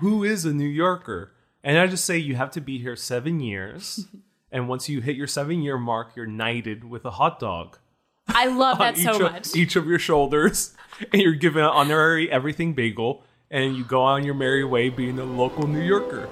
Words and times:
who 0.00 0.24
is 0.24 0.44
a 0.44 0.52
New 0.52 0.68
Yorker? 0.68 1.32
And 1.62 1.78
I 1.78 1.86
just 1.86 2.04
say 2.04 2.18
you 2.18 2.36
have 2.36 2.50
to 2.52 2.60
be 2.60 2.78
here 2.78 2.96
seven 2.96 3.40
years. 3.40 4.06
and 4.52 4.68
once 4.68 4.88
you 4.88 5.00
hit 5.00 5.16
your 5.16 5.26
seven 5.26 5.62
year 5.62 5.78
mark, 5.78 6.16
you're 6.16 6.26
knighted 6.26 6.84
with 6.84 7.04
a 7.04 7.10
hot 7.10 7.38
dog. 7.38 7.78
I 8.26 8.46
love 8.46 8.78
that 8.80 8.96
so 8.96 9.14
each 9.14 9.20
much. 9.20 9.48
Of, 9.48 9.56
each 9.56 9.76
of 9.76 9.86
your 9.86 9.98
shoulders. 9.98 10.74
And 11.14 11.22
you're 11.22 11.32
given 11.32 11.64
an 11.64 11.70
honorary 11.70 12.30
everything 12.30 12.74
bagel. 12.74 13.24
And 13.52 13.76
you 13.76 13.82
go 13.82 14.02
on 14.02 14.22
your 14.22 14.34
merry 14.34 14.62
way 14.62 14.90
being 14.90 15.18
a 15.18 15.24
local 15.24 15.66
New 15.66 15.80
Yorker. 15.80 16.28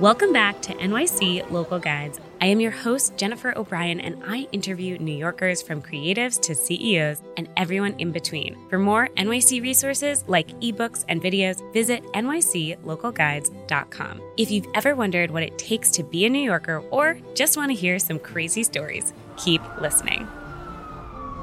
Welcome 0.00 0.32
back 0.32 0.60
to 0.62 0.74
NYC 0.74 1.48
Local 1.48 1.78
Guides. 1.78 2.18
I 2.40 2.46
am 2.46 2.58
your 2.58 2.72
host, 2.72 3.16
Jennifer 3.16 3.56
O'Brien, 3.56 4.00
and 4.00 4.20
I 4.26 4.48
interview 4.50 4.98
New 4.98 5.16
Yorkers 5.16 5.62
from 5.62 5.80
creatives 5.80 6.40
to 6.40 6.56
CEOs 6.56 7.22
and 7.36 7.48
everyone 7.56 7.94
in 7.98 8.10
between. 8.10 8.56
For 8.68 8.80
more 8.80 9.06
NYC 9.16 9.62
resources 9.62 10.24
like 10.26 10.48
ebooks 10.58 11.04
and 11.06 11.22
videos, 11.22 11.62
visit 11.72 12.02
nyclocalguides.com. 12.14 14.20
If 14.36 14.50
you've 14.50 14.66
ever 14.74 14.96
wondered 14.96 15.30
what 15.30 15.44
it 15.44 15.56
takes 15.56 15.92
to 15.92 16.02
be 16.02 16.24
a 16.24 16.28
New 16.28 16.42
Yorker 16.42 16.82
or 16.90 17.16
just 17.34 17.56
want 17.56 17.70
to 17.70 17.76
hear 17.76 18.00
some 18.00 18.18
crazy 18.18 18.64
stories, 18.64 19.12
keep 19.36 19.62
listening. 19.80 20.26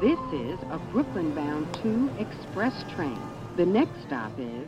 This 0.01 0.19
is 0.33 0.59
a 0.69 0.77
Brooklyn 0.91 1.33
bound 1.33 1.73
2 1.75 2.09
express 2.19 2.83
train. 2.93 3.17
The 3.55 3.65
next 3.65 4.01
stop 4.05 4.37
is. 4.37 4.67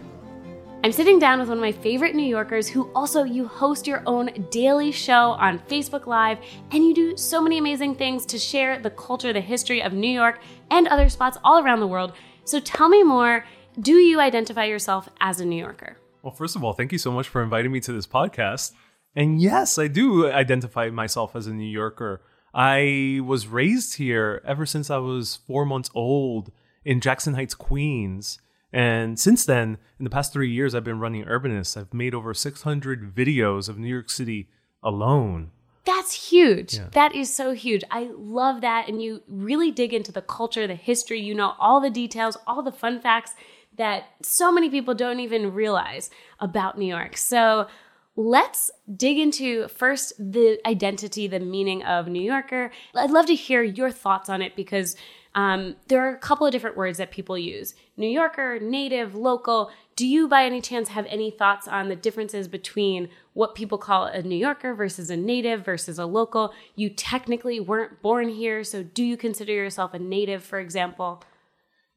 I'm 0.81 0.93
sitting 0.93 1.19
down 1.19 1.39
with 1.39 1.49
one 1.49 1.57
of 1.57 1.61
my 1.61 1.73
favorite 1.73 2.15
New 2.15 2.25
Yorkers 2.25 2.69
who 2.69 2.89
also 2.93 3.25
you 3.25 3.45
host 3.45 3.85
your 3.85 4.01
own 4.05 4.29
daily 4.49 4.93
show 4.93 5.31
on 5.31 5.59
Facebook 5.59 6.07
Live 6.07 6.37
and 6.71 6.85
you 6.85 6.93
do 6.93 7.17
so 7.17 7.41
many 7.41 7.57
amazing 7.57 7.95
things 7.95 8.25
to 8.27 8.39
share 8.39 8.79
the 8.79 8.89
culture, 8.89 9.33
the 9.33 9.41
history 9.41 9.83
of 9.83 9.91
New 9.91 10.09
York 10.09 10.39
and 10.71 10.87
other 10.87 11.09
spots 11.09 11.37
all 11.43 11.61
around 11.61 11.81
the 11.81 11.87
world. 11.87 12.13
So 12.45 12.61
tell 12.61 12.87
me 12.87 13.03
more. 13.03 13.43
Do 13.81 13.95
you 13.95 14.21
identify 14.21 14.65
yourself 14.65 15.09
as 15.19 15.41
a 15.41 15.45
New 15.45 15.61
Yorker? 15.61 15.97
Well, 16.21 16.33
first 16.33 16.55
of 16.55 16.63
all, 16.63 16.71
thank 16.71 16.93
you 16.93 16.97
so 16.97 17.11
much 17.11 17.27
for 17.27 17.43
inviting 17.43 17.73
me 17.73 17.81
to 17.81 17.91
this 17.91 18.07
podcast. 18.07 18.71
And 19.13 19.41
yes, 19.41 19.77
I 19.77 19.87
do 19.87 20.31
identify 20.31 20.89
myself 20.89 21.35
as 21.35 21.45
a 21.45 21.53
New 21.53 21.69
Yorker. 21.69 22.21
I 22.53 23.19
was 23.25 23.47
raised 23.47 23.97
here 23.97 24.41
ever 24.45 24.65
since 24.65 24.89
I 24.89 24.97
was 24.97 25.39
four 25.45 25.65
months 25.65 25.89
old 25.93 26.53
in 26.85 27.01
Jackson 27.01 27.33
Heights, 27.33 27.53
Queens. 27.53 28.39
And 28.71 29.19
since 29.19 29.45
then, 29.45 29.77
in 29.97 30.03
the 30.03 30.09
past 30.09 30.31
three 30.31 30.51
years, 30.51 30.75
I've 30.75 30.83
been 30.83 30.99
running 30.99 31.25
Urbanist. 31.25 31.75
I've 31.75 31.93
made 31.93 32.13
over 32.13 32.33
600 32.33 33.15
videos 33.15 33.67
of 33.67 33.79
New 33.79 33.87
York 33.87 34.09
City 34.09 34.49
alone. 34.83 35.51
That's 35.85 36.29
huge. 36.29 36.75
Yeah. 36.75 36.89
That 36.91 37.15
is 37.15 37.35
so 37.35 37.53
huge. 37.53 37.83
I 37.89 38.11
love 38.15 38.61
that. 38.61 38.87
And 38.87 39.01
you 39.01 39.23
really 39.27 39.71
dig 39.71 39.93
into 39.93 40.11
the 40.11 40.21
culture, 40.21 40.67
the 40.67 40.75
history, 40.75 41.19
you 41.19 41.33
know 41.33 41.55
all 41.59 41.81
the 41.81 41.89
details, 41.89 42.37
all 42.45 42.61
the 42.61 42.71
fun 42.71 42.99
facts 42.99 43.33
that 43.77 44.03
so 44.21 44.51
many 44.51 44.69
people 44.69 44.93
don't 44.93 45.19
even 45.19 45.53
realize 45.53 46.09
about 46.39 46.77
New 46.77 46.85
York. 46.85 47.17
So 47.17 47.67
let's 48.15 48.69
dig 48.95 49.17
into 49.17 49.67
first 49.69 50.13
the 50.19 50.59
identity, 50.67 51.27
the 51.27 51.39
meaning 51.39 51.83
of 51.83 52.07
New 52.07 52.21
Yorker. 52.21 52.71
I'd 52.93 53.11
love 53.11 53.25
to 53.27 53.35
hear 53.35 53.63
your 53.63 53.89
thoughts 53.89 54.29
on 54.29 54.41
it 54.41 54.55
because 54.55 54.95
um, 55.35 55.75
there 55.87 56.01
are 56.01 56.13
a 56.13 56.17
couple 56.17 56.47
of 56.47 56.51
different 56.51 56.75
words 56.75 56.97
that 56.97 57.11
people 57.11 57.37
use 57.37 57.75
New 57.97 58.07
Yorker, 58.07 58.59
native, 58.59 59.13
local. 59.15 59.69
Do 59.95 60.07
you, 60.07 60.27
by 60.27 60.43
any 60.45 60.59
chance, 60.61 60.89
have 60.89 61.05
any 61.07 61.29
thoughts 61.29 61.67
on 61.67 61.89
the 61.89 61.95
differences 61.95 62.47
between 62.47 63.09
what 63.33 63.53
people 63.53 63.77
call 63.77 64.05
a 64.05 64.21
New 64.21 64.37
Yorker 64.37 64.73
versus 64.73 65.09
a 65.09 65.17
native 65.17 65.63
versus 65.63 65.99
a 65.99 66.05
local? 66.05 66.53
You 66.75 66.89
technically 66.89 67.59
weren't 67.59 68.01
born 68.01 68.29
here, 68.29 68.63
so 68.63 68.81
do 68.81 69.03
you 69.03 69.17
consider 69.17 69.53
yourself 69.53 69.93
a 69.93 69.99
native, 69.99 70.43
for 70.43 70.59
example? 70.59 71.23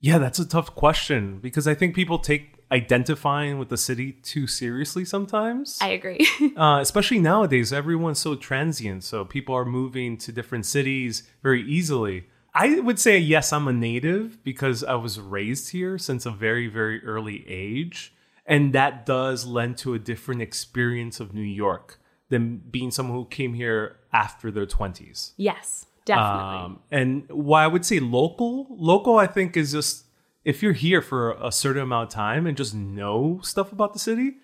Yeah, 0.00 0.19
that's 0.19 0.38
a 0.38 0.47
tough 0.47 0.75
question 0.75 1.38
because 1.38 1.66
I 1.66 1.75
think 1.75 1.94
people 1.94 2.19
take 2.19 2.62
identifying 2.72 3.58
with 3.58 3.69
the 3.69 3.77
city 3.77 4.12
too 4.12 4.47
seriously 4.47 5.05
sometimes. 5.05 5.78
I 5.80 5.88
agree. 5.88 6.27
uh, 6.56 6.78
especially 6.80 7.19
nowadays, 7.19 7.72
everyone's 7.72 8.19
so 8.19 8.34
transient. 8.34 9.05
So 9.05 9.25
people 9.25 9.55
are 9.55 9.64
moving 9.64 10.16
to 10.19 10.33
different 10.33 10.66
cities 10.66 11.22
very 11.42 11.62
easily. 11.62 12.25
I 12.55 12.81
would 12.81 12.99
say, 12.99 13.19
yes, 13.19 13.53
I'm 13.53 13.66
a 13.66 13.72
native 13.72 14.43
because 14.44 14.84
I 14.84 14.94
was 14.94 15.19
raised 15.19 15.71
here 15.71 15.97
since 15.99 16.26
a 16.26 16.31
very, 16.31 16.69
very 16.69 17.03
early 17.04 17.44
age. 17.49 18.12
And 18.44 18.72
that 18.72 19.06
does 19.06 19.47
lend 19.47 19.78
to 19.78 19.94
a 19.94 19.99
different 19.99 20.43
experience 20.43 21.21
of 21.21 21.32
New 21.32 21.41
York 21.41 21.99
than 22.28 22.59
being 22.59 22.91
someone 22.91 23.16
who 23.16 23.26
came 23.26 23.54
here 23.54 23.97
after 24.12 24.50
their 24.50 24.66
20s. 24.66 25.32
yes, 25.37 25.87
definitely. 26.04 26.59
Um, 26.59 26.81
and 26.91 27.25
why 27.31 27.65
I 27.65 27.66
would 27.66 27.87
say 27.87 28.00
local, 28.00 28.66
local, 28.71 29.19
I 29.19 29.26
think 29.26 29.56
is 29.56 29.72
just 29.72 30.06
if 30.44 30.62
you're 30.62 30.72
here 30.72 31.00
for 31.00 31.32
a 31.41 31.53
certain 31.53 31.82
amount 31.82 32.09
of 32.10 32.15
time 32.15 32.47
and 32.47 32.56
just 32.56 32.75
know 32.75 33.41
stuff 33.43 33.72
about 33.72 33.93
the 33.93 33.99
city, 33.99 34.34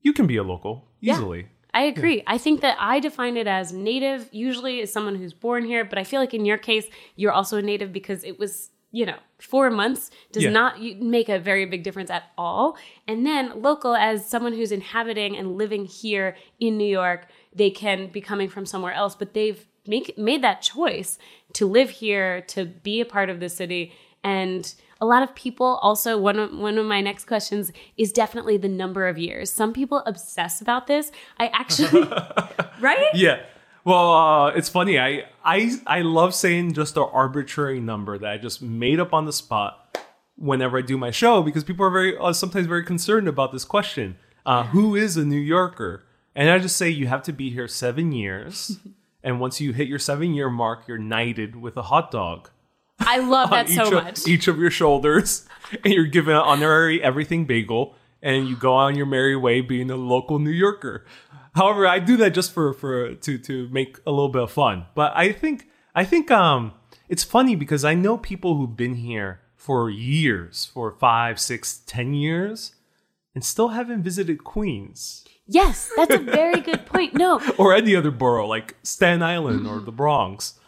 you 0.00 0.12
can 0.12 0.26
be 0.26 0.36
a 0.36 0.42
local 0.42 0.88
Yeah. 1.00 1.46
I 1.76 1.82
agree. 1.82 2.22
I 2.26 2.38
think 2.38 2.62
that 2.62 2.76
I 2.80 3.00
define 3.00 3.36
it 3.36 3.46
as 3.46 3.72
native 3.72 4.28
usually 4.32 4.80
as 4.80 4.92
someone 4.92 5.16
who's 5.16 5.34
born 5.34 5.62
here, 5.64 5.84
but 5.84 5.98
I 5.98 6.04
feel 6.04 6.20
like 6.20 6.34
in 6.34 6.44
your 6.46 6.58
case, 6.58 6.86
you're 7.16 7.32
also 7.32 7.58
a 7.58 7.62
native 7.62 7.92
because 7.92 8.24
it 8.24 8.38
was, 8.38 8.70
you 8.92 9.04
know, 9.04 9.18
four 9.38 9.68
months 9.70 10.10
does 10.32 10.44
Yeah. 10.44 10.50
not 10.60 10.80
make 10.80 11.28
a 11.28 11.38
very 11.38 11.66
big 11.66 11.82
difference 11.82 12.10
at 12.10 12.24
all. 12.38 12.78
And 13.06 13.26
then 13.26 13.60
local 13.60 13.94
as 13.94 14.26
someone 14.26 14.54
who's 14.54 14.72
inhabiting 14.72 15.36
and 15.36 15.58
living 15.58 15.84
here 15.84 16.28
in 16.58 16.78
New 16.78 16.90
York, 17.00 17.28
they 17.54 17.70
can 17.70 18.08
be 18.08 18.22
coming 18.22 18.48
from 18.48 18.64
somewhere 18.64 18.94
else, 18.94 19.14
but 19.14 19.34
they've 19.34 19.66
make, 19.86 20.16
made 20.16 20.42
that 20.42 20.62
choice 20.62 21.18
to 21.52 21.66
live 21.66 21.90
here, 21.90 22.40
to 22.54 22.64
be 22.64 23.00
a 23.02 23.04
part 23.04 23.28
of 23.28 23.38
the 23.38 23.50
city. 23.50 23.92
And 24.24 24.74
a 25.00 25.06
lot 25.06 25.22
of 25.22 25.34
people 25.34 25.78
also 25.82 26.18
one 26.18 26.38
of 26.38 26.56
one 26.56 26.78
of 26.78 26.86
my 26.86 27.00
next 27.00 27.26
questions 27.26 27.72
is 27.96 28.12
definitely 28.12 28.56
the 28.56 28.68
number 28.68 29.06
of 29.06 29.18
years. 29.18 29.50
Some 29.50 29.72
people 29.72 30.02
obsess 30.06 30.60
about 30.60 30.86
this. 30.86 31.12
I 31.38 31.48
actually 31.48 32.02
right? 32.80 33.06
Yeah. 33.14 33.42
Well, 33.84 34.12
uh, 34.12 34.48
it's 34.48 34.68
funny. 34.68 34.98
I, 34.98 35.26
I 35.44 35.78
I 35.86 36.00
love 36.00 36.34
saying 36.34 36.72
just 36.72 36.96
an 36.96 37.06
arbitrary 37.12 37.80
number 37.80 38.18
that 38.18 38.30
I 38.30 38.38
just 38.38 38.60
made 38.62 38.98
up 38.98 39.12
on 39.12 39.26
the 39.26 39.32
spot 39.32 39.98
whenever 40.36 40.78
I 40.78 40.82
do 40.82 40.98
my 40.98 41.10
show 41.10 41.42
because 41.42 41.64
people 41.64 41.86
are 41.86 41.90
very 41.90 42.16
uh, 42.16 42.32
sometimes 42.32 42.66
very 42.66 42.84
concerned 42.84 43.28
about 43.28 43.52
this 43.52 43.64
question. 43.64 44.16
Uh, 44.44 44.64
who 44.64 44.94
is 44.94 45.16
a 45.16 45.24
New 45.24 45.40
Yorker? 45.40 46.04
And 46.34 46.50
I 46.50 46.58
just 46.58 46.76
say 46.76 46.88
you 46.90 47.06
have 47.06 47.22
to 47.24 47.32
be 47.32 47.50
here 47.50 47.66
seven 47.66 48.12
years, 48.12 48.78
and 49.22 49.40
once 49.40 49.60
you 49.60 49.72
hit 49.72 49.88
your 49.88 49.98
seven 49.98 50.34
year 50.34 50.50
mark, 50.50 50.88
you're 50.88 50.98
knighted 50.98 51.56
with 51.56 51.76
a 51.76 51.82
hot 51.82 52.10
dog. 52.10 52.50
I 52.98 53.18
love 53.18 53.50
that 53.50 53.68
so 53.68 53.86
each 53.86 53.92
much. 53.92 54.28
Each 54.28 54.48
of 54.48 54.58
your 54.58 54.70
shoulders, 54.70 55.46
and 55.84 55.92
you're 55.92 56.06
given 56.06 56.34
an 56.34 56.42
honorary 56.42 57.02
everything 57.02 57.44
bagel, 57.44 57.94
and 58.22 58.48
you 58.48 58.56
go 58.56 58.74
on 58.74 58.96
your 58.96 59.06
merry 59.06 59.36
way 59.36 59.60
being 59.60 59.90
a 59.90 59.96
local 59.96 60.38
New 60.38 60.50
Yorker. 60.50 61.04
However, 61.54 61.86
I 61.86 61.98
do 61.98 62.16
that 62.18 62.30
just 62.30 62.52
for 62.52 62.72
for 62.72 63.14
to 63.14 63.38
to 63.38 63.68
make 63.68 63.98
a 64.06 64.10
little 64.10 64.28
bit 64.28 64.42
of 64.42 64.52
fun. 64.52 64.86
But 64.94 65.12
I 65.14 65.32
think 65.32 65.68
I 65.94 66.04
think 66.04 66.30
um 66.30 66.72
it's 67.08 67.24
funny 67.24 67.54
because 67.54 67.84
I 67.84 67.94
know 67.94 68.18
people 68.18 68.56
who've 68.56 68.76
been 68.76 68.94
here 68.94 69.40
for 69.54 69.88
years, 69.90 70.70
for 70.72 70.92
five, 70.92 71.40
six, 71.40 71.78
ten 71.86 72.14
years, 72.14 72.74
and 73.34 73.44
still 73.44 73.68
haven't 73.68 74.02
visited 74.02 74.44
Queens 74.44 75.24
Yes, 75.46 75.90
that's 75.96 76.14
a 76.14 76.18
very 76.18 76.60
good 76.68 76.86
point. 76.86 77.14
No, 77.14 77.40
or 77.56 77.74
any 77.74 77.94
other 77.94 78.10
borough 78.10 78.46
like 78.46 78.76
Staten 78.82 79.22
Island 79.22 79.66
or 79.66 79.80
the 79.84 79.92
Bronx. 79.92 80.58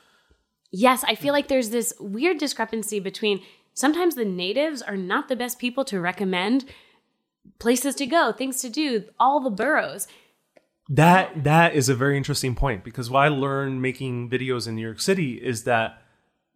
Yes, 0.70 1.04
I 1.04 1.14
feel 1.14 1.32
like 1.32 1.48
there's 1.48 1.70
this 1.70 1.94
weird 1.98 2.38
discrepancy 2.38 3.00
between 3.00 3.40
sometimes 3.74 4.14
the 4.14 4.24
natives 4.24 4.82
are 4.82 4.96
not 4.96 5.28
the 5.28 5.36
best 5.36 5.58
people 5.58 5.84
to 5.86 6.00
recommend 6.00 6.64
places 7.58 7.94
to 7.96 8.06
go, 8.06 8.32
things 8.32 8.60
to 8.62 8.68
do, 8.68 9.04
all 9.18 9.40
the 9.40 9.50
boroughs. 9.50 10.06
That 10.88 11.44
that 11.44 11.74
is 11.74 11.88
a 11.88 11.94
very 11.94 12.16
interesting 12.16 12.54
point 12.54 12.82
because 12.82 13.10
what 13.10 13.20
I 13.20 13.28
learned 13.28 13.82
making 13.82 14.30
videos 14.30 14.66
in 14.66 14.74
New 14.74 14.82
York 14.82 15.00
City 15.00 15.34
is 15.34 15.64
that 15.64 16.02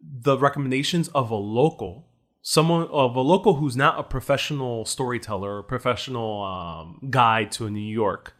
the 0.01 0.37
recommendations 0.37 1.07
of 1.09 1.29
a 1.29 1.35
local, 1.35 2.07
someone 2.41 2.87
of 2.87 3.15
a 3.15 3.21
local 3.21 3.55
who's 3.55 3.77
not 3.77 3.99
a 3.99 4.03
professional 4.03 4.85
storyteller 4.85 5.57
or 5.57 5.63
professional 5.63 6.43
um, 6.43 7.07
guide 7.11 7.51
to 7.53 7.69
New 7.69 7.79
York, 7.79 8.35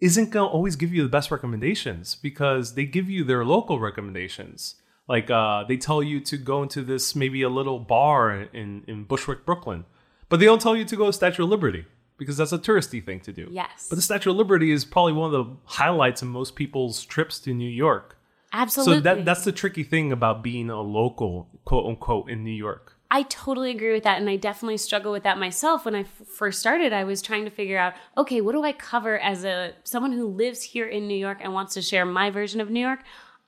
isn't 0.00 0.30
gonna 0.30 0.46
always 0.46 0.76
give 0.76 0.92
you 0.92 1.02
the 1.02 1.08
best 1.08 1.30
recommendations 1.30 2.14
because 2.16 2.74
they 2.74 2.84
give 2.84 3.08
you 3.08 3.24
their 3.24 3.46
local 3.46 3.80
recommendations. 3.80 4.76
Like 5.08 5.30
uh, 5.30 5.64
they 5.64 5.76
tell 5.76 6.02
you 6.02 6.20
to 6.20 6.36
go 6.36 6.62
into 6.62 6.82
this 6.82 7.14
maybe 7.14 7.42
a 7.42 7.48
little 7.48 7.78
bar 7.78 8.32
in 8.52 8.84
in 8.86 9.04
Bushwick, 9.04 9.44
Brooklyn, 9.44 9.84
but 10.28 10.40
they 10.40 10.46
don't 10.46 10.60
tell 10.60 10.76
you 10.76 10.84
to 10.84 10.96
go 10.96 11.06
to 11.06 11.12
Statue 11.12 11.44
of 11.44 11.50
Liberty 11.50 11.84
because 12.16 12.36
that's 12.36 12.52
a 12.52 12.58
touristy 12.58 13.04
thing 13.04 13.20
to 13.20 13.32
do. 13.32 13.48
Yes. 13.50 13.86
But 13.88 13.96
the 13.96 14.02
Statue 14.02 14.30
of 14.30 14.36
Liberty 14.36 14.70
is 14.70 14.84
probably 14.84 15.12
one 15.12 15.34
of 15.34 15.46
the 15.46 15.56
highlights 15.64 16.22
of 16.22 16.28
most 16.28 16.54
people's 16.54 17.04
trips 17.04 17.38
to 17.40 17.52
New 17.52 17.68
York. 17.68 18.18
Absolutely. 18.52 18.94
So 18.96 19.00
that 19.00 19.24
that's 19.24 19.44
the 19.44 19.52
tricky 19.52 19.82
thing 19.82 20.12
about 20.12 20.42
being 20.42 20.70
a 20.70 20.80
local, 20.80 21.48
quote 21.64 21.86
unquote, 21.86 22.30
in 22.30 22.44
New 22.44 22.52
York. 22.52 22.96
I 23.10 23.22
totally 23.24 23.70
agree 23.70 23.92
with 23.92 24.04
that. 24.04 24.18
And 24.18 24.28
I 24.28 24.36
definitely 24.36 24.76
struggle 24.76 25.12
with 25.12 25.22
that 25.24 25.38
myself. 25.38 25.84
When 25.84 25.94
I 25.94 26.00
f- 26.00 26.22
first 26.26 26.58
started, 26.58 26.92
I 26.92 27.04
was 27.04 27.22
trying 27.22 27.44
to 27.44 27.50
figure 27.50 27.78
out, 27.78 27.94
okay, 28.16 28.40
what 28.40 28.52
do 28.52 28.64
I 28.64 28.72
cover 28.72 29.18
as 29.18 29.44
a 29.44 29.74
someone 29.84 30.12
who 30.12 30.26
lives 30.26 30.62
here 30.62 30.86
in 30.86 31.06
New 31.06 31.16
York 31.16 31.38
and 31.40 31.52
wants 31.52 31.74
to 31.74 31.82
share 31.82 32.04
my 32.04 32.30
version 32.30 32.60
of 32.60 32.70
New 32.70 32.80
York? 32.80 33.00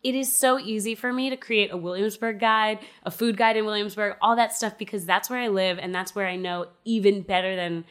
It 0.06 0.14
is 0.14 0.32
so 0.32 0.61
easy 0.61 0.94
for 0.94 1.12
me 1.12 1.31
to 1.31 1.37
create 1.37 1.73
a 1.73 1.76
Williamsburg 1.76 2.38
guide, 2.38 2.79
a 3.03 3.11
food 3.11 3.37
guide 3.37 3.56
in 3.56 3.64
Williamsburg, 3.64 4.17
all 4.20 4.37
that 4.37 4.55
stuff 4.55 4.79
because 4.79 5.05
that's 5.05 5.29
where 5.29 5.41
I 5.41 5.49
live 5.49 5.81
and 5.81 5.93
that's 5.93 6.14
where 6.14 6.29
I 6.29 6.37
know 6.37 6.69
even 6.85 7.23
better 7.23 7.56
than 7.56 7.85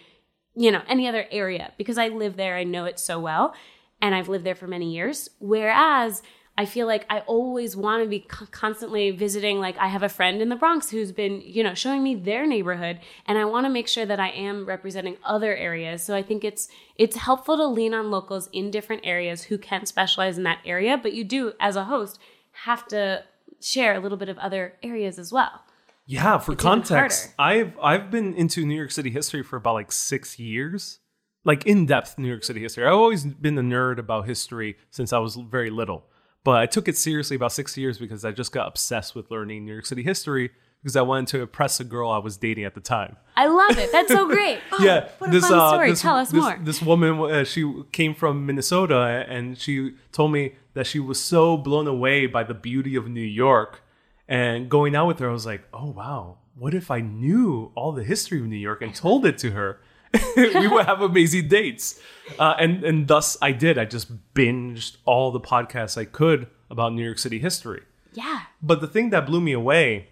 you 0.55 0.71
know, 0.71 0.81
any 0.87 1.09
other 1.09 1.25
area 1.31 1.73
because 1.77 1.97
I 1.97 2.07
live 2.07 2.37
there. 2.37 2.55
I 2.55 2.63
know 2.63 2.85
it 2.85 2.99
so 2.99 3.19
well 3.19 3.53
and 4.01 4.15
I've 4.15 4.29
lived 4.29 4.45
there 4.45 4.55
for 4.55 4.67
many 4.67 4.93
years. 4.93 5.29
Whereas 5.39 6.23
I 6.57 6.65
feel 6.65 6.87
like 6.87 7.05
I 7.09 7.19
always 7.19 7.75
want 7.75 8.03
to 8.03 8.09
be 8.09 8.19
constantly 8.19 9.11
visiting. 9.11 9.59
Like 9.59 9.77
I 9.77 9.87
have 9.87 10.03
a 10.03 10.09
friend 10.09 10.41
in 10.41 10.49
the 10.49 10.55
Bronx 10.55 10.89
who's 10.89 11.11
been, 11.11 11.41
you 11.43 11.63
know, 11.63 11.73
showing 11.73 12.01
me 12.01 12.15
their 12.15 12.47
neighborhood, 12.47 12.99
and 13.25 13.37
I 13.37 13.45
want 13.45 13.65
to 13.65 13.69
make 13.69 13.87
sure 13.87 14.05
that 14.05 14.19
I 14.19 14.29
am 14.29 14.65
representing 14.65 15.17
other 15.23 15.55
areas. 15.55 16.03
So 16.03 16.15
I 16.15 16.23
think 16.23 16.43
it's 16.43 16.69
it's 16.97 17.17
helpful 17.17 17.57
to 17.57 17.67
lean 17.67 17.93
on 17.93 18.09
locals 18.09 18.49
in 18.53 18.71
different 18.71 19.01
areas 19.05 19.43
who 19.43 19.57
can 19.57 19.85
specialize 19.85 20.37
in 20.37 20.43
that 20.43 20.59
area, 20.65 20.97
but 20.97 21.13
you 21.13 21.23
do, 21.25 21.53
as 21.59 21.75
a 21.75 21.85
host, 21.85 22.19
have 22.63 22.87
to 22.87 23.23
share 23.61 23.95
a 23.95 23.99
little 23.99 24.17
bit 24.17 24.29
of 24.29 24.37
other 24.37 24.75
areas 24.81 25.19
as 25.19 25.31
well. 25.31 25.63
Yeah, 26.05 26.37
for 26.37 26.53
It's 26.53 26.61
context, 26.61 27.33
I've 27.39 27.73
I've 27.81 28.11
been 28.11 28.33
into 28.35 28.65
New 28.65 28.75
York 28.75 28.91
City 28.91 29.09
history 29.09 29.43
for 29.43 29.57
about 29.57 29.73
like 29.73 29.91
six 29.91 30.37
years, 30.39 30.99
like 31.43 31.65
in 31.65 31.85
depth 31.85 32.17
New 32.17 32.27
York 32.27 32.43
City 32.43 32.61
history. 32.61 32.85
I've 32.85 32.93
always 32.93 33.25
been 33.25 33.57
a 33.57 33.63
nerd 33.63 33.97
about 33.97 34.25
history 34.27 34.77
since 34.91 35.11
I 35.11 35.17
was 35.17 35.35
very 35.35 35.71
little, 35.71 36.05
but 36.45 36.61
I 36.61 36.67
took 36.67 36.87
it 36.87 36.95
seriously 36.95 37.35
about 37.35 37.51
six 37.51 37.75
years 37.75 37.97
because 37.97 38.23
I 38.23 38.31
just 38.31 38.51
got 38.51 38.67
obsessed 38.67 39.15
with 39.15 39.31
learning 39.31 39.65
New 39.65 39.73
York 39.73 39.87
City 39.87 40.03
history 40.03 40.51
because 40.81 40.95
I 40.95 41.01
wanted 41.01 41.27
to 41.29 41.41
impress 41.41 41.79
a 41.79 41.83
girl 41.83 42.11
I 42.11 42.19
was 42.19 42.37
dating 42.37 42.65
at 42.65 42.75
the 42.75 42.81
time. 42.81 43.17
I 43.35 43.47
love 43.47 43.79
it. 43.79 43.91
That's 43.91 44.09
so 44.09 44.27
great. 44.31 44.59
Oh, 44.71 44.83
yeah, 44.83 45.09
what 45.17 45.33
a 45.33 45.41
fun 45.41 45.69
story. 45.69 45.95
Tell 45.95 46.15
us 46.17 46.29
this, 46.29 46.39
more. 46.39 46.59
This 46.61 46.83
woman, 46.83 47.19
uh, 47.19 47.43
she 47.45 47.83
came 47.91 48.13
from 48.13 48.45
Minnesota, 48.45 49.25
and 49.27 49.57
she 49.57 49.95
told 50.11 50.31
me 50.31 50.53
that 50.75 50.85
she 50.85 50.99
was 50.99 51.19
so 51.19 51.57
blown 51.57 51.87
away 51.87 52.27
by 52.27 52.43
the 52.43 52.53
beauty 52.53 52.95
of 52.95 53.07
New 53.09 53.21
York. 53.21 53.81
And 54.27 54.69
going 54.69 54.95
out 54.95 55.07
with 55.07 55.17
her, 55.19 55.29
I 55.29 55.33
was 55.33 55.47
like, 55.47 55.63
oh 55.73 55.89
wow, 55.89 56.37
what 56.53 56.75
if 56.75 56.91
I 56.91 57.01
knew 57.01 57.71
all 57.73 57.91
the 57.91 58.03
history 58.03 58.39
of 58.39 58.45
New 58.45 58.55
York 58.55 58.83
and 58.83 58.93
told 58.93 59.25
it 59.25 59.39
to 59.39 59.51
her? 59.51 59.79
we 60.37 60.67
would 60.67 60.85
have 60.85 61.01
amazing 61.01 61.47
dates. 61.47 61.99
Uh, 62.39 62.55
and 62.59 62.83
and 62.83 63.07
thus 63.07 63.37
I 63.41 63.51
did. 63.51 63.77
I 63.77 63.85
just 63.85 64.33
binged 64.33 64.97
all 65.05 65.31
the 65.31 65.39
podcasts 65.39 65.97
I 65.97 66.05
could 66.05 66.47
about 66.69 66.93
New 66.93 67.03
York 67.03 67.19
City 67.19 67.39
history. 67.39 67.83
yeah. 68.13 68.41
But 68.61 68.81
the 68.81 68.87
thing 68.87 69.11
that 69.11 69.25
blew 69.25 69.41
me 69.41 69.51
away 69.53 70.09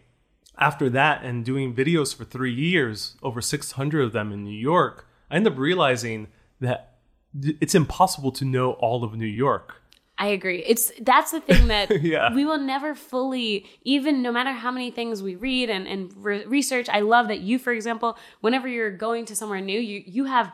after 0.58 0.90
that 0.90 1.24
and 1.24 1.44
doing 1.44 1.74
videos 1.74 2.16
for 2.16 2.26
three 2.26 2.54
years, 2.54 3.18
over 3.24 3.42
600 3.42 4.02
of 4.04 4.12
them 4.12 4.32
in 4.32 4.44
New 4.44 4.52
York, 4.52 5.08
I 5.32 5.38
ended 5.38 5.54
up 5.54 5.60
realizing 5.60 6.28
that 6.60 6.98
it's 7.42 7.74
impossible 7.74 8.32
to 8.34 8.46
know 8.46 8.74
all 8.74 9.04
of 9.04 9.16
New 9.16 9.26
York. 9.26 9.82
I 10.18 10.28
agree. 10.28 10.60
It's 10.66 10.92
that's 11.02 11.32
the 11.32 11.40
thing 11.42 11.68
that 11.70 12.02
Yeah. 12.04 12.34
we 12.34 12.46
will 12.46 12.60
never 12.60 12.94
fully, 12.94 13.66
even 13.84 14.22
no 14.22 14.32
matter 14.32 14.52
how 14.52 14.72
many 14.72 14.92
things 14.92 15.24
we 15.24 15.36
read 15.36 15.70
and, 15.70 15.88
and 15.88 16.12
re- 16.24 16.46
research. 16.46 16.88
I 16.90 17.00
love 17.00 17.28
that 17.30 17.40
you, 17.40 17.58
for 17.58 17.74
example, 17.74 18.18
whenever 18.42 18.68
you're 18.68 18.92
going 18.96 19.26
to 19.26 19.36
somewhere 19.36 19.60
new, 19.62 19.80
you 19.80 20.04
you 20.06 20.26
have 20.26 20.54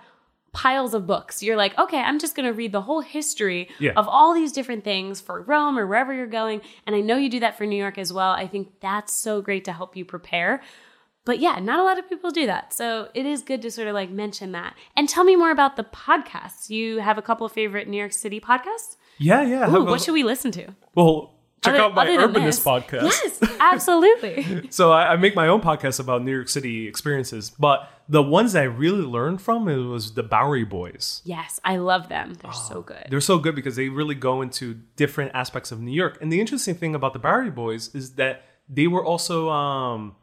piles 0.52 0.94
of 0.96 1.06
books. 1.06 1.44
You're 1.44 1.58
like, 1.58 1.78
okay, 1.78 2.00
I'm 2.00 2.18
just 2.20 2.36
going 2.36 2.48
to 2.48 2.54
read 2.54 2.72
the 2.72 2.82
whole 2.82 3.02
history 3.02 3.70
Yeah. 3.80 3.92
of 3.96 4.08
all 4.08 4.34
these 4.34 4.52
different 4.52 4.84
things 4.84 5.22
for 5.22 5.42
Rome 5.42 5.78
or 5.78 5.86
wherever 5.86 6.12
you're 6.14 6.26
going. 6.26 6.62
And 6.88 6.96
I 6.96 7.02
know 7.02 7.18
you 7.18 7.30
do 7.30 7.40
that 7.42 7.56
for 7.58 7.66
New 7.68 7.76
York 7.78 7.98
as 8.00 8.12
well. 8.12 8.32
I 8.32 8.48
think 8.48 8.80
that's 8.80 9.14
so 9.14 9.42
great 9.42 9.64
to 9.66 9.74
help 9.74 9.96
you 9.96 10.06
prepare. 10.06 10.64
But 11.26 11.38
yeah, 11.40 11.60
not 11.60 11.80
a 11.80 11.84
lot 11.84 12.00
of 12.00 12.10
people 12.10 12.32
do 12.32 12.48
that. 12.48 12.74
So 12.74 13.10
it 13.14 13.28
is 13.28 13.44
good 13.44 13.62
to 13.62 13.70
sort 13.70 13.88
of 13.90 13.94
like 13.94 14.10
mention 14.10 14.52
that. 14.54 14.74
And 14.98 15.08
tell 15.08 15.24
me 15.24 15.36
more 15.36 15.52
about 15.52 15.76
the 15.76 15.84
podcasts. 15.84 16.70
You 16.72 17.00
have 17.02 17.20
a 17.20 17.22
couple 17.22 17.46
of 17.46 17.52
favorite 17.52 17.88
New 17.88 17.98
York 17.98 18.14
City 18.14 18.40
podcasts? 18.40 18.96
Yeah, 19.20 19.42
yeah. 19.44 19.70
Ooh, 19.72 19.78
a- 19.78 19.84
what 19.86 20.02
should 20.02 20.14
we 20.14 20.24
listen 20.24 20.52
to? 20.54 20.68
well, 20.96 21.36
check 21.64 21.74
Other- 21.76 21.84
out 21.84 21.94
my 21.96 22.06
Urbanist 22.08 22.64
podcast. 22.64 23.04
Yes, 23.04 23.40
absolutely. 23.60 24.68
So 24.72 24.92
I, 24.92 25.14
I 25.14 25.16
make 25.18 25.36
my 25.36 25.48
own 25.48 25.62
podcast 25.62 26.00
about 26.00 26.24
New 26.24 26.32
York 26.34 26.48
City 26.50 26.88
experiences, 26.88 27.50
but 27.50 27.90
the 28.08 28.24
ones 28.24 28.54
that 28.54 28.62
I 28.62 28.66
really 28.66 29.02
learned 29.04 29.42
from 29.42 29.68
it 29.68 29.76
was 29.76 30.14
the 30.14 30.24
Bowery 30.24 30.64
Boys. 30.64 31.22
yes, 31.26 31.60
I 31.66 31.78
love 31.78 32.08
them. 32.10 32.34
They're 32.36 32.52
Ah. 32.52 32.70
so 32.72 32.82
good. 32.82 33.06
They're 33.10 33.22
so 33.22 33.38
good 33.40 33.56
because 33.56 33.76
they 33.76 33.90
really 33.90 34.16
go 34.16 34.42
into 34.42 34.76
different 34.96 35.32
aspects 35.36 35.72
of 35.72 35.80
New 35.82 35.92
York. 35.92 36.18
And 36.22 36.32
the 36.32 36.40
interesting 36.40 36.76
thing 36.76 36.96
about 36.96 37.14
the 37.14 37.20
Bowery 37.20 37.52
Boys 37.52 37.94
is 37.94 38.16
that 38.16 38.44
they 38.70 38.88
were 38.88 39.04
also 39.06 39.50
um 39.50 40.16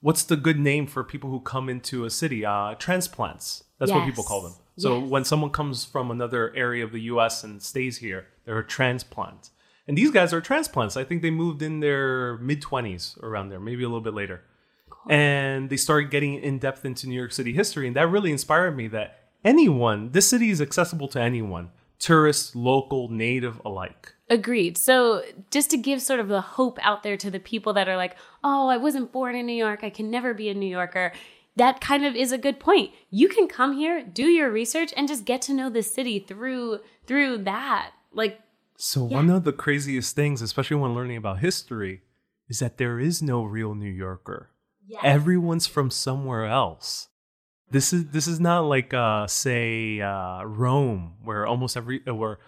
what's 0.00 0.24
the 0.24 0.36
good 0.36 0.58
name 0.58 0.86
for 0.86 1.02
people 1.02 1.30
who 1.30 1.40
come 1.40 1.68
into 1.68 2.04
a 2.04 2.10
city? 2.10 2.44
Uh 2.44 2.74
transplants. 2.74 3.64
That's 3.78 3.90
what 3.92 4.04
people 4.04 4.24
call 4.24 4.42
them. 4.42 4.54
So 4.78 5.00
Yes. 5.00 5.08
when 5.10 5.24
someone 5.24 5.50
comes 5.50 5.84
from 5.84 6.10
another 6.10 6.54
area 6.54 6.84
of 6.84 6.92
the 6.92 7.00
US 7.02 7.42
and 7.44 7.62
stays 7.62 7.98
here, 7.98 8.26
they're 8.44 8.58
a 8.58 8.66
transplant. 8.66 9.50
And 9.88 9.96
these 9.96 10.10
guys 10.10 10.32
are 10.32 10.40
transplants. 10.40 10.96
I 10.96 11.04
think 11.04 11.22
they 11.22 11.30
moved 11.30 11.62
in 11.62 11.80
their 11.80 12.36
mid 12.38 12.60
20s 12.60 13.16
around 13.22 13.48
there, 13.50 13.60
maybe 13.60 13.84
a 13.84 13.88
little 13.88 14.00
bit 14.00 14.14
later. 14.14 14.42
And 15.08 15.70
they 15.70 15.76
started 15.76 16.10
getting 16.10 16.34
in 16.34 16.58
depth 16.58 16.84
into 16.84 17.08
New 17.08 17.14
York 17.14 17.32
City 17.32 17.52
history. 17.52 17.86
And 17.86 17.94
that 17.96 18.08
really 18.08 18.32
inspired 18.32 18.76
me 18.76 18.88
that 18.88 19.20
anyone, 19.44 20.10
this 20.10 20.28
city 20.28 20.50
is 20.50 20.60
accessible 20.60 21.06
to 21.08 21.20
anyone, 21.20 21.70
tourist, 21.98 22.56
local, 22.56 23.08
native 23.08 23.60
alike. 23.64 24.14
Agreed. 24.28 24.76
So, 24.76 25.22
just 25.52 25.70
to 25.70 25.76
give 25.76 26.02
sort 26.02 26.18
of 26.18 26.26
the 26.26 26.40
hope 26.40 26.80
out 26.82 27.04
there 27.04 27.16
to 27.16 27.30
the 27.30 27.38
people 27.38 27.72
that 27.74 27.88
are 27.88 27.96
like, 27.96 28.16
oh, 28.42 28.66
I 28.66 28.76
wasn't 28.76 29.12
born 29.12 29.36
in 29.36 29.46
New 29.46 29.52
York, 29.54 29.84
I 29.84 29.90
can 29.90 30.10
never 30.10 30.34
be 30.34 30.48
a 30.48 30.54
New 30.54 30.66
Yorker, 30.66 31.12
that 31.56 31.80
kind 31.80 32.04
of 32.04 32.14
is 32.14 32.32
a 32.32 32.38
good 32.38 32.60
point. 32.60 32.92
You 33.10 33.28
can 33.28 33.48
come 33.48 33.72
here, 33.76 34.02
do 34.02 34.26
your 34.26 34.50
research, 34.50 34.92
and 34.96 35.08
just 35.08 35.24
get 35.24 35.42
to 35.42 35.54
know 35.54 35.70
the 35.70 35.82
city 35.82 36.18
through 36.18 36.80
through 37.06 37.38
that. 37.44 37.92
Like, 38.12 38.40
So 38.76 39.04
one 39.04 39.30
of 39.30 39.44
the 39.44 39.52
craziest 39.52 40.14
things, 40.14 40.42
especially 40.42 40.76
when 40.76 40.94
learning 40.94 41.16
about 41.16 41.40
history, 41.40 42.02
is 42.48 42.58
that 42.60 42.76
there 42.76 42.98
is 43.00 43.22
no 43.22 43.42
real 43.42 43.74
New 43.74 43.90
Yorker. 43.90 44.50
Everyone's 45.02 45.66
from 45.66 45.90
somewhere 45.90 46.46
else. 46.46 47.08
This 47.70 47.92
is 47.92 48.06
this 48.10 48.28
is 48.28 48.38
not 48.38 48.60
like 48.60 48.94
uh 48.94 49.26
say 49.26 50.00
uh 50.00 50.44
Rome 50.44 51.14
where 51.24 51.46
almost 51.46 51.76
every 51.76 51.98
where 52.06 52.38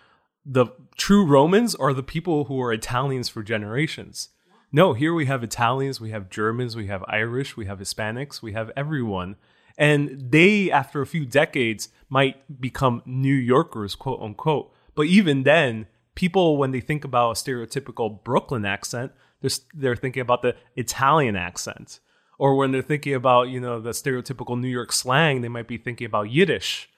the 0.47 0.67
true 0.97 1.27
Romans 1.27 1.75
are 1.75 1.93
the 1.93 2.03
people 2.03 2.45
who 2.45 2.61
are 2.63 2.73
Italians 2.73 3.29
for 3.29 3.43
generations. 3.43 4.29
No, 4.71 4.93
here 4.93 5.15
we 5.15 5.27
have 5.27 5.43
Italians, 5.43 6.01
we 6.01 6.11
have 6.11 6.29
Germans, 6.29 6.77
we 6.77 6.89
have 6.89 7.03
Irish, 7.09 7.57
we 7.57 7.65
have 7.67 7.79
Hispanics, 7.79 8.43
we 8.43 8.53
have 8.53 8.71
everyone. 8.77 9.37
And 9.79 10.31
they, 10.31 10.71
after 10.71 11.01
a 11.01 11.07
few 11.07 11.25
decades, 11.25 11.89
might 12.11 12.61
become 12.61 13.03
New 13.07 13.35
Yorkers, 13.35 13.95
quote 13.95 14.21
unquote. 14.21 14.73
But 14.95 15.07
even 15.07 15.45
then, 15.45 15.87
people, 16.15 16.57
when 16.59 16.73
they 16.73 16.81
think 16.81 17.05
about 17.05 17.31
a 17.31 17.35
stereotypical 17.35 18.23
Brooklyn 18.23 18.67
accent, 18.67 19.13
they're, 19.41 19.51
they're 19.73 19.97
thinking 19.97 20.21
about 20.21 20.43
the 20.43 20.57
Italian 20.77 21.37
accent. 21.37 22.01
Or 22.39 22.55
when 22.57 22.71
they're 22.73 22.83
thinking 22.83 23.15
about, 23.15 23.49
you 23.49 23.61
know, 23.61 23.81
the 23.81 23.91
stereotypical 23.91 24.61
New 24.61 24.69
York 24.69 24.93
slang, 24.93 25.41
they 25.41 25.49
might 25.49 25.69
be 25.69 25.79
thinking 25.79 26.07
about 26.07 26.31
Yiddish. 26.31 26.91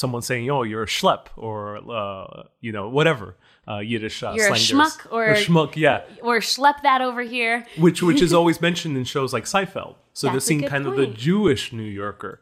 Someone 0.00 0.22
saying, 0.22 0.50
"Oh, 0.50 0.62
you're 0.70 0.82
a 0.82 0.86
schlep," 0.98 1.26
or 1.36 1.58
uh, 2.00 2.42
you 2.60 2.72
know, 2.76 2.88
whatever 2.88 3.36
uh, 3.72 3.78
Yiddish 3.78 4.22
uh, 4.24 4.32
You're 4.36 4.52
a 4.52 4.56
slang 4.58 4.78
there 4.78 4.86
is. 4.86 4.92
schmuck 4.96 5.12
or- 5.12 5.30
Or 5.30 5.34
schmuck, 5.46 5.76
yeah 5.76 5.98
or 6.28 6.38
schlep 6.40 6.82
that 6.82 7.00
over 7.08 7.22
here. 7.22 7.64
which 7.78 8.02
which 8.02 8.20
is 8.26 8.32
always 8.38 8.58
mentioned 8.60 8.96
in 8.96 9.04
shows 9.04 9.32
like 9.32 9.44
Seinfeld. 9.44 9.94
So 10.12 10.22
they're 10.30 10.40
seeing 10.40 10.62
kind 10.74 10.86
of 10.88 10.96
the. 10.96 11.06
Jewish 11.06 11.72
New 11.72 11.90
Yorker. 12.02 12.40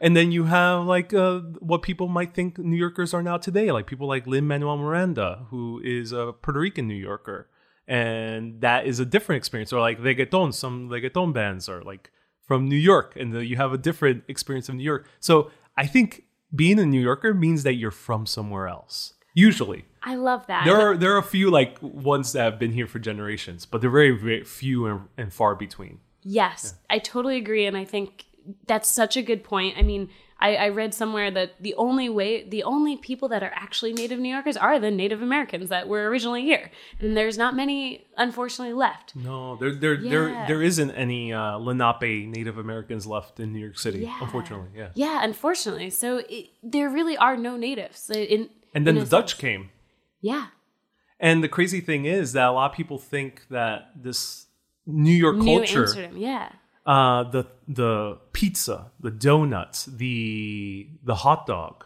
And 0.00 0.16
then 0.16 0.30
you 0.36 0.44
have 0.44 0.86
like 0.86 1.10
uh, 1.14 1.38
what 1.70 1.82
people 1.82 2.08
might 2.18 2.32
think 2.34 2.58
New 2.58 2.76
Yorkers 2.76 3.14
are 3.14 3.22
now 3.30 3.36
today, 3.48 3.70
like 3.72 3.86
people 3.92 4.06
like 4.14 4.26
Lin 4.26 4.46
Manuel 4.46 4.76
Miranda, 4.76 5.46
who 5.50 5.80
is 5.84 6.12
a 6.12 6.32
Puerto 6.42 6.60
Rican 6.60 6.86
New 6.88 6.94
Yorker, 7.10 7.48
and 7.86 8.60
that 8.60 8.86
is 8.86 9.00
a 9.00 9.04
different 9.14 9.38
experience. 9.38 9.72
Or 9.72 9.80
like 9.80 9.98
reggaeton, 10.00 10.52
some 10.54 10.88
reggaeton 10.88 11.32
bands 11.32 11.68
are 11.68 11.82
like 11.82 12.10
from 12.46 12.68
New 12.68 12.76
York, 12.92 13.14
and 13.16 13.34
uh, 13.34 13.38
you 13.38 13.56
have 13.56 13.72
a 13.72 13.78
different 13.78 14.24
experience 14.28 14.68
of 14.68 14.74
New 14.76 14.84
York. 14.92 15.06
So 15.20 15.50
I 15.76 15.86
think 15.86 16.24
being 16.54 16.78
a 16.78 16.86
New 16.86 17.00
Yorker 17.00 17.34
means 17.34 17.62
that 17.62 17.74
you're 17.74 17.90
from 17.90 18.26
somewhere 18.26 18.68
else. 18.68 19.14
Usually, 19.34 19.84
I 20.02 20.16
love 20.16 20.46
that. 20.48 20.64
there 20.64 20.76
are 20.76 20.96
there 20.96 21.14
are 21.14 21.18
a 21.18 21.22
few 21.22 21.50
like 21.50 21.76
ones 21.80 22.32
that 22.32 22.42
have 22.42 22.58
been 22.58 22.72
here 22.72 22.86
for 22.86 22.98
generations, 22.98 23.66
but 23.66 23.80
they're 23.80 23.90
very, 23.90 24.10
very 24.10 24.44
few 24.44 24.86
and, 24.86 25.02
and 25.16 25.32
far 25.32 25.54
between. 25.54 26.00
Yes, 26.22 26.74
I 26.90 26.98
totally 26.98 27.36
agree. 27.36 27.64
And 27.66 27.76
I 27.76 27.84
think 27.84 28.26
that's 28.66 28.90
such 28.90 29.16
a 29.16 29.22
good 29.22 29.44
point. 29.44 29.76
I 29.78 29.82
mean, 29.82 30.10
I, 30.40 30.54
I 30.54 30.68
read 30.68 30.94
somewhere 30.94 31.30
that 31.32 31.60
the 31.60 31.74
only 31.74 32.08
way, 32.08 32.48
the 32.48 32.62
only 32.62 32.96
people 32.96 33.28
that 33.30 33.42
are 33.42 33.50
actually 33.54 33.92
native 33.92 34.20
New 34.20 34.28
Yorkers 34.32 34.56
are 34.56 34.78
the 34.78 34.90
Native 34.90 35.20
Americans 35.20 35.68
that 35.70 35.88
were 35.88 36.08
originally 36.08 36.42
here. 36.42 36.70
And 37.00 37.16
there's 37.16 37.36
not 37.36 37.56
many, 37.56 38.06
unfortunately, 38.16 38.72
left. 38.74 39.16
No, 39.16 39.56
there 39.56 39.74
there 39.74 39.96
there 39.96 40.44
there 40.46 40.62
isn't 40.62 40.90
any 40.92 41.32
uh, 41.32 41.56
Lenape 41.58 42.28
Native 42.28 42.56
Americans 42.56 43.04
left 43.06 43.40
in 43.40 43.52
New 43.52 43.58
York 43.58 43.78
City, 43.78 44.00
Yeah. 44.00 44.16
unfortunately. 44.20 44.68
Yeah. 44.76 44.90
Yeah, 44.94 45.24
unfortunately. 45.24 45.90
So 45.90 46.22
it, 46.28 46.50
there 46.62 46.88
really 46.88 47.16
are 47.16 47.36
no 47.36 47.56
natives. 47.56 48.08
In, 48.10 48.48
And 48.74 48.86
then 48.86 48.96
in 48.96 49.04
the 49.04 49.10
Dutch 49.10 49.30
sense. 49.32 49.40
came. 49.40 49.70
Yeah. 50.20 50.46
And 51.20 51.42
the 51.42 51.48
crazy 51.48 51.80
thing 51.80 52.04
is 52.04 52.32
that 52.34 52.46
a 52.48 52.52
lot 52.52 52.70
of 52.70 52.76
people 52.76 52.98
think 52.98 53.42
that 53.50 53.90
this 53.96 54.46
New 54.86 55.12
York 55.12 55.36
New 55.36 55.44
culture, 55.58 55.80
Amsterdam. 55.80 56.16
Yeah. 56.16 56.52
Uh, 56.94 57.22
the 57.34 57.44
the 57.80 58.18
pizza, 58.32 58.90
the 58.98 59.10
donuts, 59.10 59.84
the 59.84 60.88
the 61.04 61.16
hot 61.16 61.46
dog, 61.46 61.84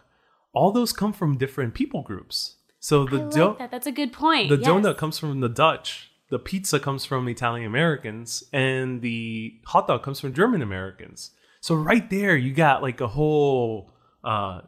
all 0.53 0.71
those 0.71 0.93
come 0.93 1.11
from 1.13 1.37
different 1.37 1.73
people 1.73 2.01
groups. 2.01 2.55
So 2.79 3.05
the 3.05 3.19
do- 3.29 3.55
that. 3.59 3.69
That's 3.71 3.87
a 3.87 3.91
good 3.91 4.13
point. 4.13 4.49
The 4.49 4.57
Yes. 4.57 4.67
donut 4.67 4.97
comes 4.97 5.19
from 5.19 5.39
the 5.41 5.49
Dutch. 5.49 6.09
The 6.29 6.39
pizza 6.39 6.79
comes 6.79 7.05
from 7.05 7.27
Italian 7.27 7.67
Americans, 7.67 8.43
and 8.53 9.01
the 9.01 9.59
hot 9.65 9.87
dog 9.87 10.03
comes 10.03 10.19
from 10.21 10.33
German 10.33 10.61
Americans. 10.61 11.31
So 11.61 11.75
right 11.75 12.09
there, 12.09 12.35
you 12.35 12.53
got 12.53 12.81
like 12.81 12.99
a 13.01 13.07
whole 13.07 13.91
uh, 14.23 14.61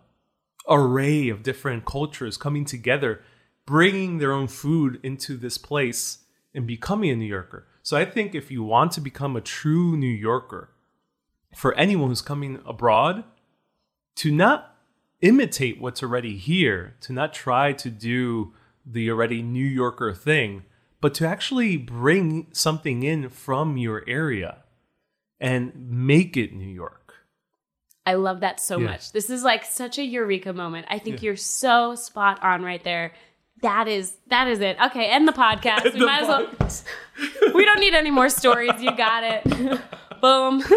array 0.69 1.29
of 1.29 1.43
different 1.43 1.85
cultures 1.85 2.37
coming 2.37 2.65
together, 2.65 3.21
bringing 3.65 4.17
their 4.19 4.31
own 4.33 4.47
food 4.47 4.99
into 5.01 5.37
this 5.37 5.57
place 5.57 6.19
and 6.53 6.67
becoming 6.67 7.09
a 7.09 7.15
New 7.15 7.25
Yorker. 7.37 7.67
So 7.85 7.95
I 7.95 8.03
think 8.03 8.33
if 8.33 8.49
you 8.49 8.63
want 8.63 8.93
to 8.93 8.99
become 8.99 9.35
a 9.35 9.41
true 9.41 9.95
New 9.95 10.07
Yorker, 10.07 10.71
for 11.55 11.75
anyone 11.75 12.09
who's 12.09 12.19
coming 12.23 12.59
abroad, 12.65 13.23
to 14.15 14.31
not 14.31 14.75
imitate 15.21 15.79
what's 15.79 16.01
already 16.01 16.35
here, 16.35 16.95
to 17.01 17.13
not 17.13 17.31
try 17.31 17.73
to 17.73 17.91
do 17.91 18.55
the 18.83 19.11
already 19.11 19.43
New 19.43 19.63
Yorker 19.63 20.15
thing, 20.15 20.63
but 20.99 21.13
to 21.13 21.27
actually 21.27 21.77
bring 21.77 22.47
something 22.51 23.03
in 23.03 23.29
from 23.29 23.77
your 23.77 24.03
area 24.07 24.63
and 25.39 25.71
make 25.87 26.35
it 26.35 26.53
New 26.53 26.65
York. 26.65 27.13
I 28.03 28.15
love 28.15 28.39
that 28.39 28.59
so 28.59 28.79
Yeah. 28.79 28.87
much. 28.87 29.11
This 29.11 29.29
is 29.29 29.43
like 29.43 29.63
such 29.63 29.99
a 29.99 30.03
eureka 30.03 30.53
moment. 30.53 30.87
I 30.89 30.97
think 30.97 31.21
Yeah. 31.21 31.27
you're 31.27 31.35
so 31.35 31.93
spot 31.93 32.41
on 32.41 32.63
right 32.63 32.83
there. 32.83 33.13
That 33.65 33.87
is 33.87 34.15
that 34.27 34.47
is 34.47 34.59
it. 34.59 34.77
Okay, 34.87 35.05
end 35.07 35.27
the 35.27 35.31
podcast. 35.33 35.83
we 35.93 35.99
The 35.99 36.05
might 36.05 36.21
as 36.23 36.27
well. 36.27 37.53
We 37.55 37.65
don't 37.65 37.79
need 37.79 37.93
any 37.95 38.11
more 38.11 38.29
stories. 38.29 38.73
You 38.79 38.95
got 38.95 39.23
it. 39.23 39.81
Boom. 40.21 40.63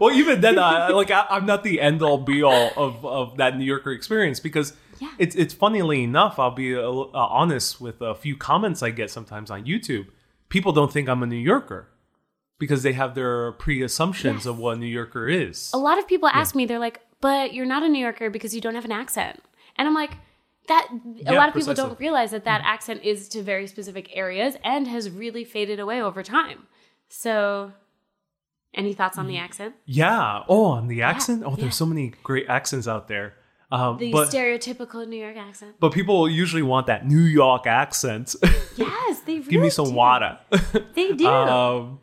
Well, 0.00 0.12
even 0.16 0.40
then, 0.40 0.58
I, 0.58 0.88
like 0.88 1.12
I, 1.12 1.26
I'm 1.30 1.46
not 1.46 1.62
the 1.62 1.80
end 1.80 2.02
all 2.02 2.18
be 2.18 2.42
all 2.42 2.70
of, 2.76 3.04
of 3.06 3.36
that 3.36 3.56
New 3.56 3.64
Yorker 3.64 3.92
experience 3.92 4.40
because 4.40 4.72
Yeah. 4.98 5.10
it's 5.18 5.36
it's 5.36 5.54
funnily 5.54 6.02
enough. 6.02 6.40
I'll 6.40 6.50
be 6.50 6.74
uh, 6.74 6.80
uh, 6.82 7.08
honest 7.14 7.80
with 7.80 8.00
a 8.00 8.12
few 8.14 8.36
comments 8.36 8.82
I 8.82 8.90
get 8.90 9.10
sometimes 9.10 9.48
on 9.48 9.64
YouTube. 9.64 10.06
People 10.48 10.72
don't 10.72 10.92
think 10.92 11.08
I'm 11.08 11.22
a 11.22 11.26
New 11.26 11.36
Yorker 11.52 11.88
because 12.58 12.82
they 12.82 12.94
have 12.94 13.14
their 13.14 13.52
pre-assumptions 13.52 14.44
of 14.44 14.58
what 14.58 14.76
a 14.76 14.80
New 14.80 14.86
Yorker 15.00 15.28
is. 15.28 15.70
a 15.72 15.78
lot 15.78 15.98
of 16.00 16.08
people 16.08 16.28
ask 16.28 16.54
me, 16.56 16.66
they're 16.66 16.80
like, 16.88 16.98
"But 17.20 17.54
you're 17.54 17.66
not 17.74 17.84
a 17.84 17.88
New 17.88 18.00
Yorker 18.00 18.28
because 18.28 18.54
you 18.56 18.60
don't 18.60 18.74
have 18.74 18.84
an 18.86 18.92
accent," 18.92 19.40
and 19.76 19.86
I'm 19.86 19.94
like. 19.94 20.12
That 20.68 20.88
a 20.92 20.98
Yeah, 21.16 21.32
lot 21.32 21.48
of 21.48 21.54
people 21.54 21.66
precisely. 21.74 21.88
don't 21.90 21.98
realize 22.00 22.30
that 22.30 22.44
that 22.44 22.62
accent 22.64 23.02
is 23.02 23.28
to 23.30 23.42
very 23.42 23.66
specific 23.66 24.10
areas 24.14 24.56
and 24.64 24.86
has 24.88 25.10
really 25.10 25.44
faded 25.44 25.80
away 25.80 26.00
over 26.00 26.22
time. 26.22 26.66
So, 27.08 27.72
any 28.74 28.92
thoughts 28.94 29.18
on 29.18 29.26
the 29.26 29.36
accent? 29.38 29.74
Yeah. 29.84 30.44
Oh, 30.48 30.66
on 30.66 30.88
the 30.88 31.02
accent. 31.02 31.42
oh, 31.44 31.50
yeah. 31.50 31.56
there's 31.62 31.74
so 31.76 31.86
many 31.86 32.12
great 32.22 32.46
accents 32.48 32.86
out 32.88 33.08
there. 33.08 33.34
Um, 33.70 33.96
The 33.98 34.12
but 34.12 34.28
stereotypical 34.28 35.06
New 35.08 35.16
York 35.20 35.36
accent. 35.36 35.76
but 35.80 35.92
people 35.92 36.28
usually 36.28 36.62
want 36.62 36.86
that 36.88 37.06
New 37.06 37.22
York 37.22 37.66
accent. 37.66 38.34
Yes, 38.76 39.20
they 39.20 39.34
really 39.38 39.50
Give 39.50 39.60
me 39.60 39.68
some 39.70 39.86
do. 39.88 39.92
water. 39.94 40.38
They 40.94 41.12
do. 41.12 41.26
Um, 41.26 42.00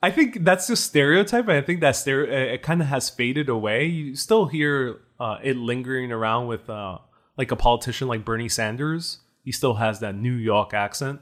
I 0.00 0.12
think 0.12 0.44
that's 0.44 0.68
just 0.68 0.84
stereotype. 0.84 1.48
I 1.48 1.60
think 1.60 1.80
that 1.80 1.96
stereo 1.96 2.30
it 2.54 2.62
kind 2.62 2.80
of 2.80 2.86
has 2.86 3.10
faded 3.10 3.48
away. 3.48 3.86
You 3.86 4.14
still 4.14 4.46
hear 4.46 5.00
uh, 5.18 5.38
it 5.42 5.56
lingering 5.56 6.12
around 6.12 6.46
with 6.46 6.70
uh, 6.70 6.98
like 7.38 7.52
a 7.52 7.56
politician 7.56 8.08
like 8.08 8.24
Bernie 8.24 8.48
Sanders. 8.48 9.20
He 9.44 9.52
still 9.52 9.74
has 9.74 10.00
that 10.00 10.16
New 10.16 10.34
York 10.34 10.74
accent. 10.74 11.20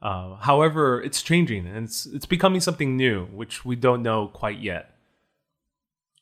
Uh, 0.00 0.36
however, 0.36 1.02
it's 1.02 1.20
changing 1.20 1.66
and 1.66 1.84
it's 1.84 2.06
it's 2.06 2.26
becoming 2.26 2.60
something 2.60 2.96
new, 2.96 3.26
which 3.26 3.64
we 3.64 3.74
don't 3.76 4.02
know 4.02 4.28
quite 4.28 4.60
yet. 4.60 4.94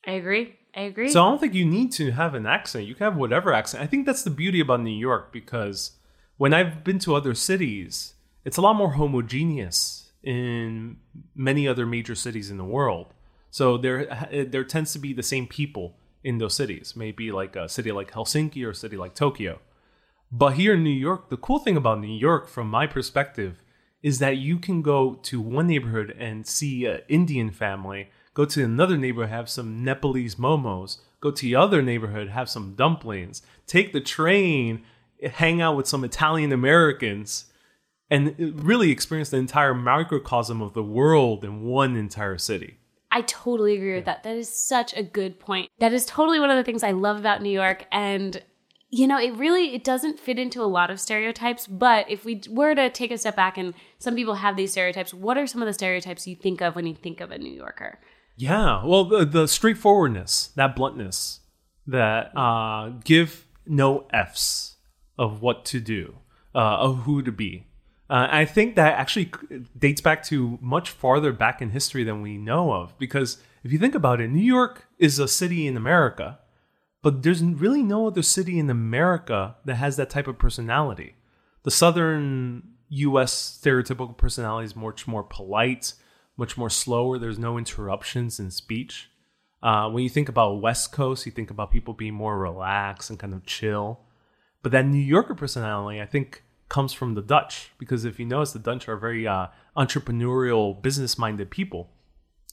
I 0.06 0.12
agree. 0.12 0.56
I 0.74 0.82
agree. 0.82 1.08
So 1.08 1.22
I 1.22 1.28
don't 1.28 1.38
think 1.38 1.54
you 1.54 1.64
need 1.64 1.92
to 1.92 2.10
have 2.12 2.34
an 2.34 2.46
accent. 2.46 2.86
You 2.86 2.94
can 2.94 3.04
have 3.04 3.16
whatever 3.16 3.52
accent. 3.52 3.82
I 3.82 3.86
think 3.86 4.06
that's 4.06 4.22
the 4.22 4.30
beauty 4.30 4.60
about 4.60 4.80
New 4.80 4.90
York 4.90 5.32
because 5.32 5.92
when 6.36 6.52
I've 6.52 6.82
been 6.82 6.98
to 7.00 7.14
other 7.14 7.34
cities, 7.34 8.14
it's 8.44 8.56
a 8.56 8.60
lot 8.60 8.74
more 8.74 8.92
homogeneous 8.92 10.10
in 10.22 10.96
many 11.34 11.68
other 11.68 11.86
major 11.86 12.14
cities 12.14 12.50
in 12.50 12.56
the 12.56 12.64
world. 12.64 13.12
So 13.50 13.76
there 13.76 14.06
there 14.48 14.64
tends 14.64 14.92
to 14.94 14.98
be 14.98 15.12
the 15.12 15.22
same 15.22 15.46
people 15.46 15.96
in 16.24 16.38
those 16.38 16.54
cities. 16.54 16.94
Maybe 16.96 17.30
like 17.30 17.54
a 17.54 17.68
city 17.68 17.92
like 17.92 18.10
Helsinki 18.10 18.64
or 18.66 18.70
a 18.70 18.74
city 18.74 18.96
like 18.96 19.14
Tokyo. 19.14 19.60
But 20.32 20.54
here 20.54 20.74
in 20.74 20.82
New 20.82 20.90
York, 20.90 21.28
the 21.28 21.36
cool 21.36 21.60
thing 21.60 21.76
about 21.76 22.00
New 22.00 22.08
York, 22.08 22.48
from 22.48 22.68
my 22.68 22.88
perspective, 22.88 23.62
is 24.02 24.18
that 24.18 24.38
you 24.38 24.58
can 24.58 24.82
go 24.82 25.14
to 25.22 25.40
one 25.40 25.68
neighborhood 25.68 26.14
and 26.18 26.46
see 26.46 26.86
an 26.86 27.02
Indian 27.08 27.50
family, 27.50 28.10
go 28.34 28.44
to 28.44 28.64
another 28.64 28.96
neighborhood, 28.96 29.30
have 29.30 29.48
some 29.48 29.84
Nepalese 29.84 30.34
momos, 30.34 30.98
go 31.20 31.30
to 31.30 31.42
the 31.42 31.54
other 31.54 31.82
neighborhood, 31.82 32.28
have 32.28 32.48
some 32.48 32.74
dumplings, 32.74 33.42
take 33.66 33.92
the 33.92 34.00
train, 34.00 34.84
hang 35.22 35.62
out 35.62 35.76
with 35.76 35.86
some 35.86 36.04
Italian 36.04 36.52
Americans, 36.52 37.46
and 38.10 38.34
really 38.62 38.90
experience 38.90 39.30
the 39.30 39.36
entire 39.38 39.74
microcosm 39.74 40.60
of 40.60 40.74
the 40.74 40.82
world 40.82 41.44
in 41.44 41.62
one 41.62 41.96
entire 41.96 42.38
city. 42.38 42.76
I 43.14 43.22
totally 43.22 43.76
agree 43.76 43.94
with 43.94 44.06
that. 44.06 44.24
That 44.24 44.36
is 44.36 44.48
such 44.48 44.92
a 44.96 45.02
good 45.04 45.38
point. 45.38 45.70
That 45.78 45.92
is 45.92 46.04
totally 46.04 46.40
one 46.40 46.50
of 46.50 46.56
the 46.56 46.64
things 46.64 46.82
I 46.82 46.90
love 46.90 47.16
about 47.16 47.42
New 47.42 47.50
York 47.50 47.86
and 47.92 48.42
you 48.90 49.08
know, 49.08 49.18
it 49.18 49.34
really 49.34 49.74
it 49.74 49.82
doesn't 49.82 50.20
fit 50.20 50.38
into 50.38 50.62
a 50.62 50.66
lot 50.66 50.88
of 50.88 51.00
stereotypes, 51.00 51.66
but 51.66 52.08
if 52.08 52.24
we 52.24 52.42
were 52.48 52.76
to 52.76 52.90
take 52.90 53.10
a 53.10 53.18
step 53.18 53.34
back 53.34 53.58
and 53.58 53.74
some 53.98 54.14
people 54.14 54.34
have 54.34 54.56
these 54.56 54.70
stereotypes, 54.70 55.12
what 55.12 55.36
are 55.36 55.48
some 55.48 55.60
of 55.60 55.66
the 55.66 55.72
stereotypes 55.72 56.28
you 56.28 56.36
think 56.36 56.60
of 56.60 56.76
when 56.76 56.86
you 56.86 56.94
think 56.94 57.20
of 57.20 57.32
a 57.32 57.38
New 57.38 57.52
Yorker? 57.52 57.98
Yeah, 58.36 58.84
well, 58.84 59.04
the, 59.04 59.24
the 59.24 59.48
straightforwardness, 59.48 60.48
that 60.54 60.76
bluntness, 60.76 61.40
that 61.88 62.36
uh, 62.36 62.90
give 63.02 63.46
no 63.66 64.06
f's 64.12 64.76
of 65.18 65.42
what 65.42 65.64
to 65.66 65.80
do, 65.80 66.18
uh, 66.54 66.58
of 66.58 66.98
who 66.98 67.20
to 67.22 67.32
be. 67.32 67.66
Uh, 68.14 68.28
I 68.30 68.44
think 68.44 68.76
that 68.76 68.96
actually 68.96 69.32
dates 69.76 70.00
back 70.00 70.22
to 70.26 70.56
much 70.62 70.90
farther 70.90 71.32
back 71.32 71.60
in 71.60 71.70
history 71.70 72.04
than 72.04 72.22
we 72.22 72.38
know 72.38 72.72
of. 72.72 72.96
Because 72.96 73.38
if 73.64 73.72
you 73.72 73.78
think 73.80 73.96
about 73.96 74.20
it, 74.20 74.28
New 74.28 74.38
York 74.38 74.86
is 75.00 75.18
a 75.18 75.26
city 75.26 75.66
in 75.66 75.76
America, 75.76 76.38
but 77.02 77.24
there's 77.24 77.42
really 77.42 77.82
no 77.82 78.06
other 78.06 78.22
city 78.22 78.56
in 78.56 78.70
America 78.70 79.56
that 79.64 79.74
has 79.74 79.96
that 79.96 80.10
type 80.10 80.28
of 80.28 80.38
personality. 80.38 81.16
The 81.64 81.72
southern 81.72 82.62
U.S. 82.88 83.60
stereotypical 83.60 84.16
personality 84.16 84.66
is 84.66 84.76
much 84.76 85.08
more 85.08 85.24
polite, 85.24 85.94
much 86.36 86.56
more 86.56 86.70
slower. 86.70 87.18
There's 87.18 87.36
no 87.36 87.58
interruptions 87.58 88.38
in 88.38 88.52
speech. 88.52 89.10
Uh, 89.60 89.90
when 89.90 90.04
you 90.04 90.08
think 90.08 90.28
about 90.28 90.62
West 90.62 90.92
Coast, 90.92 91.26
you 91.26 91.32
think 91.32 91.50
about 91.50 91.72
people 91.72 91.94
being 91.94 92.14
more 92.14 92.38
relaxed 92.38 93.10
and 93.10 93.18
kind 93.18 93.34
of 93.34 93.44
chill. 93.44 93.98
But 94.62 94.70
that 94.70 94.86
New 94.86 95.02
Yorker 95.02 95.34
personality, 95.34 96.00
I 96.00 96.06
think, 96.06 96.43
comes 96.68 96.92
from 96.92 97.14
the 97.14 97.22
Dutch 97.22 97.70
because 97.78 98.04
if 98.04 98.18
you 98.18 98.26
notice, 98.26 98.52
the 98.52 98.58
Dutch 98.58 98.88
are 98.88 98.96
very 98.96 99.26
uh, 99.26 99.48
entrepreneurial, 99.76 100.80
business-minded 100.82 101.50
people. 101.50 101.90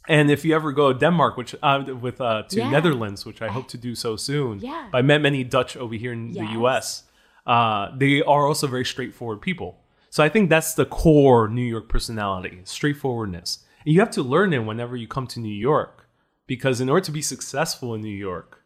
And 0.07 0.31
if 0.31 0.43
you 0.45 0.55
ever 0.55 0.71
go 0.71 0.91
to 0.93 0.99
Denmark, 0.99 1.37
which 1.37 1.55
uh, 1.61 1.83
with 2.01 2.19
uh, 2.21 2.43
to 2.49 2.57
Yeah. 2.57 2.69
Netherlands, 2.71 3.25
which 3.25 3.41
I 3.41 3.49
hope 3.49 3.67
to 3.69 3.77
do 3.77 3.95
so 3.95 4.15
soon, 4.15 4.59
Yeah. 4.59 4.89
I 4.93 5.01
met 5.01 5.21
many 5.21 5.43
Dutch 5.43 5.77
over 5.77 5.93
here 5.95 6.11
in 6.13 6.29
Yes. 6.29 6.35
the 6.47 6.53
U.S. 6.59 7.03
Uh, 7.45 7.91
they 7.97 8.21
are 8.21 8.47
also 8.47 8.67
very 8.67 8.85
straightforward 8.85 9.41
people. 9.41 9.77
So 10.09 10.23
I 10.23 10.29
think 10.29 10.49
that's 10.49 10.73
the 10.73 10.85
core 10.85 11.47
New 11.47 11.63
York 11.65 11.87
personality, 11.87 12.61
straightforwardness. 12.65 13.59
And 13.85 13.93
you 13.93 13.99
have 13.99 14.11
to 14.11 14.23
learn 14.23 14.53
it 14.53 14.65
whenever 14.65 14.95
you 14.97 15.07
come 15.07 15.27
to 15.27 15.39
New 15.39 15.53
York, 15.55 16.07
because 16.47 16.81
in 16.81 16.89
order 16.89 17.05
to 17.05 17.11
be 17.11 17.21
successful 17.21 17.93
in 17.95 18.01
New 18.01 18.17
York, 18.29 18.60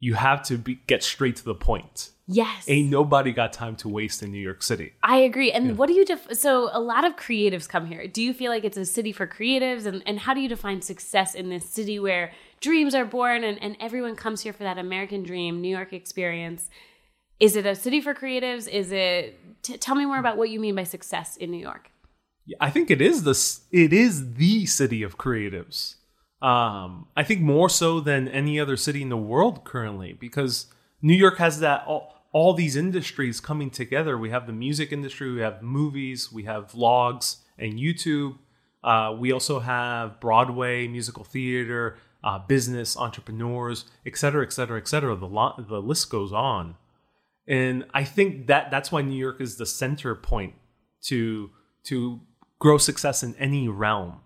you 0.00 0.14
have 0.14 0.42
to 0.44 0.58
be, 0.58 0.80
get 0.86 1.02
straight 1.02 1.36
to 1.36 1.44
the 1.44 1.54
point. 1.54 2.10
Yes. 2.28 2.68
Ain't 2.68 2.90
nobody 2.90 3.32
got 3.32 3.52
time 3.52 3.76
to 3.76 3.88
waste 3.88 4.22
in 4.22 4.32
New 4.32 4.40
York 4.40 4.62
City. 4.62 4.94
I 5.02 5.18
agree. 5.18 5.52
And 5.52 5.78
what 5.78 5.86
do 5.86 5.94
you 5.94 6.04
def- 6.04 6.34
so 6.34 6.68
a 6.72 6.80
lot 6.80 7.04
of 7.04 7.14
creatives 7.14 7.68
come 7.68 7.86
here. 7.86 8.08
Do 8.08 8.20
you 8.20 8.34
feel 8.34 8.50
like 8.50 8.64
it's 8.64 8.76
a 8.76 8.84
city 8.84 9.12
for 9.12 9.28
creatives 9.28 9.86
and, 9.86 10.02
and 10.06 10.18
how 10.18 10.34
do 10.34 10.40
you 10.40 10.48
define 10.48 10.82
success 10.82 11.34
in 11.34 11.50
this 11.50 11.68
city 11.68 12.00
where 12.00 12.32
dreams 12.60 12.96
are 12.96 13.04
born 13.04 13.44
and, 13.44 13.62
and 13.62 13.76
everyone 13.78 14.16
comes 14.16 14.40
here 14.40 14.52
for 14.52 14.64
that 14.64 14.76
American 14.76 15.22
dream, 15.22 15.60
New 15.60 15.74
York 15.74 15.92
experience? 15.92 16.68
Is 17.38 17.54
it 17.54 17.64
a 17.64 17.76
city 17.76 18.00
for 18.00 18.12
creatives? 18.12 18.66
Is 18.68 18.90
it 18.90 19.38
t- 19.62 19.76
tell 19.76 19.94
me 19.94 20.04
more 20.04 20.18
about 20.18 20.36
what 20.36 20.50
you 20.50 20.58
mean 20.58 20.74
by 20.74 20.84
success 20.84 21.36
in 21.36 21.52
New 21.52 21.60
York? 21.60 21.90
Yeah, 22.44 22.56
I 22.60 22.70
think 22.70 22.90
it 22.90 23.00
is 23.00 23.22
the 23.22 23.76
it 23.76 23.92
is 23.92 24.34
the 24.34 24.66
city 24.66 25.02
of 25.04 25.16
creatives. 25.16 25.96
Um, 26.46 27.08
I 27.16 27.24
think 27.24 27.40
more 27.40 27.68
so 27.68 28.00
than 28.00 28.28
any 28.28 28.60
other 28.60 28.76
city 28.76 29.00
in 29.02 29.08
the 29.08 29.24
world 29.32 29.64
currently, 29.64 30.12
because 30.26 30.66
New 31.02 31.18
York 31.24 31.38
has 31.38 31.58
that 31.60 31.84
all, 31.86 32.04
all 32.32 32.54
these 32.54 32.76
industries 32.76 33.40
coming 33.40 33.70
together. 33.70 34.16
We 34.16 34.30
have 34.30 34.46
the 34.46 34.52
music 34.66 34.92
industry, 34.92 35.28
we 35.32 35.40
have 35.40 35.60
movies, 35.60 36.30
we 36.30 36.44
have 36.44 36.70
vlogs 36.70 37.26
and 37.58 37.70
YouTube. 37.74 38.32
Uh, 38.84 39.16
we 39.22 39.32
also 39.32 39.58
have 39.58 40.20
Broadway, 40.20 40.86
musical 40.86 41.24
theater, 41.24 41.82
uh, 42.22 42.38
business, 42.38 42.96
entrepreneurs, 42.96 43.78
et 44.04 44.16
cetera, 44.16 44.44
et 44.46 44.52
cetera, 44.52 44.78
et 44.78 44.86
cetera. 44.86 45.16
The, 45.16 45.26
lo- 45.38 45.56
the 45.58 45.82
list 45.82 46.10
goes 46.10 46.32
on. 46.32 46.76
And 47.48 47.86
I 47.92 48.04
think 48.04 48.46
that 48.46 48.70
that's 48.70 48.92
why 48.92 49.02
New 49.02 49.18
York 49.26 49.40
is 49.40 49.56
the 49.56 49.66
center 49.66 50.14
point 50.14 50.54
to 51.08 51.50
to 51.84 52.20
grow 52.58 52.78
success 52.78 53.22
in 53.22 53.34
any 53.36 53.66
realm. 53.68 54.20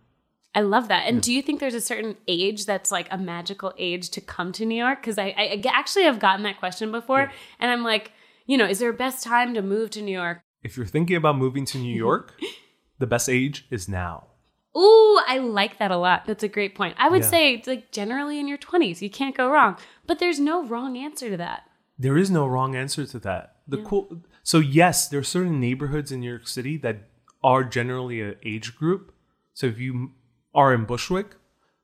I 0.55 0.63
love 0.63 0.89
that. 0.89 1.07
And 1.07 1.23
do 1.23 1.33
you 1.33 1.43
think 1.43 1.61
there's 1.61 1.75
a 1.75 1.81
certain 1.81 2.17
age 2.27 2.67
that's 2.67 2.91
like 2.91 3.07
a 3.11 3.19
magical 3.19 3.73
age 3.79 4.11
to 4.11 4.21
come 4.21 4.51
to 4.53 4.65
New 4.65 4.77
York? 4.77 5.01
Because 5.01 5.17
I, 5.17 5.35
I, 5.37 5.63
actually 5.69 6.05
have 6.05 6.19
gotten 6.19 6.43
that 6.43 6.59
question 6.59 6.91
before, 6.91 7.31
and 7.61 7.71
I'm 7.71 7.85
like, 7.85 8.13
you 8.47 8.59
know, 8.59 8.67
is 8.67 8.81
there 8.81 8.91
a 8.91 8.95
best 8.95 9.23
time 9.23 9.55
to 9.55 9.63
move 9.63 9.91
to 9.91 10.03
New 10.03 10.13
York? 10.13 10.41
If 10.65 10.77
you're 10.77 10.87
thinking 10.87 11.17
about 11.17 11.39
moving 11.39 11.65
to 11.67 11.79
New 11.79 11.95
York, 11.95 12.41
the 12.99 13.07
best 13.07 13.29
age 13.29 13.67
is 13.71 13.89
now. 13.89 14.27
Ooh, 14.77 15.21
I 15.27 15.39
like 15.39 15.79
that 15.79 15.91
a 15.91 15.97
lot. 15.97 16.27
That's 16.27 16.43
a 16.43 16.49
great 16.49 16.75
point. 16.75 16.97
I 16.99 17.09
would 17.09 17.23
Yeah. 17.23 17.29
say 17.29 17.55
it's 17.55 17.69
like 17.69 17.93
generally 17.93 18.39
in 18.39 18.49
your 18.49 18.59
20s, 18.59 19.03
you 19.03 19.11
can't 19.11 19.37
go 19.37 19.49
wrong. 19.49 19.77
But 20.07 20.19
there's 20.19 20.41
no 20.41 20.65
wrong 20.65 20.97
answer 20.97 21.31
to 21.31 21.37
that. 21.37 21.65
There 21.99 22.17
is 22.17 22.31
no 22.31 22.47
wrong 22.47 22.75
answer 22.75 23.05
to 23.07 23.19
that. 23.21 23.57
The 23.69 23.79
cool 23.83 24.23
so 24.43 24.59
yes, 24.59 25.09
there 25.09 25.21
are 25.21 25.25
certain 25.25 25.61
neighborhoods 25.61 26.11
in 26.11 26.21
New 26.21 26.31
York 26.31 26.49
City 26.49 26.77
that 26.79 27.09
are 27.43 27.63
generally 27.63 28.21
an 28.21 28.37
age 28.45 28.77
group. 28.77 29.13
So 29.55 29.67
if 29.67 29.79
you 29.79 30.13
are 30.55 30.75
in 30.75 30.85
Bushwick, 30.85 31.37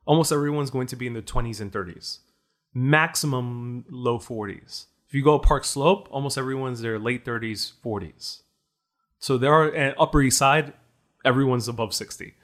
almost 0.04 0.32
everyone's 0.32 0.70
going 0.70 0.86
to 0.88 0.96
be 0.96 1.06
in 1.06 1.14
the 1.14 1.22
20s 1.22 1.60
and 1.60 1.72
30s. 1.72 2.18
Maximum 2.74 3.84
low 3.88 4.18
40s. 4.18 4.86
If 5.08 5.14
you 5.14 5.22
go 5.22 5.38
Park 5.38 5.64
Slope, 5.64 6.08
almost 6.10 6.36
everyone's 6.36 6.80
their 6.80 6.98
late 6.98 7.24
30s, 7.24 7.72
40s. 7.84 8.42
So 9.18 9.38
there 9.38 9.52
are 9.52 9.68
and 9.68 9.94
Upper 9.98 10.20
East 10.20 10.38
Side, 10.38 10.72
everyone's 11.24 11.68
above 11.68 11.94
60. 11.94 12.34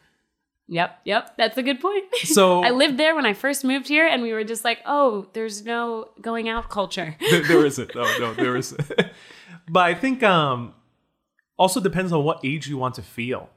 Yep, 0.68 1.00
yep. 1.04 1.36
That's 1.36 1.58
a 1.58 1.62
good 1.62 1.80
point. 1.80 2.04
So 2.24 2.62
I 2.62 2.70
lived 2.70 2.98
there 2.98 3.14
when 3.14 3.26
I 3.26 3.34
first 3.34 3.64
moved 3.64 3.88
here, 3.88 4.06
and 4.06 4.22
we 4.22 4.32
were 4.32 4.44
just 4.44 4.64
like, 4.64 4.78
oh, 4.86 5.28
there's 5.32 5.64
no 5.64 6.08
going 6.20 6.48
out 6.48 6.70
culture. 6.70 7.16
there, 7.30 7.42
there 7.42 7.66
isn't. 7.66 7.94
No, 7.94 8.04
no, 8.18 8.32
there 8.34 8.56
isn't. 8.56 8.90
but 9.68 9.80
I 9.80 9.94
think 9.94 10.22
um, 10.22 10.74
also 11.58 11.80
depends 11.80 12.12
on 12.12 12.24
what 12.24 12.40
age 12.44 12.68
you 12.68 12.78
want 12.78 12.94
to 12.94 13.02
feel. 13.02 13.50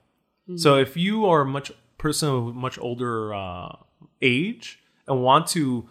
So 0.57 0.77
if 0.77 0.95
you 0.95 1.25
are 1.25 1.43
much 1.43 1.72
person 2.06 2.30
of 2.30 2.56
much 2.66 2.78
older 2.88 3.34
uh, 3.34 3.76
age 4.22 4.66
and 5.08 5.24
want 5.24 5.48
to 5.48 5.90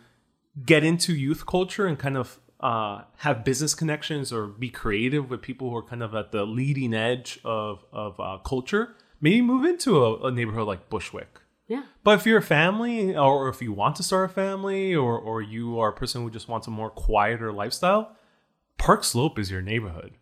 get 0.64 0.82
into 0.90 1.12
youth 1.12 1.42
culture 1.44 1.86
and 1.88 1.98
kind 1.98 2.16
of 2.16 2.38
uh, 2.60 3.02
have 3.16 3.44
business 3.44 3.74
connections 3.74 4.32
or 4.32 4.46
be 4.46 4.70
creative 4.70 5.28
with 5.28 5.42
people 5.42 5.70
who 5.70 5.76
are 5.76 5.88
kind 5.92 6.04
of 6.04 6.14
at 6.14 6.30
the 6.30 6.44
leading 6.58 6.94
edge 6.94 7.40
of 7.44 7.84
of 7.92 8.12
uh, 8.20 8.38
culture, 8.52 8.84
maybe 9.20 9.40
move 9.42 9.64
into 9.64 9.90
a, 10.04 10.28
a 10.28 10.30
neighborhood 10.30 10.68
like 10.72 10.88
Bushwick. 10.88 11.40
yeah. 11.66 11.82
But 12.04 12.12
if 12.18 12.26
you're 12.26 12.38
a 12.38 12.50
family, 12.60 13.16
or 13.16 13.48
if 13.48 13.60
you 13.60 13.72
want 13.72 13.96
to 13.96 14.04
start 14.04 14.30
a 14.30 14.32
family, 14.32 14.94
or 14.94 15.18
or 15.18 15.42
you 15.42 15.80
are 15.80 15.90
a 15.90 15.96
person 16.00 16.22
who 16.22 16.30
just 16.30 16.48
wants 16.48 16.68
a 16.68 16.70
more 16.70 16.90
quieter 16.90 17.50
lifestyle, 17.52 18.04
Park 18.78 19.02
Slope 19.02 19.36
is 19.42 19.50
your 19.50 19.62
neighborhood. 19.62 20.12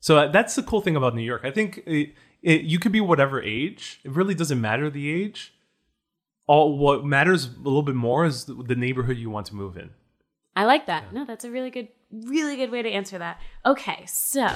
So 0.00 0.12
uh, 0.18 0.32
that's 0.32 0.54
the 0.56 0.62
cool 0.62 0.80
thing 0.80 0.96
about 0.96 1.14
New 1.14 1.28
York. 1.32 1.42
I 1.44 1.52
think 1.52 1.82
it, 1.86 2.14
it, 2.42 2.62
you 2.62 2.78
could 2.78 2.92
be 2.92 3.00
whatever 3.00 3.40
age. 3.40 4.00
It 4.04 4.10
really 4.12 4.34
doesn't 4.34 4.60
matter 4.60 4.90
the 4.90 5.10
age. 5.10 5.54
All 6.46 6.76
what 6.76 7.04
matters 7.04 7.46
a 7.46 7.58
little 7.62 7.82
bit 7.82 7.94
more 7.94 8.24
is 8.24 8.44
the, 8.44 8.54
the 8.54 8.74
neighborhood 8.74 9.16
you 9.16 9.30
want 9.30 9.46
to 9.46 9.54
move 9.54 9.76
in. 9.76 9.90
I 10.54 10.64
like 10.64 10.86
that. 10.86 11.12
No, 11.12 11.24
that's 11.24 11.44
a 11.44 11.50
really 11.50 11.70
good, 11.70 11.88
really 12.10 12.56
good 12.56 12.70
way 12.70 12.82
to 12.82 12.90
answer 12.90 13.18
that. 13.18 13.40
Okay, 13.64 14.04
so 14.06 14.48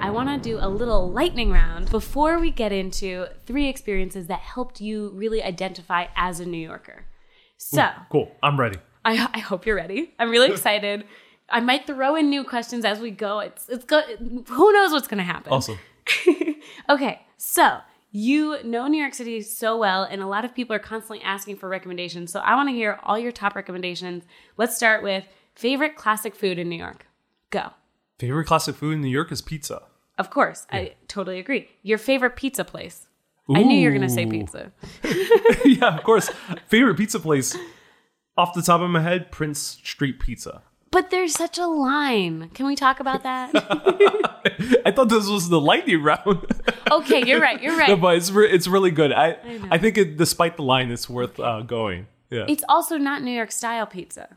I 0.00 0.10
want 0.10 0.30
to 0.30 0.38
do 0.38 0.58
a 0.60 0.68
little 0.68 1.10
lightning 1.12 1.52
round 1.52 1.90
before 1.90 2.40
we 2.40 2.50
get 2.50 2.72
into 2.72 3.26
three 3.46 3.68
experiences 3.68 4.26
that 4.26 4.40
helped 4.40 4.80
you 4.80 5.10
really 5.14 5.42
identify 5.42 6.06
as 6.16 6.40
a 6.40 6.46
New 6.46 6.58
Yorker. 6.58 7.04
So 7.56 7.88
Cool. 8.10 8.32
I'm 8.42 8.58
ready. 8.58 8.78
I, 9.04 9.28
I 9.32 9.38
hope 9.38 9.66
you're 9.66 9.76
ready. 9.76 10.12
I'm 10.18 10.30
really 10.30 10.50
excited. 10.52 11.04
I 11.48 11.60
might 11.60 11.86
throw 11.86 12.16
in 12.16 12.30
new 12.30 12.42
questions 12.42 12.84
as 12.84 12.98
we 12.98 13.10
go. 13.10 13.40
It's 13.40 13.68
it's 13.68 13.84
go. 13.84 14.00
Who 14.00 14.72
knows 14.72 14.90
what's 14.90 15.06
going 15.06 15.18
to 15.18 15.24
happen? 15.24 15.52
Awesome. 15.52 15.78
okay, 16.88 17.22
so 17.36 17.78
you 18.10 18.62
know 18.62 18.86
New 18.86 19.00
York 19.00 19.14
City 19.14 19.40
so 19.42 19.78
well, 19.78 20.04
and 20.04 20.22
a 20.22 20.26
lot 20.26 20.44
of 20.44 20.54
people 20.54 20.76
are 20.76 20.80
constantly 20.80 21.22
asking 21.24 21.56
for 21.56 21.68
recommendations. 21.68 22.30
So 22.30 22.40
I 22.40 22.54
want 22.54 22.68
to 22.68 22.74
hear 22.74 22.98
all 23.02 23.18
your 23.18 23.32
top 23.32 23.56
recommendations. 23.56 24.24
Let's 24.56 24.76
start 24.76 25.02
with 25.02 25.24
favorite 25.54 25.96
classic 25.96 26.34
food 26.34 26.58
in 26.58 26.68
New 26.68 26.76
York. 26.76 27.06
Go. 27.50 27.70
Favorite 28.18 28.46
classic 28.46 28.76
food 28.76 28.94
in 28.94 29.02
New 29.02 29.08
York 29.08 29.32
is 29.32 29.42
pizza. 29.42 29.82
Of 30.18 30.30
course, 30.30 30.66
I 30.70 30.94
totally 31.08 31.38
agree. 31.38 31.68
Your 31.82 31.98
favorite 31.98 32.36
pizza 32.36 32.64
place. 32.64 33.08
I 33.52 33.62
knew 33.62 33.76
you 33.76 33.88
were 33.88 33.96
going 33.96 34.02
to 34.02 34.08
say 34.08 34.26
pizza. 34.26 34.72
yeah, 35.64 35.96
of 35.96 36.04
course. 36.04 36.30
Favorite 36.68 36.96
pizza 36.96 37.18
place. 37.18 37.56
Off 38.36 38.54
the 38.54 38.62
top 38.62 38.80
of 38.80 38.90
my 38.90 39.00
head, 39.00 39.32
Prince 39.32 39.60
Street 39.60 40.20
Pizza. 40.20 40.62
But 40.92 41.10
there's 41.10 41.32
such 41.32 41.58
a 41.58 41.66
line. 41.66 42.50
Can 42.54 42.66
we 42.66 42.76
talk 42.76 43.00
about 43.00 43.22
that? 43.24 43.50
I 44.86 44.90
thought 44.92 45.08
this 45.08 45.26
was 45.26 45.48
the 45.48 45.60
lightning 45.60 46.02
round. 46.02 46.46
okay, 46.90 47.24
you're 47.26 47.40
right. 47.40 47.60
You're 47.60 47.72
no, 47.76 47.78
right. 47.94 48.00
but 48.00 48.16
it's 48.16 48.30
re- 48.30 48.50
it's 48.50 48.66
really 48.68 48.90
good. 48.92 49.10
I 49.12 49.30
know. 49.42 49.68
I, 49.70 49.78
think 49.78 49.96
it, 49.98 50.16
despite 50.16 50.56
the 50.56 50.62
line, 50.62 50.90
it's 50.90 51.08
worth 51.08 51.40
uh, 51.40 51.62
going. 51.62 52.06
Yeah, 52.30 52.44
It's 52.48 52.62
also 52.68 52.96
not 52.98 53.22
New 53.22 53.30
York 53.32 53.50
style 53.52 53.86
pizza. 53.86 54.36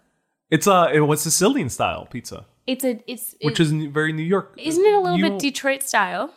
it's 0.49 0.65
uh, 0.67 0.89
it 0.93 1.01
was 1.01 1.21
Sicilian 1.21 1.69
style 1.69 2.05
pizza, 2.09 2.45
It's 2.67 2.83
a 2.83 2.99
it's 3.07 3.35
which 3.41 3.59
it- 3.59 3.63
is 3.63 3.71
very 3.93 4.11
New 4.13 4.23
York. 4.23 4.53
isn't 4.57 4.83
it 4.85 4.93
a 4.93 4.99
little 4.99 5.17
You- 5.19 5.29
bit 5.31 5.39
Detroit 5.39 5.83
style? 5.83 6.33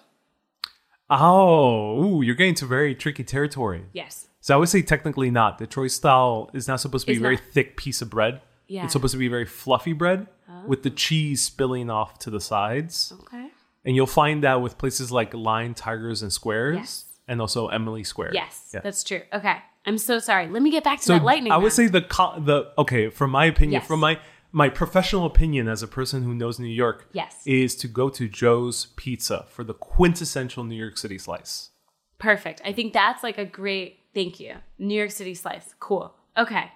Oh, 1.11 2.05
ooh, 2.05 2.23
you're 2.23 2.35
getting 2.35 2.55
to 2.57 2.67
very 2.67 2.95
tricky 2.95 3.25
territory. 3.25 3.85
Yes. 3.93 4.29
So 4.41 4.55
I 4.55 4.57
would 4.59 4.69
say 4.69 4.83
technically 4.83 5.31
not. 5.31 5.59
Detroit 5.59 5.91
style 5.91 6.51
is 6.53 6.69
not 6.69 6.81
supposed 6.81 7.07
to 7.07 7.13
be 7.13 7.15
It's 7.15 7.21
a 7.21 7.23
very 7.23 7.37
not. 7.37 7.45
thick 7.53 7.77
piece 7.77 8.03
of 8.03 8.11
bread. 8.11 8.41
Yeah. 8.69 8.85
It's 8.85 8.93
supposed 8.93 9.13
to 9.13 9.19
be 9.19 9.29
very 9.29 9.47
fluffy 9.47 9.93
bread 9.95 10.27
oh. 10.49 10.65
with 10.67 10.83
the 10.83 10.91
cheese 10.91 11.43
spilling 11.43 11.91
off 11.91 12.19
to 12.21 12.31
the 12.31 12.41
sides. 12.41 13.13
Okay. 13.23 13.49
And 13.85 13.97
you'll 13.97 14.07
find 14.07 14.45
that 14.45 14.61
with 14.61 14.77
places 14.79 15.11
like 15.11 15.33
Lions, 15.35 15.81
Tigers, 15.81 16.23
and 16.23 16.33
Squares, 16.33 16.77
Yes. 16.77 17.05
and 17.27 17.41
also 17.41 17.69
Emmy 17.69 18.05
Squared. 18.05 18.35
Yes, 18.35 18.71
Yeah. 18.75 18.81
that's 18.81 19.03
true. 19.03 19.23
Okay, 19.33 19.57
I'm 19.87 19.97
so 19.99 20.19
sorry. 20.19 20.49
Let 20.49 20.63
me 20.63 20.71
get 20.71 20.85
back 20.85 20.99
to 21.01 21.05
so 21.05 21.13
that 21.15 21.25
lightning. 21.25 21.51
I 21.53 21.57
would 21.57 21.65
round. 21.65 21.73
say 21.73 21.87
the 21.87 22.03
co- 22.03 22.39
the 22.39 22.71
okay, 22.77 23.09
from 23.09 23.31
my 23.31 23.47
opinion, 23.47 23.81
Yes. 23.81 23.87
from 23.87 24.01
my 24.01 24.21
my 24.53 24.69
professional 24.71 25.27
opinion 25.27 25.69
as 25.69 25.83
a 25.83 25.87
person 25.89 26.23
who 26.23 26.35
knows 26.35 26.59
New 26.59 26.67
York, 26.69 27.09
Yes. 27.13 27.43
is 27.47 27.75
to 27.77 27.89
go 27.89 28.09
to 28.11 28.29
Joe's 28.29 28.87
Pizza 28.97 29.45
for 29.49 29.63
the 29.65 29.75
quintessential 29.75 30.65
New 30.65 30.77
York 30.77 30.97
City 30.99 31.19
slice. 31.19 31.71
perfect. 32.19 32.61
I 32.65 32.73
think 32.73 32.93
that's 32.93 33.23
like 33.23 33.39
a 33.39 33.45
great 33.45 34.01
thank 34.13 34.41
you. 34.41 34.57
New 34.79 34.95
York 34.95 35.13
City 35.13 35.35
slice. 35.35 35.75
Cool. 35.79 36.13
Okay. 36.37 36.73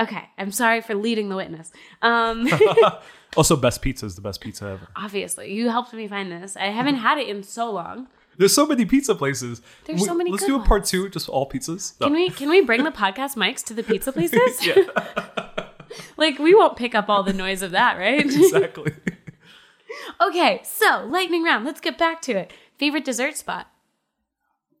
Okay. 0.00 0.22
I'm 0.38 0.50
sorry 0.50 0.80
for 0.80 0.94
leading 0.94 1.28
the 1.28 1.36
witness. 1.36 1.70
Um, 2.02 2.48
Also, 3.36 3.54
best 3.54 3.80
pizza 3.80 4.06
is 4.06 4.16
the 4.16 4.20
best 4.22 4.40
pizza 4.40 4.64
ever. 4.66 4.88
obviously, 4.96 5.52
you 5.52 5.68
helped 5.68 5.92
me 5.92 6.08
find 6.08 6.32
this. 6.32 6.56
I 6.56 6.64
haven't 6.66 6.96
had 6.96 7.16
it 7.18 7.28
in 7.28 7.44
so 7.44 7.70
long. 7.70 8.08
There's 8.38 8.52
so 8.52 8.66
many 8.66 8.84
pizza 8.86 9.14
places. 9.14 9.62
There's 9.84 10.04
so 10.04 10.14
many 10.14 10.32
Let's 10.32 10.44
do 10.46 10.56
a 10.56 10.58
part 10.60 10.80
ones. 10.80 10.90
two, 10.90 11.08
just 11.10 11.28
all 11.28 11.48
pizzas. 11.48 11.94
No. 12.00 12.06
Can 12.08 12.14
we 12.14 12.30
can 12.30 12.48
we 12.48 12.60
bring 12.62 12.82
the 12.82 12.90
podcast 12.90 13.36
mics 13.36 13.62
to 13.66 13.74
the 13.74 13.84
pizza 13.84 14.10
places? 14.16 14.66
yeah, 14.66 14.74
like 16.16 16.38
we 16.40 16.54
won't 16.56 16.76
pick 16.76 16.94
up 16.94 17.08
all 17.08 17.22
the 17.22 17.32
noise 17.32 17.62
of 17.62 17.70
that, 17.70 17.98
right? 17.98 18.18
exactly. 18.20 18.94
okay. 20.20 20.60
So 20.64 21.06
lightning 21.08 21.44
round. 21.44 21.64
Let's 21.64 21.80
get 21.80 21.98
back 21.98 22.22
to 22.22 22.32
it. 22.32 22.52
Favorite 22.78 23.04
dessert 23.04 23.36
spot. 23.36 23.68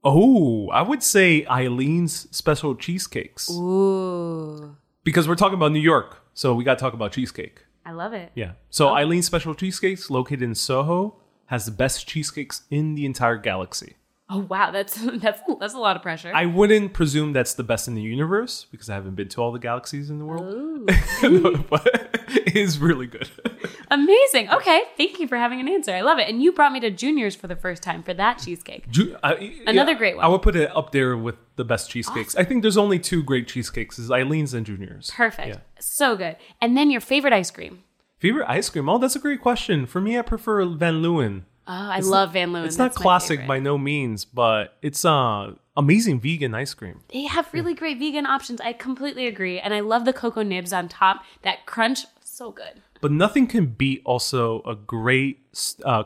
oh, 0.02 0.68
I 0.70 0.82
would 0.82 1.02
say 1.02 1.44
Eileen's 1.44 2.26
special 2.36 2.74
cheesecakes 2.74 3.50
Ooh, 3.50 4.76
because 5.04 5.28
we're 5.28 5.34
talking 5.34 5.54
about 5.54 5.72
New 5.72 5.80
York, 5.80 6.22
so 6.34 6.54
we 6.54 6.64
got 6.64 6.78
to 6.78 6.80
talk 6.82 6.94
about 6.94 7.12
cheesecake. 7.12 7.64
I 7.84 7.92
love 7.92 8.12
it. 8.12 8.32
Yeah. 8.34 8.52
So 8.68 8.90
oh. 8.90 8.94
Eileen's 8.94 9.26
Special 9.26 9.54
Cheesecakes, 9.54 10.10
located 10.10 10.42
in 10.42 10.54
Soho, 10.54 11.16
has 11.46 11.64
the 11.64 11.70
best 11.70 12.06
cheesecakes 12.06 12.62
in 12.70 12.94
the 12.94 13.06
entire 13.06 13.36
galaxy. 13.36 13.96
Oh 14.32 14.46
wow, 14.48 14.70
that's 14.70 14.94
that's 15.16 15.42
that's 15.58 15.74
a 15.74 15.78
lot 15.78 15.96
of 15.96 16.02
pressure. 16.02 16.30
I 16.34 16.46
wouldn't 16.46 16.92
presume 16.92 17.32
that's 17.32 17.54
the 17.54 17.64
best 17.64 17.88
in 17.88 17.94
the 17.94 18.02
universe 18.02 18.66
because 18.70 18.88
I 18.88 18.94
haven't 18.94 19.16
been 19.16 19.28
to 19.30 19.42
all 19.42 19.50
the 19.52 19.58
galaxies 19.58 20.08
in 20.10 20.18
the 20.18 20.24
world. 20.24 20.90
No, 21.22 21.56
but 21.68 21.86
it 22.28 22.56
is 22.56 22.78
really 22.78 23.06
good. 23.06 23.28
Amazing. 23.90 24.48
Okay, 24.50 24.82
thank 24.96 25.18
you 25.20 25.28
for 25.28 25.36
having 25.36 25.60
an 25.60 25.68
answer. 25.68 25.92
I 25.92 26.00
love 26.00 26.18
it. 26.18 26.28
And 26.28 26.42
you 26.42 26.52
brought 26.52 26.72
me 26.72 26.80
to 26.80 26.90
Junior's 26.90 27.34
for 27.34 27.46
the 27.46 27.56
first 27.56 27.82
time 27.82 28.02
for 28.02 28.14
that 28.14 28.38
cheesecake. 28.38 28.88
Ju- 28.90 29.16
I- 29.22 29.54
Another 29.66 29.92
yeah, 29.92 29.98
great 29.98 30.16
one. 30.16 30.24
I 30.24 30.28
would 30.28 30.40
put 30.42 30.56
it 30.56 30.74
up 30.74 30.92
there 30.92 31.16
with 31.16 31.36
the 31.56 31.64
best 31.64 31.90
cheesecakes. 31.90 32.34
I 32.36 32.44
think 32.44 32.62
there's 32.62 32.78
only 32.78 32.98
two 32.98 33.22
great 33.22 33.48
cheesecakes: 33.48 33.98
is 33.98 34.08
Eileen's 34.10 34.54
and 34.54 34.64
Junior's. 34.64 35.10
Perfect. 35.10 35.48
Yeah. 35.48 35.56
So 35.78 36.16
good. 36.16 36.36
And 36.62 36.76
then 36.76 36.90
your 36.90 37.00
favorite 37.00 37.32
ice 37.32 37.50
cream. 37.50 37.82
Favorite 38.18 38.46
ice 38.48 38.68
cream? 38.70 38.88
Oh, 38.88 38.98
that's 38.98 39.16
a 39.16 39.20
great 39.20 39.40
question. 39.40 39.86
For 39.86 40.00
me, 40.00 40.18
I 40.18 40.22
prefer 40.22 40.64
Van 40.66 41.02
Leeuwen. 41.02 41.42
Oh, 41.72 41.88
I 41.88 42.00
love 42.00 42.32
Van 42.32 42.50
Leeuwen. 42.50 42.66
It's 42.66 42.78
not 42.78 42.96
classic 42.96 43.46
by 43.46 43.60
no 43.60 43.78
means, 43.78 44.24
but 44.24 44.76
it's 44.82 45.04
uh 45.04 45.54
amazing 45.76 46.18
vegan 46.18 46.52
ice 46.52 46.74
cream. 46.74 47.00
They 47.12 47.22
have 47.22 47.48
really 47.52 47.74
great 47.74 48.00
vegan 48.00 48.26
options. 48.26 48.60
I 48.60 48.72
completely 48.72 49.28
agree. 49.28 49.60
And 49.60 49.72
I 49.72 49.78
love 49.78 50.04
the 50.04 50.12
cocoa 50.12 50.42
nibs 50.42 50.72
on 50.72 50.88
top. 50.88 51.22
That 51.42 51.66
crunch, 51.66 52.06
so 52.24 52.50
good. 52.50 52.82
But 53.00 53.12
nothing 53.12 53.46
can 53.46 53.66
beat 53.66 54.02
also 54.04 54.62
a 54.62 54.74
great 54.74 55.38
uh, 55.84 56.04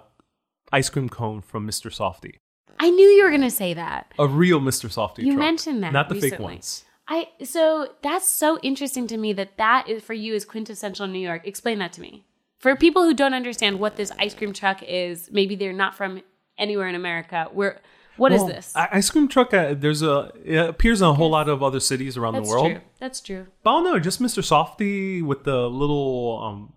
ice 0.71 0.91
cream 0.91 1.09
cone 1.09 1.41
from 1.41 1.67
Mr. 1.67 1.91
Softee. 1.91 2.37
I 2.79 2.91
knew 2.91 3.07
you 3.07 3.25
were 3.25 3.31
going 3.31 3.41
to 3.41 3.51
say 3.51 3.73
that. 3.73 4.13
A 4.19 4.27
real 4.27 4.61
Mr. 4.61 4.93
Softee. 4.93 5.25
You 5.25 5.33
truck. 5.33 5.39
mentioned 5.39 5.83
that 5.83 5.95
not 5.95 6.11
the 6.11 6.17
fake 6.17 6.39
ones. 6.39 6.85
I 7.09 7.29
so 7.43 7.89
that's 8.03 8.29
so 8.29 8.59
interesting 8.61 9.07
to 9.07 9.17
me 9.17 9.33
that 9.33 9.57
that 9.57 9.89
is 9.89 10.03
for 10.03 10.13
you 10.13 10.35
is 10.35 10.45
quintessential 10.45 11.07
New 11.07 11.19
York. 11.19 11.47
Explain 11.47 11.79
that 11.79 11.95
to 11.95 12.03
me. 12.03 12.25
For 12.65 12.75
people 12.77 13.03
who 13.03 13.13
don't 13.13 13.35
understand 13.35 13.79
what 13.79 13.97
this 13.97 14.11
ice 14.19 14.33
cream 14.33 14.55
truck 14.55 14.83
is, 14.83 15.29
maybe 15.31 15.55
they're 15.55 15.75
not 15.75 15.95
from 15.95 16.23
anywhere 16.57 16.89
in 16.89 16.95
America. 16.95 17.51
Where 17.53 17.83
what 18.17 18.33
is 18.33 18.41
Well, 18.41 18.49
this? 18.49 18.73
Ice 18.75 19.11
cream 19.11 19.29
truck. 19.29 19.53
Uh, 19.53 19.75
there's 19.75 20.01
a 20.01 20.33
it 20.43 20.71
appears 20.71 21.03
in 21.03 21.09
a 21.09 21.13
whole 21.13 21.29
lot 21.29 21.51
of 21.51 21.63
other 21.63 21.79
cities 21.79 22.17
around 22.17 22.33
That's 22.33 22.49
the 22.49 22.55
world. 22.55 22.71
true. 22.73 22.81
That's 22.99 23.21
true. 23.21 23.49
But 23.63 23.71
I 23.71 23.73
don't 23.75 23.85
know, 23.93 23.99
just 23.99 24.19
Mr. 24.19 24.43
Softee 24.43 25.23
with 25.23 25.45
the 25.45 25.69
little 25.69 26.41
um, 26.43 26.73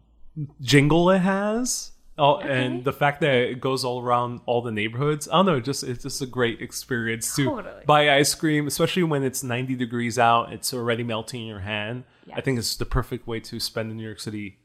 jingle 0.60 1.10
it 1.10 1.20
has. 1.20 1.94
Oh, 2.18 2.40
and 2.40 2.84
the 2.84 2.92
fact 2.92 3.22
that 3.22 3.34
it 3.34 3.62
goes 3.62 3.86
all 3.86 4.02
around 4.02 4.42
all 4.46 4.62
the 4.62 4.74
neighborhoods. 4.74 5.30
I 5.30 5.38
don't 5.38 5.46
know, 5.46 5.62
just 5.62 5.86
it's 5.86 6.04
just 6.04 6.22
a 6.22 6.26
great 6.26 6.62
experience 6.62 7.34
to 7.38 7.46
Totally. 7.46 7.86
buy 7.86 8.14
ice 8.14 8.36
cream, 8.36 8.68
especially 8.68 9.04
when 9.04 9.24
it's 9.24 9.42
90 9.42 9.76
degrees 9.76 10.20
out. 10.20 10.52
It's 10.52 10.74
already 10.74 11.04
melting 11.04 11.44
in 11.44 11.48
your 11.48 11.62
hand. 11.62 12.04
I 12.34 12.42
think 12.42 12.60
it's 12.60 12.76
the 12.76 12.86
perfect 12.86 13.26
way 13.26 13.40
to 13.40 13.58
spend 13.62 13.90
a 13.90 13.96
New 13.96 14.04
York 14.04 14.20
City 14.20 14.58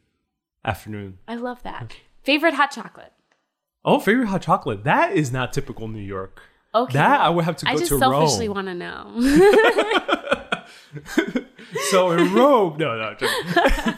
afternoon. 0.64 1.18
I 1.27 1.37
love 1.37 1.62
that. 1.62 1.96
Favorite 2.22 2.55
hot 2.55 2.70
chocolate? 2.70 3.12
Oh, 3.85 3.98
favorite 3.98 4.27
hot 4.27 4.42
chocolate. 4.42 4.85
That 4.85 5.12
is 5.12 5.33
not 5.33 5.53
typical 5.53 5.88
New 5.88 6.03
York. 6.03 6.40
Okay. 6.75 6.94
That 6.94 7.20
I 7.20 7.29
would 7.29 7.44
have 7.44 7.57
to 7.59 7.66
go 7.66 7.72
I 7.72 7.77
just 7.77 7.88
to 7.88 7.98
selfishly 7.98 8.48
want 8.48 8.68
to 8.68 8.75
know. 8.75 9.12
So 11.90 12.11
in 12.12 12.33
Rome, 12.35 12.77
no, 12.79 12.96
no, 12.96 13.16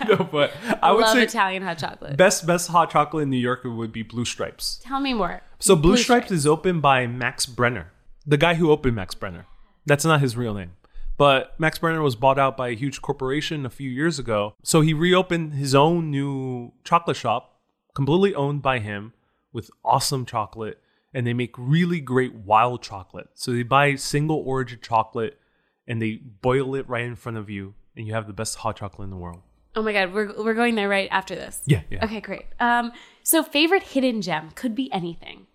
no, 0.16 0.24
but 0.24 0.52
I 0.82 0.92
would 0.92 1.02
love 1.02 1.14
say 1.14 1.24
Italian 1.24 1.62
hot 1.62 1.78
chocolate. 1.78 2.16
best 2.16 2.46
best 2.46 2.68
hot 2.68 2.90
chocolate 2.90 3.24
in 3.24 3.30
New 3.30 3.38
York 3.38 3.62
would 3.64 3.92
be 3.92 4.02
Blue 4.02 4.24
Stripes. 4.24 4.80
Tell 4.84 5.00
me 5.00 5.12
more. 5.12 5.42
So 5.58 5.74
Blue, 5.74 5.96
Stripes, 5.96 6.30
is 6.30 6.46
opened 6.46 6.82
by 6.82 7.06
Max 7.06 7.46
Brenner, 7.46 7.92
the 8.26 8.36
guy 8.36 8.54
who 8.54 8.70
opened 8.70 8.96
Max 8.96 9.14
Brenner. 9.14 9.46
That's 9.86 10.04
not 10.04 10.20
his 10.20 10.36
real 10.36 10.54
name. 10.54 10.72
But 11.16 11.58
Max 11.58 11.78
Brenner 11.78 12.02
was 12.02 12.16
bought 12.16 12.38
out 12.38 12.56
by 12.56 12.68
a 12.68 12.74
huge 12.74 13.00
corporation 13.02 13.64
a 13.64 13.70
few 13.70 13.88
years 13.90 14.18
ago. 14.18 14.54
So 14.62 14.80
he 14.80 14.92
reopened 14.92 15.54
his 15.54 15.74
own 15.74 16.10
new 16.10 16.72
chocolate 16.82 17.16
shop, 17.16 17.60
completely 17.94 18.34
owned 18.34 18.62
by 18.62 18.80
him, 18.80 19.12
with 19.52 19.70
awesome 19.84 20.26
chocolate. 20.26 20.80
And 21.12 21.26
they 21.26 21.32
make 21.34 21.54
really 21.56 22.00
great 22.00 22.34
wild 22.34 22.82
chocolate. 22.82 23.28
So 23.34 23.52
they 23.52 23.62
buy 23.62 23.94
single 23.94 24.42
origin 24.44 24.80
chocolate 24.82 25.38
and 25.86 26.02
they 26.02 26.16
boil 26.16 26.74
it 26.74 26.88
right 26.88 27.04
in 27.04 27.14
front 27.14 27.38
of 27.38 27.48
you. 27.48 27.74
And 27.96 28.06
you 28.06 28.14
have 28.14 28.26
the 28.26 28.32
best 28.32 28.56
hot 28.56 28.76
chocolate 28.76 29.04
in 29.04 29.10
the 29.10 29.16
world. 29.16 29.42
Oh 29.76 29.82
my 29.82 29.92
god, 29.92 30.12
we're 30.12 30.32
we're 30.42 30.54
going 30.54 30.74
there 30.76 30.88
right 30.88 31.08
after 31.10 31.34
this. 31.34 31.60
Yeah, 31.66 31.82
yeah. 31.90 32.04
Okay, 32.04 32.20
great. 32.20 32.46
Um, 32.60 32.92
so 33.22 33.42
favorite 33.42 33.82
hidden 33.82 34.22
gem 34.22 34.50
could 34.54 34.74
be 34.74 34.92
anything, 34.92 35.46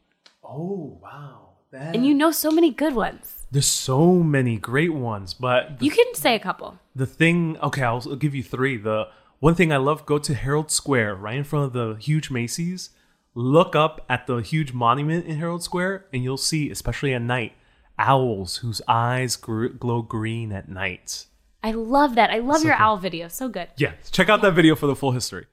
Oh, 0.43 0.97
wow. 1.01 1.48
That... 1.71 1.95
and 1.95 2.05
you 2.05 2.13
know 2.13 2.31
so 2.31 2.51
many 2.51 2.71
good 2.71 2.95
ones. 2.95 3.35
There's 3.51 3.65
so 3.67 4.15
many 4.23 4.57
great 4.57 4.93
ones, 4.93 5.33
but 5.33 5.79
the 5.79 5.85
You 5.85 5.91
can 5.91 6.13
say 6.13 6.35
a 6.35 6.39
couple. 6.39 6.77
the 6.95 7.05
thing 7.05 7.57
okay 7.63 7.83
I'll, 7.83 8.01
I'll 8.07 8.15
give 8.15 8.35
you 8.35 8.43
three 8.43 8.77
the 8.77 9.07
one 9.39 9.55
thing 9.55 9.71
i 9.71 9.77
love 9.77 10.05
go 10.05 10.17
to 10.19 10.33
herald 10.33 10.69
square 10.69 11.15
right 11.15 11.37
in 11.37 11.43
front 11.45 11.65
of 11.65 11.73
the 11.73 11.95
huge 11.99 12.29
macy's 12.29 12.89
look 13.35 13.75
up 13.75 14.05
at 14.09 14.27
the 14.27 14.37
huge 14.37 14.73
monument 14.73 15.25
in 15.25 15.37
herald 15.37 15.63
square 15.63 16.05
and 16.11 16.23
you'll 16.23 16.37
see 16.51 16.69
especially 16.69 17.13
at 17.13 17.21
night 17.21 17.53
owls 17.97 18.57
whose 18.57 18.81
eyes 18.87 19.35
gr- 19.37 19.67
glow 19.67 20.01
green 20.01 20.51
at 20.51 20.67
night 20.69 21.25
I 21.61 21.71
love 21.71 22.15
that. 22.15 22.29
I 22.31 22.39
love 22.39 22.63
your 22.63 22.75
owl 22.75 22.95
video. 22.97 23.27
So 23.27 23.49
good. 23.49 23.67
yeah 23.77 23.93
check 24.11 24.29
out 24.29 24.41
that 24.41 24.53
video 24.53 24.75
for 24.75 24.87
the 24.87 24.95
full 24.95 25.11
history 25.11 25.45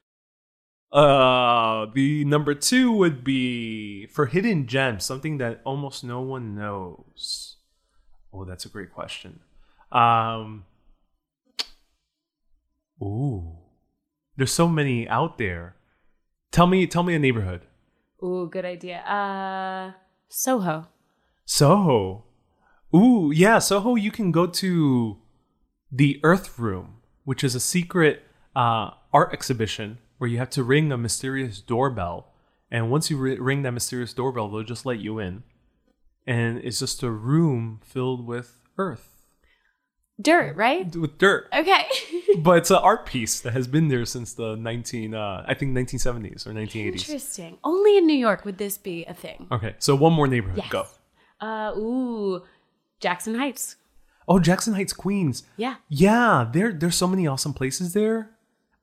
uh 0.92 1.86
the 1.94 2.24
number 2.24 2.54
two 2.54 2.92
would 2.92 3.24
be 3.24 4.06
for 4.06 4.26
hidden 4.26 4.66
gems 4.66 5.04
something 5.04 5.38
that 5.38 5.60
almost 5.64 6.04
no 6.04 6.20
one 6.20 6.54
knows. 6.54 7.56
Oh 8.32 8.44
that's 8.44 8.64
a 8.64 8.68
great 8.68 8.92
question. 8.92 9.40
Um 9.92 10.64
ooh 13.02 13.58
there's 14.36 14.52
so 14.52 14.68
many 14.68 15.08
out 15.08 15.38
there. 15.38 15.76
Tell 16.52 16.66
me 16.66 16.86
tell 16.86 17.02
me 17.02 17.14
a 17.14 17.18
neighborhood. 17.18 17.62
Ooh, 18.22 18.48
good 18.50 18.64
idea. 18.64 18.98
Uh, 19.00 19.92
Soho. 20.28 20.86
soho? 21.44 22.24
Ooh 22.94 23.30
yeah 23.34 23.58
soho 23.58 23.94
you 23.94 24.10
can 24.10 24.32
go 24.32 24.46
to 24.46 25.18
the 25.92 26.20
earth 26.22 26.58
room 26.58 26.96
which 27.24 27.42
is 27.44 27.54
a 27.54 27.60
secret 27.60 28.22
uh, 28.54 28.90
art 29.12 29.32
exhibition 29.32 29.98
where 30.18 30.28
you 30.30 30.38
have 30.38 30.50
to 30.50 30.62
ring 30.62 30.90
a 30.92 30.96
mysterious 30.98 31.60
doorbell 31.60 32.32
and 32.70 32.90
once 32.90 33.10
you 33.10 33.16
ri- 33.16 33.38
ring 33.38 33.62
that 33.62 33.72
mysterious 33.72 34.12
doorbell 34.12 34.48
they'll 34.48 34.62
just 34.62 34.86
let 34.86 34.98
you 34.98 35.18
in 35.18 35.42
and 36.26 36.58
it's 36.58 36.78
just 36.80 37.02
a 37.02 37.10
room 37.10 37.80
filled 37.84 38.26
with 38.26 38.60
earth 38.78 39.12
Dirt, 40.20 40.56
right? 40.56 40.96
with 40.96 41.18
dirt 41.18 41.46
Okay. 41.54 41.84
but 42.38 42.56
it's 42.58 42.70
an 42.70 42.78
art 42.78 43.04
piece 43.04 43.40
that 43.40 43.52
has 43.52 43.66
been 43.66 43.88
there 43.88 44.06
since 44.06 44.32
the 44.32 44.56
19 44.56 45.12
uh, 45.14 45.44
i 45.46 45.52
think 45.52 45.76
1970s 45.76 46.46
or 46.46 46.52
1980s 46.52 46.86
Interesting. 47.08 47.58
Only 47.62 47.98
in 47.98 48.06
New 48.06 48.16
York 48.16 48.44
would 48.46 48.56
this 48.56 48.78
be 48.78 49.04
a 49.04 49.12
thing. 49.14 49.46
okay 49.52 49.74
so 49.78 49.94
one 49.94 50.12
more 50.14 50.26
neighborhood 50.26 50.58
Yes. 50.64 50.70
go 50.70 50.84
Uh, 51.40 51.72
ooh, 51.76 52.42
Jackson 52.98 53.34
Heights. 53.34 53.76
oh 54.26 54.38
jackson 54.40 54.72
heights 54.72 54.94
queens 54.94 55.42
Yeah. 55.58 55.74
Yeah, 55.90 56.48
there 56.50 56.72
there's 56.72 56.96
so 56.96 57.06
many 57.06 57.26
awesome 57.26 57.52
places 57.52 57.92
there. 57.92 58.30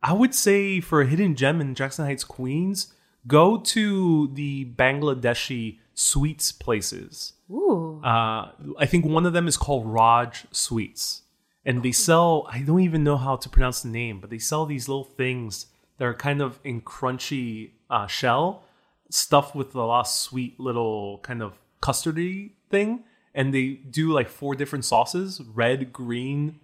I 0.03 0.11
would 0.11 0.35
say 0.35 0.81
for 0.81 1.01
a 1.01 1.07
hidden 1.07 1.35
gem 1.35 1.61
in 1.61 1.75
Jackson 1.75 2.05
Heights, 2.05 2.25
Queens, 2.25 2.93
go 3.25 3.57
to 3.57 4.27
the 4.33 4.65
Bangladeshi 4.65 5.79
sweets 5.93 6.51
places. 6.51 7.33
Ooh. 7.49 8.01
Uh, 8.03 8.51
I 8.77 8.85
think 8.85 9.05
one 9.05 9.25
of 9.25 9.31
them 9.31 9.47
is 9.47 9.55
called 9.55 9.87
Raj 9.87 10.45
Sweets, 10.51 11.21
and 11.65 11.83
they 11.83 11.93
sell. 11.93 12.47
I 12.51 12.59
don't 12.59 12.81
even 12.81 13.03
know 13.03 13.15
how 13.15 13.37
to 13.37 13.47
pronounce 13.47 13.81
the 13.81 13.89
name, 13.89 14.19
but 14.19 14.29
they 14.29 14.39
sell 14.39 14.65
these 14.65 14.89
little 14.89 15.05
things 15.05 15.67
that 15.97 16.05
are 16.05 16.13
kind 16.13 16.41
of 16.41 16.59
in 16.65 16.81
crunchy 16.81 17.71
uh, 17.89 18.07
shell, 18.07 18.63
stuffed 19.09 19.55
with 19.55 19.73
a 19.73 19.81
lot 19.81 20.01
of 20.01 20.07
sweet 20.07 20.59
little 20.59 21.19
kind 21.19 21.41
of 21.41 21.53
custardy 21.81 22.51
thing, 22.69 23.03
and 23.33 23.53
they 23.53 23.69
do 23.89 24.11
like 24.11 24.27
four 24.27 24.53
different 24.53 24.83
sauces: 24.83 25.39
red, 25.53 25.93
green, 25.93 26.59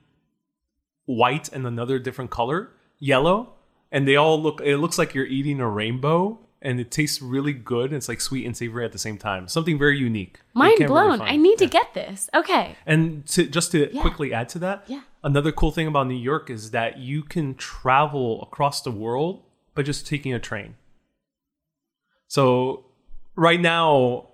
white, 1.06 1.48
and 1.54 1.66
another 1.66 2.00
different 2.00 2.32
color, 2.32 2.72
yellow, 3.00 3.54
and 3.92 4.08
they 4.08 4.16
all 4.16 4.42
look. 4.42 4.62
It 4.62 4.78
looks 4.78 4.98
like 4.98 5.14
you're 5.14 5.26
eating 5.26 5.60
a 5.60 5.68
rainbow. 5.70 6.40
And 6.62 6.78
it 6.78 6.92
tastes 6.92 7.22
really 7.22 7.54
good. 7.54 7.94
It's 7.94 8.10
like 8.10 8.20
sweet 8.20 8.46
and 8.46 8.58
savory 8.58 8.84
at 8.84 8.92
the 8.92 8.98
same 8.98 9.18
time. 9.18 9.48
Something 9.48 9.80
very 9.80 9.98
unique. 9.98 10.42
Mind 10.54 10.72
can't 10.78 10.92
really 10.92 11.08
blown. 11.18 11.22
I 11.22 11.38
need 11.38 11.62
Yeah. 11.62 11.68
to 11.68 11.72
get 11.72 11.94
this. 11.94 12.30
Okay. 12.36 12.76
And 12.86 13.26
to 13.28 13.46
just 13.48 13.72
to 13.72 13.90
Yeah. 13.96 14.02
quickly 14.02 14.34
add 14.34 14.50
to 14.50 14.60
that, 14.60 14.84
Yeah. 14.86 15.04
another 15.24 15.54
cool 15.54 15.72
thing 15.72 15.88
about 15.88 16.08
New 16.08 16.16
York 16.16 16.50
is 16.50 16.72
that 16.72 16.98
you 16.98 17.24
can 17.24 17.56
travel 17.56 18.42
across 18.42 18.82
the 18.82 18.92
world 18.92 19.42
by 19.74 19.84
just 19.84 20.06
taking 20.06 20.34
a 20.34 20.40
train. 20.40 20.76
So 22.28 22.84
right 23.38 23.62
now, 23.62 24.28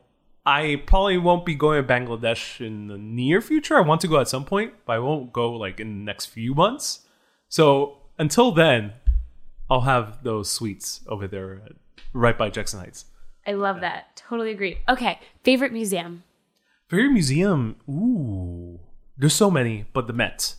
I 0.47 0.81
probably 0.87 1.19
won't 1.19 1.45
be 1.45 1.53
going 1.53 1.85
to 1.85 1.87
Bangladesh 1.87 2.59
in 2.65 2.87
the 2.87 2.97
near 2.97 3.39
future. 3.39 3.77
I 3.77 3.81
want 3.81 4.01
to 4.01 4.07
go 4.07 4.19
at 4.19 4.27
some 4.27 4.45
point, 4.45 4.73
but 4.87 4.93
I 4.93 4.99
won't 4.99 5.31
go 5.31 5.51
like 5.53 5.79
in 5.79 5.99
the 5.99 6.03
next 6.05 6.25
few 6.25 6.55
months. 6.55 7.05
So 7.49 7.97
until 8.17 8.51
then, 8.51 8.93
I'll 9.69 9.81
have 9.81 10.23
those 10.23 10.49
sweets 10.49 11.01
over 11.07 11.27
there 11.27 11.61
right 12.13 12.37
by 12.37 12.49
Jackson 12.49 12.79
Heights. 12.79 13.05
I 13.47 13.53
love 13.53 13.81
that. 13.81 14.15
Totally 14.15 14.51
agree. 14.51 14.79
Okay. 14.89 15.19
Favorite 15.43 15.73
museum. 15.73 16.23
Favorite 16.87 17.11
museum? 17.11 17.75
Ooh, 17.89 18.79
there's 19.17 19.33
so 19.33 19.49
many, 19.49 19.85
but 19.93 20.07
the 20.07 20.13
Met, 20.13 20.55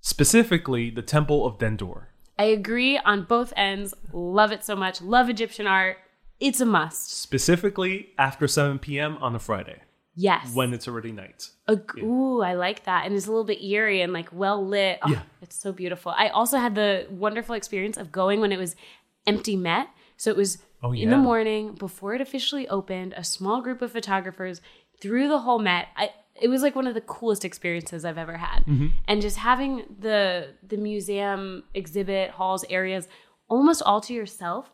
specifically 0.00 0.90
the 0.90 1.02
Temple 1.02 1.46
of 1.46 1.58
Dendur. 1.58 2.06
I 2.38 2.44
agree 2.44 2.98
on 2.98 3.24
both 3.24 3.52
ends. 3.56 3.94
Love 4.12 4.52
it 4.52 4.64
so 4.64 4.74
much. 4.74 5.00
Love 5.00 5.28
Egyptian 5.28 5.66
art. 5.66 5.98
It's 6.40 6.60
a 6.60 6.66
must. 6.66 7.10
Specifically 7.10 8.08
after 8.18 8.48
7 8.48 8.78
p.m. 8.78 9.16
on 9.18 9.34
a 9.34 9.38
Friday 9.38 9.82
Yes. 10.16 10.54
when 10.54 10.72
it's 10.72 10.86
already 10.86 11.12
night. 11.12 11.48
Ag- 11.68 11.98
Ooh, 11.98 12.40
I 12.42 12.54
like 12.54 12.84
that. 12.84 13.04
And 13.06 13.14
it's 13.16 13.26
a 13.26 13.30
little 13.30 13.44
bit 13.44 13.62
eerie 13.62 14.00
and 14.00 14.12
like 14.12 14.28
well 14.32 14.64
lit. 14.64 14.98
Oh, 15.02 15.10
Yeah. 15.10 15.22
It's 15.42 15.56
so 15.56 15.72
beautiful. 15.72 16.12
I 16.16 16.28
also 16.28 16.58
had 16.58 16.74
the 16.74 17.06
wonderful 17.10 17.54
experience 17.54 17.96
of 17.96 18.12
going 18.12 18.40
when 18.40 18.52
it 18.52 18.58
was 18.58 18.76
empty 19.26 19.56
Met. 19.56 19.88
So 20.16 20.30
it 20.30 20.36
was 20.36 20.58
Oh, 20.82 20.92
in 20.92 21.08
the 21.10 21.16
morning 21.16 21.72
before 21.74 22.14
it 22.14 22.20
officially 22.20 22.68
opened, 22.68 23.14
a 23.16 23.24
small 23.24 23.62
group 23.62 23.80
of 23.82 23.90
photographers 23.90 24.60
through 25.00 25.28
the 25.28 25.38
whole 25.40 25.58
Met. 25.58 25.88
I, 25.96 26.10
it 26.40 26.48
was 26.48 26.62
like 26.62 26.76
one 26.76 26.86
of 26.86 26.94
the 26.94 27.00
coolest 27.00 27.44
experiences 27.44 28.04
I've 28.04 28.18
ever 28.18 28.36
had. 28.36 28.64
Mm-hmm. 28.66 28.88
And 29.08 29.22
just 29.22 29.38
having 29.38 29.84
the 29.98 30.48
the 30.62 30.76
museum 30.76 31.64
exhibit 31.74 32.30
halls 32.32 32.64
areas 32.68 33.08
almost 33.48 33.82
all 33.82 34.00
to 34.02 34.12
yourself 34.14 34.72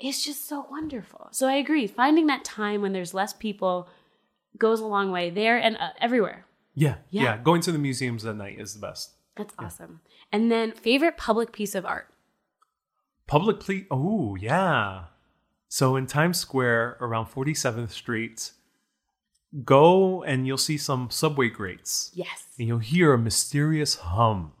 is 0.00 0.24
just 0.24 0.48
so 0.48 0.66
wonderful. 0.70 1.28
So 1.30 1.46
I 1.46 1.54
agree. 1.54 1.86
Finding 1.86 2.26
that 2.26 2.44
time 2.44 2.82
when 2.82 2.92
there's 2.92 3.14
less 3.14 3.32
people 3.32 3.88
goes 4.58 4.80
a 4.80 4.86
long 4.86 5.10
way 5.10 5.30
there 5.30 5.58
and 5.58 5.76
uh, 5.76 5.90
everywhere. 6.00 6.46
Yeah, 6.74 6.96
yeah, 7.10 7.22
Yeah. 7.22 7.36
Going 7.38 7.60
to 7.62 7.72
the 7.72 7.78
museums 7.78 8.24
at 8.26 8.36
night 8.36 8.58
is 8.60 8.74
the 8.74 8.80
best. 8.80 9.12
That's 9.36 9.54
awesome. 9.58 10.00
And 10.32 10.50
then 10.50 10.72
favorite 10.72 11.16
public 11.16 11.52
piece 11.52 11.74
of 11.74 11.84
art. 11.86 12.08
Public 13.26 13.60
ple- 13.60 13.82
Oh, 13.90 14.34
yeah. 14.36 15.04
So 15.68 15.96
in 15.96 16.06
Times 16.06 16.38
Square 16.38 16.96
around 17.00 17.26
47th 17.26 17.90
Street, 17.90 18.52
go 19.64 20.22
and 20.24 20.46
you'll 20.46 20.58
see 20.58 20.76
some 20.78 21.10
subway 21.10 21.48
grates. 21.48 22.10
Yes. 22.14 22.44
and 22.58 22.68
you'll 22.68 22.78
hear 22.78 23.12
a 23.12 23.18
mysterious 23.18 23.96
hum. 23.96 24.52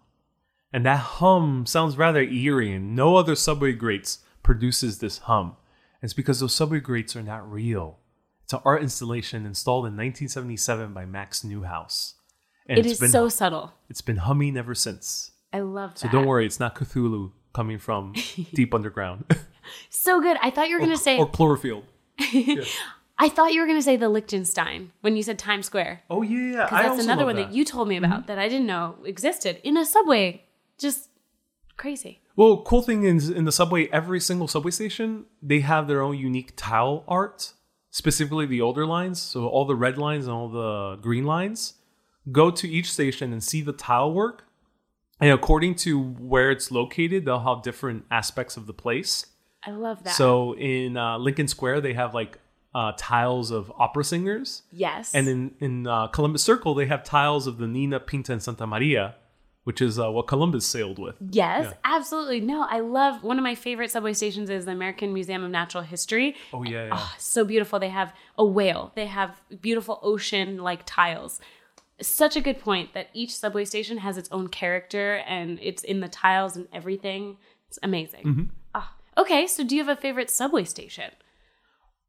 And 0.72 0.84
that 0.86 0.98
hum 0.98 1.66
sounds 1.66 1.96
rather 1.96 2.20
eerie, 2.22 2.72
and 2.72 2.96
no 2.96 3.16
other 3.16 3.36
subway 3.36 3.72
grates 3.72 4.18
produces 4.42 4.98
this 4.98 5.18
hum. 5.18 5.56
And 6.02 6.08
it's 6.08 6.14
because 6.14 6.40
those 6.40 6.54
subway 6.54 6.80
grates 6.80 7.14
are 7.14 7.22
not 7.22 7.48
real. 7.50 7.98
It's 8.44 8.52
an 8.52 8.60
art 8.64 8.82
installation 8.82 9.46
installed 9.46 9.84
in 9.84 9.92
1977 9.92 10.92
by 10.92 11.06
Max 11.06 11.42
Neuhaus. 11.42 12.14
And 12.66 12.78
It 12.78 12.86
it's 12.86 12.94
is 12.94 13.00
been, 13.00 13.10
so 13.10 13.28
subtle. 13.28 13.72
it's 13.88 14.00
been 14.00 14.18
humming 14.18 14.56
ever 14.56 14.74
since. 14.74 15.32
I 15.52 15.60
love 15.60 15.94
that. 15.94 15.98
So 16.00 16.08
don't 16.08 16.26
worry, 16.26 16.46
it's 16.46 16.60
not 16.60 16.74
Cthulhu 16.74 17.32
coming 17.52 17.78
from 17.78 18.14
deep 18.54 18.74
underground. 18.74 19.24
So 19.88 20.20
good. 20.20 20.36
I 20.42 20.50
thought 20.50 20.68
you 20.68 20.74
were 20.74 20.80
going 20.80 20.90
to 20.90 20.96
say 20.98 21.18
or 21.18 21.26
Cloverfield. 21.26 21.84
I 23.18 23.28
thought 23.28 23.54
you 23.54 23.60
were 23.60 23.66
going 23.66 23.78
to 23.78 23.82
say 23.82 23.96
the 23.96 24.08
Lichtenstein 24.08 24.92
when 25.00 25.16
you 25.16 25.22
said 25.22 25.38
Times 25.38 25.66
Square. 25.66 26.02
Oh 26.10 26.22
yeah, 26.22 26.64
Because 26.64 26.84
that's 26.84 27.04
another 27.04 27.24
one 27.24 27.36
that. 27.36 27.52
you 27.54 27.64
told 27.64 27.88
me 27.88 27.96
about 27.96 28.10
mm-hmm. 28.10 28.26
that 28.26 28.38
I 28.38 28.48
didn't 28.48 28.66
know 28.66 28.96
existed 29.04 29.60
in 29.62 29.76
a 29.76 29.86
subway. 29.86 30.44
Just 30.78 31.08
crazy. 31.76 32.20
Well, 32.36 32.62
cool 32.62 32.82
thing 32.82 33.04
is 33.04 33.30
in 33.30 33.44
the 33.44 33.52
subway, 33.52 33.86
every 33.86 34.20
single 34.20 34.48
subway 34.48 34.72
station 34.72 35.26
they 35.40 35.60
have 35.60 35.86
their 35.86 36.02
own 36.02 36.18
unique 36.18 36.52
tile 36.56 37.04
art. 37.06 37.52
Specifically, 37.94 38.44
the 38.44 38.60
older 38.60 38.84
lines, 38.84 39.22
so 39.22 39.46
all 39.46 39.66
the 39.66 39.76
red 39.76 39.96
lines 39.98 40.26
and 40.26 40.34
all 40.34 40.48
the 40.48 40.96
green 41.00 41.24
lines. 41.24 41.74
Go 42.32 42.50
to 42.50 42.68
each 42.68 42.92
station 42.92 43.32
and 43.32 43.40
see 43.40 43.62
the 43.62 43.72
tile 43.72 44.12
work, 44.12 44.48
and 45.20 45.30
according 45.30 45.76
to 45.76 46.02
where 46.02 46.50
it's 46.50 46.72
located, 46.72 47.24
they'll 47.24 47.38
have 47.38 47.62
different 47.62 48.04
aspects 48.10 48.56
of 48.56 48.66
the 48.66 48.72
place. 48.72 49.26
I 49.64 49.70
love 49.70 50.02
that. 50.02 50.14
So 50.14 50.56
in 50.56 50.96
uh, 50.96 51.18
Lincoln 51.18 51.46
Square, 51.46 51.82
they 51.82 51.92
have 51.92 52.14
like 52.14 52.36
uh, 52.74 52.94
tiles 52.96 53.52
of 53.52 53.70
opera 53.78 54.02
singers, 54.02 54.62
yes. 54.72 55.14
and 55.14 55.28
in 55.28 55.54
in 55.60 55.86
uh, 55.86 56.08
Columbus 56.08 56.42
Circle, 56.42 56.74
they 56.74 56.86
have 56.86 57.04
tiles 57.04 57.46
of 57.46 57.58
the 57.58 57.68
Nina, 57.68 58.00
Pinta, 58.00 58.32
and 58.32 58.42
Santa 58.42 58.66
Maria, 58.66 59.14
which 59.64 59.80
is 59.80 59.98
uh, 59.98 60.10
what 60.10 60.26
Columbus 60.26 60.66
sailed 60.66 60.98
with. 60.98 61.16
Yes, 61.30 61.64
Yeah. 61.64 61.72
absolutely. 61.84 62.40
No, 62.40 62.66
I 62.68 62.80
love 62.80 63.22
one 63.22 63.38
of 63.38 63.42
my 63.42 63.54
favorite 63.54 63.90
subway 63.90 64.12
stations 64.12 64.48
is 64.50 64.66
the 64.66 64.72
American 64.72 65.12
Museum 65.12 65.42
of 65.42 65.50
Natural 65.50 65.82
History. 65.82 66.36
Oh 66.52 66.62
yeah, 66.62 66.86
yeah. 66.86 67.06
So 67.18 67.44
beautiful. 67.44 67.78
They 67.78 67.88
have 67.88 68.12
a 68.38 68.44
whale. 68.44 68.92
They 68.94 69.06
have 69.06 69.40
beautiful 69.60 69.98
ocean 70.02 70.58
like 70.58 70.82
tiles. 70.86 71.40
Such 72.00 72.36
a 72.36 72.40
good 72.40 72.58
point 72.60 72.92
that 72.92 73.08
each 73.14 73.34
subway 73.34 73.64
station 73.64 73.98
has 73.98 74.18
its 74.18 74.28
own 74.32 74.48
character 74.48 75.22
and 75.26 75.58
it's 75.62 75.82
in 75.82 76.00
the 76.00 76.08
tiles 76.08 76.56
and 76.56 76.68
everything. 76.72 77.36
It's 77.68 77.78
amazing. 77.82 78.24
Mm-hmm. 78.24 78.44
Ah, 78.74 78.94
okay, 79.16 79.46
so 79.46 79.64
do 79.64 79.76
you 79.76 79.84
have 79.84 79.96
a 79.96 80.00
favorite 80.00 80.28
subway 80.30 80.64
station? 80.64 81.10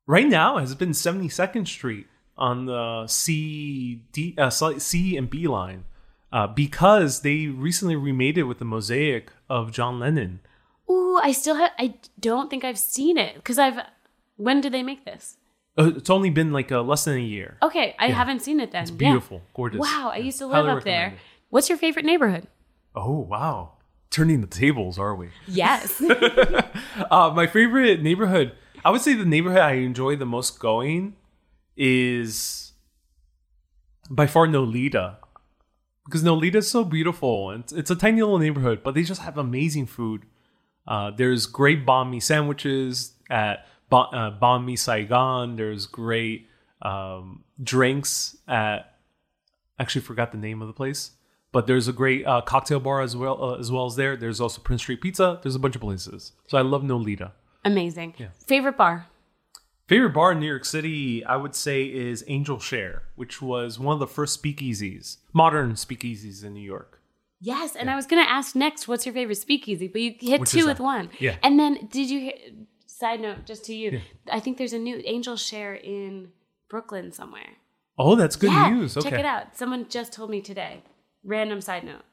Right 0.08 0.28
now 0.28 0.58
it 0.58 0.62
has 0.62 0.76
been 0.76 0.89
72nd 0.91 1.68
Street 1.68 2.08
on 2.38 2.65
the 2.65 3.08
C, 3.08 4.02
D, 4.12 4.36
uh, 4.38 4.50
C 4.50 5.15
and 5.18 5.30
B 5.30 5.48
line 5.48 5.86
uh, 6.36 6.45
because 6.48 7.21
they 7.21 7.48
recently 7.48 7.95
remade 7.95 8.38
it 8.38 8.43
with 8.43 8.60
the 8.60 8.65
mosaic 8.65 9.32
of 9.50 9.71
John 9.71 10.00
Lennon. 10.02 10.41
Ooh, 10.89 11.17
I 11.24 11.32
still 11.32 11.56
have. 11.56 11.71
I 11.80 11.93
don't 12.19 12.50
think 12.50 12.65
I've 12.65 12.78
seen 12.78 13.17
it 13.17 13.36
because 13.36 13.58
I've. 13.58 13.80
When 14.36 14.60
did 14.60 14.74
they 14.74 14.84
make 14.84 15.06
this? 15.06 15.38
Uh, 15.78 15.93
it's 15.95 16.10
only 16.10 16.30
been 16.30 16.52
like 16.52 16.74
uh, 16.74 16.82
less 16.82 17.06
than 17.06 17.15
a 17.15 17.21
year. 17.21 17.58
Okay, 17.63 17.95
I 17.98 18.10
haven't 18.10 18.41
seen 18.41 18.60
it 18.60 18.71
then. 18.71 18.84
It's 18.84 18.91
Yeah. 18.91 18.98
beautiful, 18.98 19.41
gorgeous. 19.54 19.80
Wow, 19.80 20.12
I 20.13 20.17
used 20.17 20.38
to 20.39 20.45
live 20.48 20.65
Highly 20.65 20.78
up 20.80 20.84
there. 20.84 21.08
it. 21.08 21.13
What's 21.50 21.69
your 21.69 21.78
favorite 21.78 22.04
neighborhood? 22.06 22.48
Oh 22.95 23.19
wow, 23.19 23.78
turning 24.10 24.41
the 24.41 24.48
tables, 24.48 25.00
are 25.00 25.15
we? 25.15 25.30
Yes. 25.48 26.02
Uh, 27.12 27.30
my 27.36 27.45
favorite 27.45 28.02
neighborhood, 28.02 28.54
I 28.84 28.89
would 28.89 29.02
say 29.02 29.13
the 29.13 29.26
neighborhood 29.26 29.60
I 29.60 29.74
enjoy 29.74 30.15
the 30.15 30.26
most 30.26 30.60
going 30.60 31.15
is 31.76 32.71
by 34.10 34.28
far 34.28 34.48
Nolita. 34.48 35.17
Because 36.06 36.24
Nolita 36.24 36.56
is 36.56 36.70
so 36.70 36.84
beautiful. 36.84 37.50
And 37.50 37.63
it's, 37.63 37.74
it's 37.74 37.91
a 37.91 37.96
tiny 37.96 38.22
little 38.22 38.39
neighborhood, 38.39 38.82
but 38.84 38.94
they 38.94 39.04
just 39.04 39.22
have 39.22 39.38
amazing 39.38 39.88
food. 39.88 40.26
Uh, 40.88 41.12
there's 41.12 41.46
great 41.48 41.86
banh 41.86 42.12
mi 42.12 42.20
sandwiches 42.20 43.13
at 43.30 43.65
ba- 43.89 43.98
uh, 43.98 44.39
Banh 44.39 44.65
Mi 44.65 44.76
Saigon. 44.76 45.56
There's 45.56 45.86
great 45.86 46.48
um, 46.82 47.44
drinks 47.62 48.38
at, 48.48 48.96
actually 49.80 50.02
forgot 50.02 50.32
the 50.32 50.38
name 50.38 50.62
of 50.62 50.68
the 50.68 50.74
place. 50.74 51.12
But 51.52 51.68
there's 51.68 51.88
a 51.88 51.94
great 51.94 52.26
uh, 52.26 52.41
cocktail 52.41 52.82
bar 52.82 53.02
as 53.02 53.15
well 53.15 53.41
uh, 53.41 53.56
as 53.58 53.72
well 53.72 53.86
as 53.86 53.96
there. 53.96 54.18
There's 54.18 54.41
also 54.41 54.62
Prince 54.62 54.82
Street 54.82 55.00
Pizza. 55.00 55.39
There's 55.41 55.56
a 55.56 55.60
bunch 55.60 55.76
of 55.76 55.82
places. 55.82 56.34
So 56.48 56.58
I 56.58 56.62
love 56.62 56.84
Nolita. 56.84 57.32
Amazing. 57.63 58.15
Yeah. 58.18 58.28
Favorite 58.46 58.76
bar? 58.76 59.08
Favorite 59.88 60.13
bar 60.13 60.32
in 60.32 60.39
New 60.39 60.48
York 60.48 60.65
City, 60.65 61.24
I 61.24 61.36
would 61.36 61.54
say, 61.54 61.84
is 61.84 62.24
Angel 62.28 62.60
Share, 62.60 63.04
which 63.15 63.41
was 63.41 63.78
one 63.78 63.93
of 63.93 64.00
the 64.00 64.08
first 64.08 64.41
speakeasies, 64.41 65.17
modern 65.32 65.74
speakeasies 65.74 66.43
in 66.43 66.54
New 66.54 66.63
York. 66.63 67.02
Yes, 67.39 67.76
and 67.76 67.89
I 67.91 67.95
was 67.95 68.08
gonna 68.08 68.24
ask 68.24 68.56
next, 68.56 68.88
what's 68.88 69.06
your 69.06 69.13
favorite 69.13 69.36
speakeasy? 69.36 69.88
But 69.88 70.02
you 70.02 70.15
hit 70.19 70.39
Which 70.39 70.52
two 70.52 70.65
with 70.65 70.78
that? 70.78 70.84
one. 70.84 71.10
Yeah. 71.19 71.36
And 71.43 71.60
then 71.60 71.88
did 71.91 72.10
you 72.10 72.19
hear? 72.19 72.34
Side 72.88 73.19
note, 73.19 73.45
just 73.45 73.65
to 73.65 73.76
you, 73.76 74.00
I 74.32 74.39
think 74.39 74.58
there's 74.58 74.71
a 74.71 74.80
new 74.80 75.02
Angel 75.04 75.36
Share 75.36 75.76
in 75.76 76.30
Brooklyn 76.69 77.12
somewhere. 77.12 77.58
Oh, 77.98 78.15
that's 78.15 78.38
good 78.38 78.52
yeah, 78.52 78.69
news. 78.69 78.95
Okay. 78.95 79.10
check 79.10 79.19
it 79.19 79.26
out. 79.26 79.58
Someone 79.58 79.88
just 79.89 80.13
told 80.13 80.30
me 80.30 80.41
today. 80.41 80.82
Random 81.24 81.60
side 81.60 81.84
note. 81.84 82.04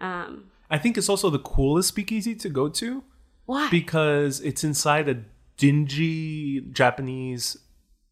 Um, 0.00 0.50
I 0.68 0.78
think 0.78 0.98
it's 0.98 1.08
also 1.08 1.30
the 1.30 1.38
coolest 1.38 1.88
speakeasy 1.90 2.34
to 2.34 2.48
go 2.48 2.68
to 2.70 3.04
why? 3.46 3.70
because 3.70 4.40
it's 4.40 4.64
inside 4.64 5.08
a 5.08 5.22
dingy 5.62 6.60
Japanese 6.72 7.56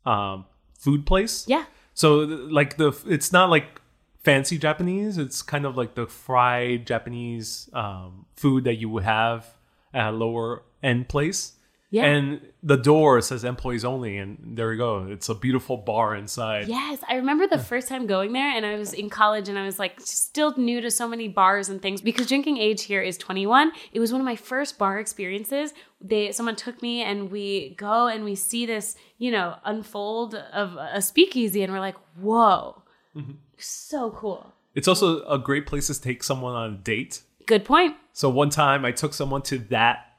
um, 0.06 0.44
food 0.78 1.04
place. 1.04 1.44
yeah. 1.48 1.64
So 1.94 2.18
like 2.18 2.76
the 2.76 2.96
it's 3.08 3.32
not 3.32 3.50
like 3.50 3.80
fancy 4.22 4.56
Japanese. 4.56 5.18
It's 5.18 5.42
kind 5.42 5.66
of 5.66 5.76
like 5.76 5.96
the 5.96 6.06
fried 6.06 6.86
Japanese 6.86 7.68
um, 7.72 8.26
food 8.36 8.62
that 8.64 8.76
you 8.76 8.88
would 8.88 9.02
have 9.02 9.44
at 9.92 10.10
a 10.10 10.12
lower 10.12 10.62
end 10.80 11.08
place. 11.08 11.54
Yeah. 11.92 12.05
And 12.05 12.40
the 12.62 12.76
door 12.76 13.20
says 13.20 13.42
employees 13.42 13.85
only, 13.85 14.16
and 14.16 14.38
there 14.57 14.68
we 14.68 14.76
go. 14.76 15.09
It's 15.11 15.29
a 15.29 15.35
beautiful 15.35 15.76
bar 15.76 16.14
inside. 16.14 16.68
Yes, 16.68 17.00
I 17.09 17.16
remember 17.16 17.48
the 17.48 17.59
first 17.59 17.88
time 17.88 18.07
going 18.07 18.33
there, 18.33 18.48
and 18.48 18.64
I 18.64 18.76
was 18.76 18.92
in 18.92 19.11
college, 19.11 19.48
and 19.48 19.59
I 19.59 19.64
was 19.64 19.81
like 19.81 20.00
still 20.00 20.57
new 20.57 20.81
to 20.81 20.90
so 20.90 21.09
many 21.09 21.26
bars 21.26 21.68
and 21.68 21.83
things 21.83 22.00
because 22.00 22.29
drinking 22.29 22.59
age 22.59 22.85
here 22.85 23.03
is 23.03 23.18
21. 23.18 23.72
It 23.92 23.98
was 23.98 24.12
one 24.12 24.20
of 24.20 24.24
my 24.24 24.37
first 24.37 24.79
bar 24.79 25.00
experiences. 25.00 25.74
They 26.00 26.31
someone 26.31 26.55
took 26.55 26.81
me, 26.81 27.03
and 27.03 27.29
we 27.29 27.74
go 27.76 28.07
and 28.07 28.24
we 28.24 28.37
see 28.37 28.66
this, 28.66 28.94
you 29.18 29.33
know, 29.33 29.57
unfold 29.64 30.37
of 30.37 30.76
a 30.76 31.03
speakeasy, 31.03 31.64
and 31.64 31.72
we're 31.72 31.81
like, 31.81 31.96
whoa, 32.16 32.83
mm-hmm. 33.16 33.33
so 33.57 34.12
cool. 34.12 34.53
It's 34.76 34.87
also 34.87 35.26
a 35.26 35.38
great 35.38 35.66
place 35.66 35.88
to 35.88 36.00
take 36.00 36.22
someone 36.22 36.55
on 36.55 36.74
a 36.74 36.76
date. 36.76 37.22
Good 37.46 37.64
point. 37.64 37.96
So 38.12 38.31
one 38.31 38.50
time 38.50 38.85
I 38.85 38.92
took 38.92 39.12
someone 39.12 39.42
to 39.42 39.59
that 39.70 40.10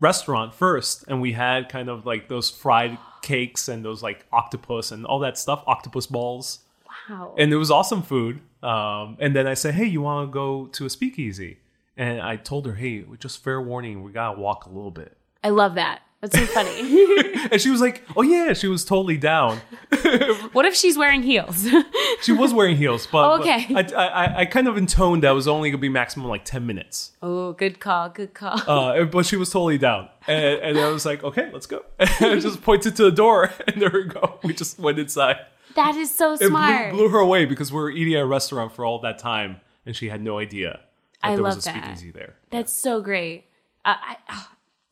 restaurant 0.00 0.54
first, 0.54 1.04
and 1.08 1.20
we 1.20 1.32
had 1.32 1.68
kind 1.68 1.88
of 1.88 2.06
like 2.06 2.28
those 2.28 2.50
fried 2.50 2.98
cakes 3.22 3.68
and 3.68 3.84
those 3.84 4.02
like 4.02 4.26
octopus 4.32 4.90
and 4.90 5.04
all 5.06 5.18
that 5.20 5.38
stuff, 5.38 5.62
octopus 5.66 6.06
balls. 6.06 6.60
Wow. 7.08 7.34
and 7.38 7.52
it 7.52 7.56
was 7.56 7.70
awesome 7.70 8.02
food. 8.02 8.40
Um, 8.62 9.16
and 9.20 9.34
then 9.34 9.46
I 9.46 9.54
said, 9.54 9.74
"Hey, 9.74 9.86
you 9.86 10.02
want 10.02 10.28
to 10.28 10.32
go 10.32 10.66
to 10.66 10.86
a 10.86 10.90
speakeasy?" 10.90 11.58
And 11.96 12.20
I 12.20 12.36
told 12.36 12.66
her, 12.66 12.74
"Hey, 12.74 13.04
just 13.18 13.42
fair 13.42 13.60
warning, 13.60 14.02
we 14.02 14.12
gotta 14.12 14.38
walk 14.38 14.66
a 14.66 14.68
little 14.68 14.90
bit." 14.90 15.16
I 15.42 15.50
love 15.50 15.74
that. 15.76 16.02
That's 16.20 16.38
so 16.38 16.46
funny. 16.46 17.06
And 17.50 17.60
she 17.60 17.70
was 17.70 17.80
like, 17.80 18.02
"Oh 18.14 18.22
yeah," 18.22 18.52
she 18.52 18.68
was 18.68 18.84
totally 18.84 19.16
down. 19.16 19.60
what 20.52 20.66
if 20.66 20.74
she's 20.74 20.96
wearing 20.98 21.22
heels? 21.22 21.66
She 22.22 22.32
was 22.32 22.52
wearing 22.52 22.76
heels, 22.76 23.06
but, 23.10 23.24
Oh, 23.24 23.38
but 23.38 23.40
okay. 23.48 23.74
I, 23.74 24.06
I 24.06 24.38
I 24.40 24.44
kind 24.44 24.68
of 24.68 24.76
intoned 24.76 25.22
that 25.22 25.30
it 25.30 25.34
was 25.34 25.48
only 25.48 25.70
gonna 25.70 25.80
be 25.80 25.88
maximum 25.88 26.28
like 26.28 26.44
ten 26.44 26.66
minutes. 26.66 27.12
oh, 27.22 27.52
good 27.54 27.80
call. 27.80 28.10
Good 28.10 28.34
call. 28.34 28.60
Uh, 28.68 29.04
but 29.04 29.24
she 29.24 29.36
was 29.36 29.48
totally 29.50 29.78
down, 29.78 30.08
and, 30.28 30.60
and 30.60 30.78
I 30.78 30.88
was 30.90 31.06
like, 31.06 31.24
"Okay, 31.24 31.50
let's 31.52 31.66
go." 31.66 31.82
And 31.98 32.10
I 32.36 32.38
just 32.38 32.60
pointed 32.62 32.94
to 32.96 33.04
the 33.04 33.10
door, 33.12 33.50
and 33.66 33.80
there 33.80 33.90
we 33.90 34.04
go. 34.04 34.38
We 34.44 34.52
just 34.52 34.78
went 34.78 34.98
inside. 34.98 35.36
that 35.76 35.96
is 35.96 36.14
so 36.14 36.34
It 36.34 36.38
blew, 36.40 36.48
smart. 36.48 36.92
blew 36.92 37.08
her 37.08 37.18
away 37.18 37.46
because 37.46 37.72
we 37.72 37.78
were 37.80 37.90
eating 37.90 38.14
at 38.14 38.20
a 38.22 38.26
restaurant 38.26 38.74
for 38.74 38.84
all 38.84 38.98
that 39.00 39.18
time, 39.18 39.60
and 39.86 39.96
she 39.96 40.08
had 40.10 40.20
no 40.22 40.38
idea 40.38 40.80
that 41.22 41.28
I 41.30 41.34
there 41.36 41.42
love 41.44 41.56
was 41.56 41.66
a 41.66 41.72
that. 41.72 41.82
speakeasy 41.84 42.10
there. 42.10 42.34
That's 42.50 42.72
so 42.72 43.00
great. 43.00 43.44
Uh, 43.84 43.94
I, 43.96 44.16
oh, 44.30 44.48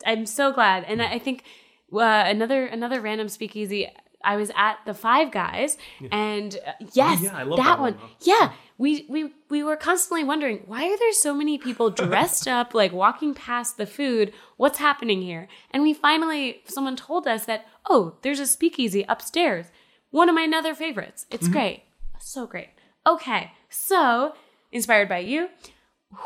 I'm 0.08 0.26
so 0.26 0.52
glad, 0.52 0.84
and 0.88 1.00
I 1.02 1.18
think 1.18 1.44
uh, 1.92 2.00
another 2.26 2.66
another 2.66 3.00
random 3.00 3.28
speakeasy. 3.28 3.88
I 4.24 4.34
was 4.36 4.50
at 4.56 4.78
the 4.84 4.94
Five 4.94 5.30
Guys, 5.30 5.78
and 6.10 6.52
uh, 6.66 6.72
yes, 6.92 7.20
Oh, 7.20 7.24
yeah, 7.24 7.44
that, 7.44 7.56
that 7.56 7.78
one. 7.80 7.94
one. 7.94 8.10
Yeah, 8.22 8.52
we 8.76 9.06
we 9.08 9.32
we 9.48 9.62
were 9.62 9.76
constantly 9.76 10.24
wondering 10.24 10.64
why 10.66 10.88
are 10.90 10.98
there 10.98 11.12
so 11.12 11.32
many 11.32 11.56
people 11.56 11.90
dressed 11.90 12.48
up, 12.58 12.74
like 12.74 12.92
walking 12.92 13.32
past 13.32 13.76
the 13.76 13.86
food. 13.86 14.32
What's 14.56 14.78
happening 14.78 15.22
here? 15.22 15.46
And 15.70 15.82
we 15.84 15.94
finally, 15.94 16.62
someone 16.66 16.96
told 16.96 17.28
us 17.28 17.44
that 17.46 17.66
oh, 17.88 18.16
there's 18.22 18.40
a 18.40 18.46
speakeasy 18.46 19.04
upstairs. 19.08 19.66
One 20.10 20.28
of 20.28 20.34
my 20.34 20.50
other 20.52 20.74
favorites. 20.74 21.26
It's 21.30 21.44
Mm-hmm. 21.44 21.52
great, 21.52 21.82
so 22.18 22.46
great. 22.46 22.70
Okay, 23.06 23.52
so 23.70 24.34
inspired 24.72 25.08
by 25.08 25.18
you, 25.20 25.48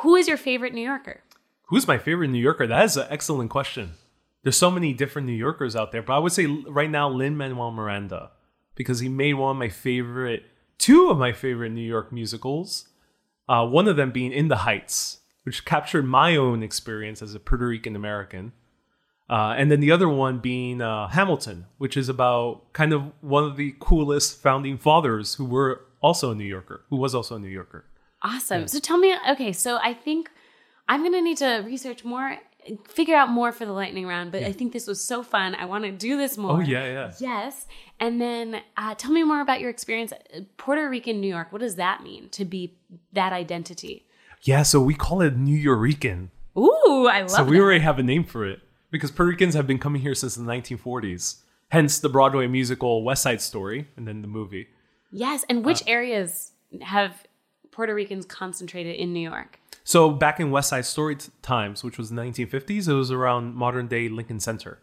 who 0.00 0.16
is 0.16 0.28
your 0.28 0.36
favorite 0.38 0.72
New 0.72 0.84
Yorker? 0.84 1.20
Who's 1.72 1.88
my 1.88 1.96
favorite 1.96 2.28
New 2.28 2.38
Yorker? 2.38 2.66
That 2.66 2.84
is 2.84 2.98
an 2.98 3.06
excellent 3.08 3.48
question. 3.48 3.92
There's 4.42 4.58
so 4.58 4.70
many 4.70 4.92
different 4.92 5.26
New 5.26 5.32
Yorkers 5.32 5.74
out 5.74 5.90
there, 5.90 6.02
but 6.02 6.12
I 6.12 6.18
would 6.18 6.32
say 6.32 6.44
right 6.44 6.90
now 6.90 7.08
Lin 7.08 7.34
Manuel 7.34 7.70
Miranda 7.70 8.32
because 8.74 9.00
he 9.00 9.08
made 9.08 9.32
one 9.34 9.52
of 9.52 9.56
my 9.56 9.70
favorite, 9.70 10.42
two 10.76 11.08
of 11.08 11.16
my 11.16 11.32
favorite 11.32 11.70
New 11.70 11.80
York 11.80 12.12
musicals. 12.12 12.88
Uh, 13.48 13.66
one 13.66 13.88
of 13.88 13.96
them 13.96 14.10
being 14.10 14.32
In 14.32 14.48
the 14.48 14.56
Heights, 14.56 15.20
which 15.44 15.64
captured 15.64 16.02
my 16.02 16.36
own 16.36 16.62
experience 16.62 17.22
as 17.22 17.34
a 17.34 17.40
Puerto 17.40 17.66
Rican 17.66 17.96
American. 17.96 18.52
Uh, 19.30 19.54
and 19.56 19.70
then 19.72 19.80
the 19.80 19.92
other 19.92 20.10
one 20.10 20.40
being 20.40 20.82
uh, 20.82 21.08
Hamilton, 21.08 21.64
which 21.78 21.96
is 21.96 22.10
about 22.10 22.70
kind 22.74 22.92
of 22.92 23.12
one 23.22 23.44
of 23.44 23.56
the 23.56 23.74
coolest 23.80 24.42
founding 24.42 24.76
fathers 24.76 25.36
who 25.36 25.46
were 25.46 25.86
also 26.02 26.32
a 26.32 26.34
New 26.34 26.44
Yorker, 26.44 26.84
who 26.90 26.96
was 26.96 27.14
also 27.14 27.36
a 27.36 27.38
New 27.38 27.48
Yorker. 27.48 27.86
Awesome. 28.20 28.68
So 28.68 28.78
tell 28.78 28.98
me, 28.98 29.16
okay, 29.30 29.54
so 29.54 29.78
I 29.78 29.94
think 29.94 30.30
I'm 30.88 31.00
going 31.00 31.12
to 31.12 31.22
need 31.22 31.38
to 31.38 31.62
research 31.66 32.04
more 32.04 32.38
figure 32.88 33.16
out 33.16 33.28
more 33.28 33.50
for 33.52 33.64
the 33.66 33.72
lightning 33.72 34.06
round, 34.06 34.30
but 34.30 34.42
I 34.42 34.52
think 34.52 34.72
this 34.72 34.86
was 34.86 35.02
so 35.02 35.22
fun. 35.22 35.54
I 35.54 35.64
want 35.64 35.84
to 35.84 35.90
do 35.90 36.16
this 36.16 36.38
more. 36.38 36.58
Oh 36.58 36.60
yeah, 36.60 36.84
yeah. 36.86 37.12
Yes. 37.18 37.66
And 37.98 38.20
then 38.20 38.62
uh, 38.76 38.94
tell 38.94 39.10
me 39.10 39.22
more 39.24 39.40
about 39.40 39.60
your 39.60 39.70
experience. 39.70 40.12
Puerto 40.56 40.88
Rican, 40.88 41.20
New 41.20 41.28
York. 41.28 41.52
What 41.52 41.60
does 41.60 41.76
that 41.76 42.02
mean 42.02 42.28
to 42.30 42.44
be 42.44 42.74
that 43.12 43.32
identity? 43.32 44.06
Yeah, 44.42 44.62
so 44.62 44.80
we 44.80 44.94
call 44.94 45.22
it 45.22 45.36
New 45.36 45.56
Yorican. 45.56 46.28
Ooh, 46.56 47.08
I 47.10 47.20
love 47.22 47.26
it. 47.26 47.30
So 47.30 47.44
we 47.44 47.56
that. 47.56 47.62
already 47.62 47.80
have 47.80 47.98
a 47.98 48.02
name 48.02 48.24
for 48.24 48.46
it 48.46 48.60
because 48.90 49.10
Puerto 49.10 49.30
Ricans 49.30 49.54
have 49.54 49.66
been 49.66 49.78
coming 49.78 50.02
here 50.02 50.14
since 50.14 50.34
the 50.34 50.42
1940s. 50.44 51.36
Hence 51.70 51.98
the 51.98 52.08
Broadway 52.08 52.46
musical 52.46 53.02
West 53.02 53.22
Side 53.22 53.40
Story 53.40 53.88
and 53.96 54.06
then 54.06 54.20
the 54.22 54.28
movie. 54.28 54.68
Yes. 55.10 55.44
And 55.48 55.58
Uh, 55.58 55.62
which 55.62 55.82
areas 55.86 56.52
have 56.82 57.24
Puerto 57.70 57.94
Ricans 57.94 58.26
concentrated 58.26 58.96
in 58.96 59.12
New 59.12 59.28
York? 59.28 59.58
So 59.84 60.10
back 60.10 60.38
in 60.40 60.50
West 60.50 60.68
Side 60.70 60.84
Story 60.86 61.16
t- 61.16 61.30
times, 61.42 61.82
which 61.82 61.98
was 61.98 62.10
the 62.10 62.16
1950s, 62.16 62.88
it 62.88 62.92
was 62.94 63.10
around 63.10 63.54
modern 63.54 63.88
day 63.88 64.08
Lincoln 64.08 64.40
Center. 64.40 64.78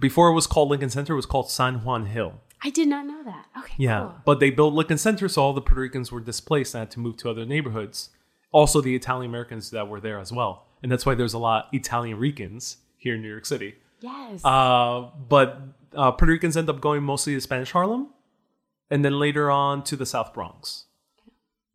Before 0.00 0.28
it 0.28 0.34
was 0.34 0.46
called 0.46 0.68
Lincoln 0.70 0.90
Center, 0.90 1.12
it 1.12 1.16
was 1.16 1.26
called 1.26 1.50
San 1.50 1.84
Juan 1.84 2.06
Hill. 2.06 2.40
I 2.62 2.70
did 2.70 2.88
not 2.88 3.06
know 3.06 3.22
that. 3.22 3.46
Okay. 3.58 3.74
Yeah, 3.78 4.00
Cool. 4.00 4.14
but 4.24 4.40
they 4.40 4.50
built 4.50 4.74
Lincoln 4.74 4.98
Center, 4.98 5.28
so 5.28 5.42
all 5.42 5.52
the 5.52 5.60
Puerto 5.60 5.80
Ricans 5.80 6.10
were 6.10 6.20
displaced 6.20 6.74
and 6.74 6.80
had 6.80 6.90
to 6.92 7.00
move 7.00 7.16
to 7.18 7.30
other 7.30 7.44
neighborhoods. 7.46 8.10
Also, 8.50 8.80
the 8.80 8.96
Italian 8.96 9.30
Americans 9.30 9.70
that 9.70 9.86
were 9.88 10.00
there 10.00 10.18
as 10.18 10.32
well, 10.32 10.66
and 10.82 10.90
that's 10.90 11.04
why 11.06 11.14
there's 11.14 11.34
a 11.34 11.38
lot 11.38 11.68
Italian 11.72 12.18
Ricans 12.18 12.78
here 12.96 13.14
in 13.14 13.22
New 13.22 13.28
York 13.28 13.46
City. 13.46 13.74
Yes. 14.00 14.40
Uh, 14.44 15.10
but 15.28 15.60
uh, 15.94 16.10
Puerto 16.12 16.32
Ricans 16.32 16.56
end 16.56 16.68
up 16.70 16.80
going 16.80 17.02
mostly 17.02 17.34
to 17.34 17.40
Spanish 17.40 17.70
Harlem, 17.72 18.08
and 18.90 19.04
then 19.04 19.18
later 19.20 19.50
on 19.50 19.84
to 19.84 19.94
the 19.96 20.06
South 20.06 20.32
Bronx. 20.34 20.86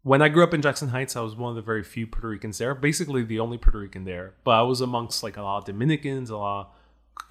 When 0.04 0.22
I 0.22 0.30
grew 0.30 0.44
up 0.44 0.54
in 0.54 0.62
Jackson 0.62 0.90
Heights, 0.90 1.16
I 1.16 1.22
was 1.22 1.36
one 1.36 1.52
of 1.52 1.56
the 1.56 1.62
very 1.62 1.84
few 1.84 2.08
Puerto 2.08 2.28
Ricans 2.28 2.58
there, 2.58 2.74
basically 2.74 3.24
the 3.24 3.40
only 3.40 3.58
Puerto 3.58 3.80
Rican 3.80 4.04
there. 4.04 4.34
But 4.44 4.52
I 4.52 4.62
was 4.64 4.82
amongst 4.82 5.22
like 5.22 5.38
a 5.38 5.44
lot 5.44 5.60
of 5.60 5.66
Dominicans, 5.66 6.30
a 6.30 6.38
lot 6.38 6.74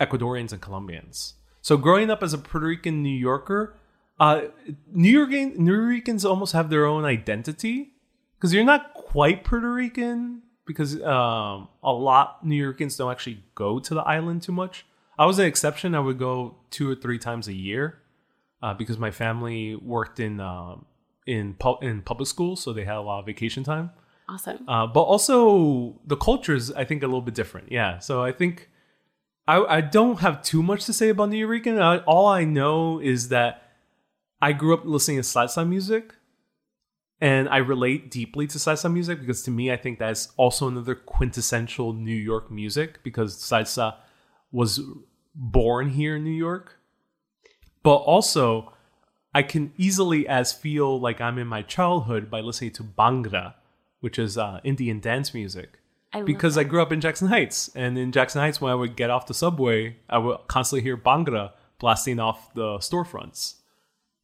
of 0.01 0.09
Ecuadorians, 0.09 0.53
and 0.53 0.61
Colombians. 0.61 1.35
So 1.63 1.77
growing 1.77 2.11
up 2.11 2.23
as 2.23 2.33
a 2.33 2.39
Puerto 2.39 2.67
Rican 2.67 3.03
New 3.03 3.09
Yorker, 3.17 3.77
uh, 4.21 4.43
Nuyorican 4.95 5.57
New 5.57 5.73
Yorkans 5.73 6.29
almost 6.29 6.53
have 6.53 6.71
their 6.71 6.87
own 6.87 7.05
identity 7.05 7.95
because 8.37 8.55
you're 8.55 8.65
not 8.65 8.95
quite 8.95 9.45
Puerto 9.45 9.73
Rican 9.73 10.43
because 10.67 10.95
um, 11.03 11.69
a 11.83 11.93
lot 11.93 12.45
Nuyoricans 12.47 12.97
don't 12.97 13.11
actually 13.11 13.43
go 13.57 13.81
to 13.81 13.95
the 13.95 14.03
island 14.03 14.43
too 14.43 14.53
much. 14.53 14.87
I 15.19 15.27
was 15.27 15.39
an 15.39 15.47
exception. 15.47 15.95
I 15.95 16.01
would 16.01 16.19
go 16.19 16.57
two 16.71 16.89
or 16.89 16.95
three 16.95 17.19
times 17.19 17.49
a 17.49 17.53
year 17.53 17.99
uh, 18.63 18.75
because 18.75 18.97
my 18.97 19.11
family 19.11 19.75
worked 19.75 20.21
in 20.21 20.39
um, 20.39 20.87
in 21.27 21.55
pu- 21.55 21.79
in 21.83 22.03
public 22.03 22.29
schools, 22.29 22.63
so 22.63 22.73
they 22.73 22.85
had 22.85 22.97
a 22.97 23.01
lot 23.01 23.21
of 23.21 23.27
vacation 23.27 23.65
time. 23.65 23.91
awesome. 24.29 24.65
Uh, 24.69 24.87
but 24.87 25.03
also 25.03 26.01
the 26.07 26.17
culture 26.17 26.55
is, 26.55 26.73
I 26.73 26.85
think, 26.85 27.03
a 27.03 27.07
little 27.07 27.23
bit 27.23 27.35
different. 27.35 27.71
Yeah. 27.71 27.99
So 27.99 28.23
I 28.23 28.33
think 28.33 28.69
I, 29.47 29.79
I 29.79 29.81
don't 29.81 30.21
have 30.21 30.43
too 30.43 30.63
much 30.63 30.85
to 30.87 30.93
say 30.93 31.09
about 31.09 31.31
Nuyorican. 31.31 31.81
I, 31.81 31.99
all 32.05 32.27
I 32.27 32.45
know 32.45 33.01
is 33.01 33.29
that 33.31 33.63
I 34.41 34.53
grew 34.53 34.75
up 34.75 34.85
listening 34.85 35.19
to 35.19 35.23
salsa 35.23 35.69
music, 35.69 36.15
and 37.21 37.49
I 37.49 37.59
relate 37.59 38.11
deeply 38.11 38.47
to 38.47 38.59
salsa 38.59 38.93
music 38.93 39.21
because 39.21 39.43
to 39.43 39.51
me, 39.51 39.71
I 39.73 39.77
think 39.77 39.99
that's 39.99 40.29
also 40.37 40.69
another 40.69 40.95
quintessential 40.95 41.93
New 41.93 42.15
York 42.15 42.51
music 42.51 43.03
because 43.03 43.37
salsa 43.37 43.97
was 44.53 44.81
born 45.35 45.91
here 45.91 46.17
in 46.17 46.25
New 46.25 46.31
York. 46.31 46.79
But 47.83 47.97
also, 47.97 48.73
I 49.35 49.43
can 49.43 49.73
easily 49.77 50.27
as 50.27 50.53
feel 50.53 50.99
like 50.99 51.21
I'm 51.21 51.39
in 51.39 51.47
my 51.47 51.63
childhood 51.63 52.31
by 52.31 52.41
listening 52.41 52.73
to 52.73 52.83
Bhangra, 52.83 53.55
which 54.01 54.19
is 54.19 54.37
uh, 54.37 54.61
Indian 54.65 55.01
dance 55.01 55.33
music. 55.33 55.79
I 56.13 56.23
Because 56.23 56.59
I 56.59 56.65
grew 56.65 56.83
up 56.83 56.91
in 56.91 57.01
Jackson 57.01 57.29
Heights, 57.29 57.71
and 57.75 57.97
in 57.97 58.11
Jackson 58.11 58.41
Heights, 58.41 58.61
when 58.61 58.73
I 58.73 58.75
would 58.75 58.97
get 58.97 59.11
off 59.11 59.27
the 59.27 59.35
subway, 59.35 59.97
I 60.09 60.19
would 60.19 60.39
constantly 60.49 60.83
hear 60.83 60.97
Bhangra 60.97 61.53
blasting 61.79 62.19
off 62.19 62.53
the 62.55 62.79
storefronts. 62.79 63.55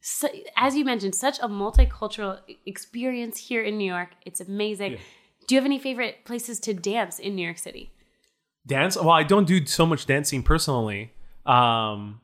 so, 0.01 0.27
as 0.57 0.75
you 0.75 0.83
mentioned, 0.83 1.15
such 1.15 1.39
a 1.39 1.47
multicultural 1.47 2.39
experience 2.65 3.37
here 3.47 3.63
in 3.63 3.77
New 3.77 3.91
York. 3.91 4.09
It's 4.25 4.41
amazing. 4.41 4.93
Yeah. 4.93 4.97
Do 5.47 5.55
you 5.55 5.61
have 5.61 5.65
any 5.65 5.79
favorite 5.79 6.25
places 6.25 6.59
to 6.61 6.73
dance 6.73 7.19
in 7.19 7.35
New 7.35 7.43
York 7.43 7.57
City? 7.57 7.91
Dance? 8.65 8.97
Well, 8.97 9.11
I 9.11 9.23
don't 9.23 9.47
do 9.47 9.65
so 9.65 9.85
much 9.85 10.05
dancing 10.05 10.43
personally. 10.43 11.13
Um, 11.45 12.19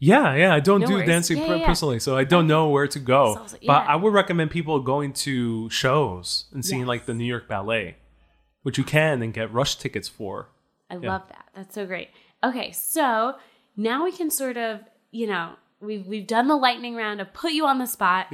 yeah, 0.00 0.34
yeah, 0.34 0.54
I 0.54 0.60
don't 0.60 0.80
No 0.80 0.86
do 0.86 0.94
worries. 0.94 1.06
dancing 1.08 1.38
Yeah, 1.38 1.46
per- 1.46 1.54
yeah, 1.54 1.60
yeah. 1.60 1.66
personally, 1.66 2.00
so 2.00 2.16
I 2.16 2.24
don't 2.24 2.46
know 2.46 2.68
where 2.70 2.88
to 2.88 2.98
go. 2.98 3.36
Salsa, 3.36 3.52
But 3.52 3.84
yeah. 3.84 3.92
I 3.92 3.96
would 3.96 4.12
recommend 4.12 4.50
people 4.50 4.80
going 4.80 5.12
to 5.12 5.68
shows 5.70 6.46
and 6.52 6.64
seeing 6.64 6.86
like 6.86 7.06
the 7.06 7.14
New 7.14 7.24
York 7.24 7.46
Ballet, 7.46 7.96
which 8.62 8.78
you 8.78 8.84
can 8.84 9.22
and 9.22 9.32
get 9.32 9.52
rush 9.52 9.76
tickets 9.76 10.08
for. 10.08 10.48
I 10.90 10.96
love 10.96 11.22
that. 11.28 11.44
That's 11.54 11.74
so 11.74 11.86
great. 11.86 12.08
Okay, 12.42 12.72
so 12.72 13.36
now 13.76 14.02
we 14.04 14.10
can 14.12 14.30
sort 14.30 14.56
of, 14.56 14.80
you 15.12 15.26
know, 15.26 15.52
we've 15.80 16.06
we've 16.06 16.26
done 16.26 16.48
the 16.48 16.56
lightning 16.56 16.94
round 16.96 17.20
of 17.20 17.32
put 17.32 17.52
you 17.52 17.66
on 17.66 17.78
the 17.78 17.86
spot. 17.86 18.26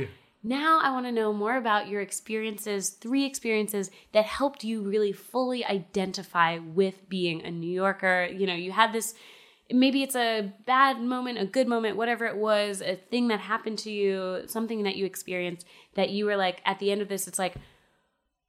Now 0.42 0.79
I 0.81 0.92
want 0.92 1.07
to 1.07 1.12
know 1.12 1.33
more 1.33 1.57
about 1.57 1.88
your 1.88 2.00
experiences, 2.00 2.90
three 2.90 3.24
experiences 3.24 3.90
that 4.12 4.24
helped 4.26 4.62
you 4.62 4.81
really 4.83 5.12
fully 5.12 5.64
identify 5.64 6.59
with 6.59 7.09
being 7.09 7.42
a 7.44 7.50
New 7.50 7.70
Yorker. 7.72 8.29
You 8.33 8.46
know, 8.46 8.55
you 8.55 8.70
had 8.70 8.92
this 8.92 9.14
maybe 9.70 10.02
it's 10.02 10.16
a 10.16 10.52
bad 10.64 11.00
moment, 11.00 11.38
a 11.38 11.46
good 11.46 11.66
moment, 11.66 11.96
whatever 11.96 12.26
it 12.26 12.37
was, 12.37 12.81
a 12.81 12.96
thing 12.96 13.29
that 13.29 13.40
happened 13.40 13.79
to 13.81 13.90
you, 13.90 14.42
something 14.46 14.83
that 14.85 14.96
you 14.96 15.05
experienced 15.05 15.66
that 15.94 16.11
you 16.11 16.26
were 16.26 16.37
like 16.37 16.61
at 16.64 16.79
the 16.79 16.90
end 16.90 17.00
of 17.00 17.09
this 17.09 17.26
it's 17.26 17.38
like 17.38 17.55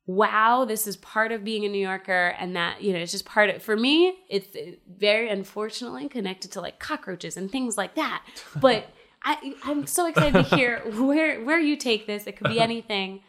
wow, 0.08 0.64
this 0.64 0.88
is 0.88 0.96
part 0.96 1.34
of 1.34 1.44
being 1.44 1.66
a 1.66 1.70
New 1.70 1.86
Yorker, 1.86 2.34
and 2.40 2.56
that 2.56 2.82
you 2.82 2.94
know 2.94 3.00
it's 3.00 3.12
just 3.12 3.26
part 3.26 3.50
of. 3.50 3.62
For 3.62 3.76
me, 3.76 4.18
it's 4.30 4.48
very 4.88 5.30
unfortunately 5.30 6.08
connected 6.10 6.52
to 6.54 6.62
like 6.62 6.80
cockroaches 6.80 7.38
and 7.38 7.52
things 7.52 7.78
like 7.78 7.96
that. 7.96 8.24
But 8.56 8.90
I, 9.22 9.54
I'm 9.64 9.86
so 9.86 10.08
excited 10.08 10.46
to 10.46 10.56
hear 10.56 10.80
where 10.96 11.44
where 11.44 11.60
you 11.60 11.76
take 11.76 12.08
this. 12.08 12.26
It 12.26 12.38
could 12.38 12.50
be 12.50 12.60
anything. 12.62 13.22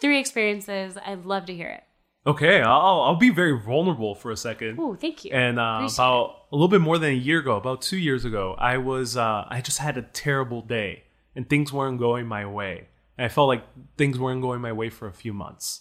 Three 0.00 0.18
experiences. 0.18 0.98
I'd 1.04 1.24
love 1.24 1.46
to 1.46 1.54
hear 1.54 1.68
it. 1.68 1.84
Okay, 2.28 2.60
I'll 2.60 3.00
I'll 3.00 3.16
be 3.16 3.30
very 3.30 3.58
vulnerable 3.58 4.14
for 4.14 4.30
a 4.30 4.36
second. 4.36 4.76
Oh, 4.78 4.94
thank 4.94 5.24
you. 5.24 5.30
And 5.32 5.58
uh, 5.58 5.88
about 5.90 6.44
a 6.52 6.56
little 6.56 6.68
bit 6.68 6.82
more 6.82 6.98
than 6.98 7.10
a 7.10 7.16
year 7.16 7.38
ago, 7.38 7.56
about 7.56 7.80
two 7.80 7.96
years 7.96 8.26
ago, 8.26 8.54
I 8.58 8.76
was 8.76 9.16
uh, 9.16 9.46
I 9.48 9.62
just 9.62 9.78
had 9.78 9.96
a 9.96 10.02
terrible 10.02 10.60
day, 10.60 11.04
and 11.34 11.48
things 11.48 11.72
weren't 11.72 11.98
going 11.98 12.26
my 12.26 12.44
way. 12.44 12.88
And 13.16 13.24
I 13.24 13.28
felt 13.30 13.48
like 13.48 13.64
things 13.96 14.18
weren't 14.18 14.42
going 14.42 14.60
my 14.60 14.72
way 14.72 14.90
for 14.90 15.08
a 15.08 15.12
few 15.12 15.32
months, 15.32 15.80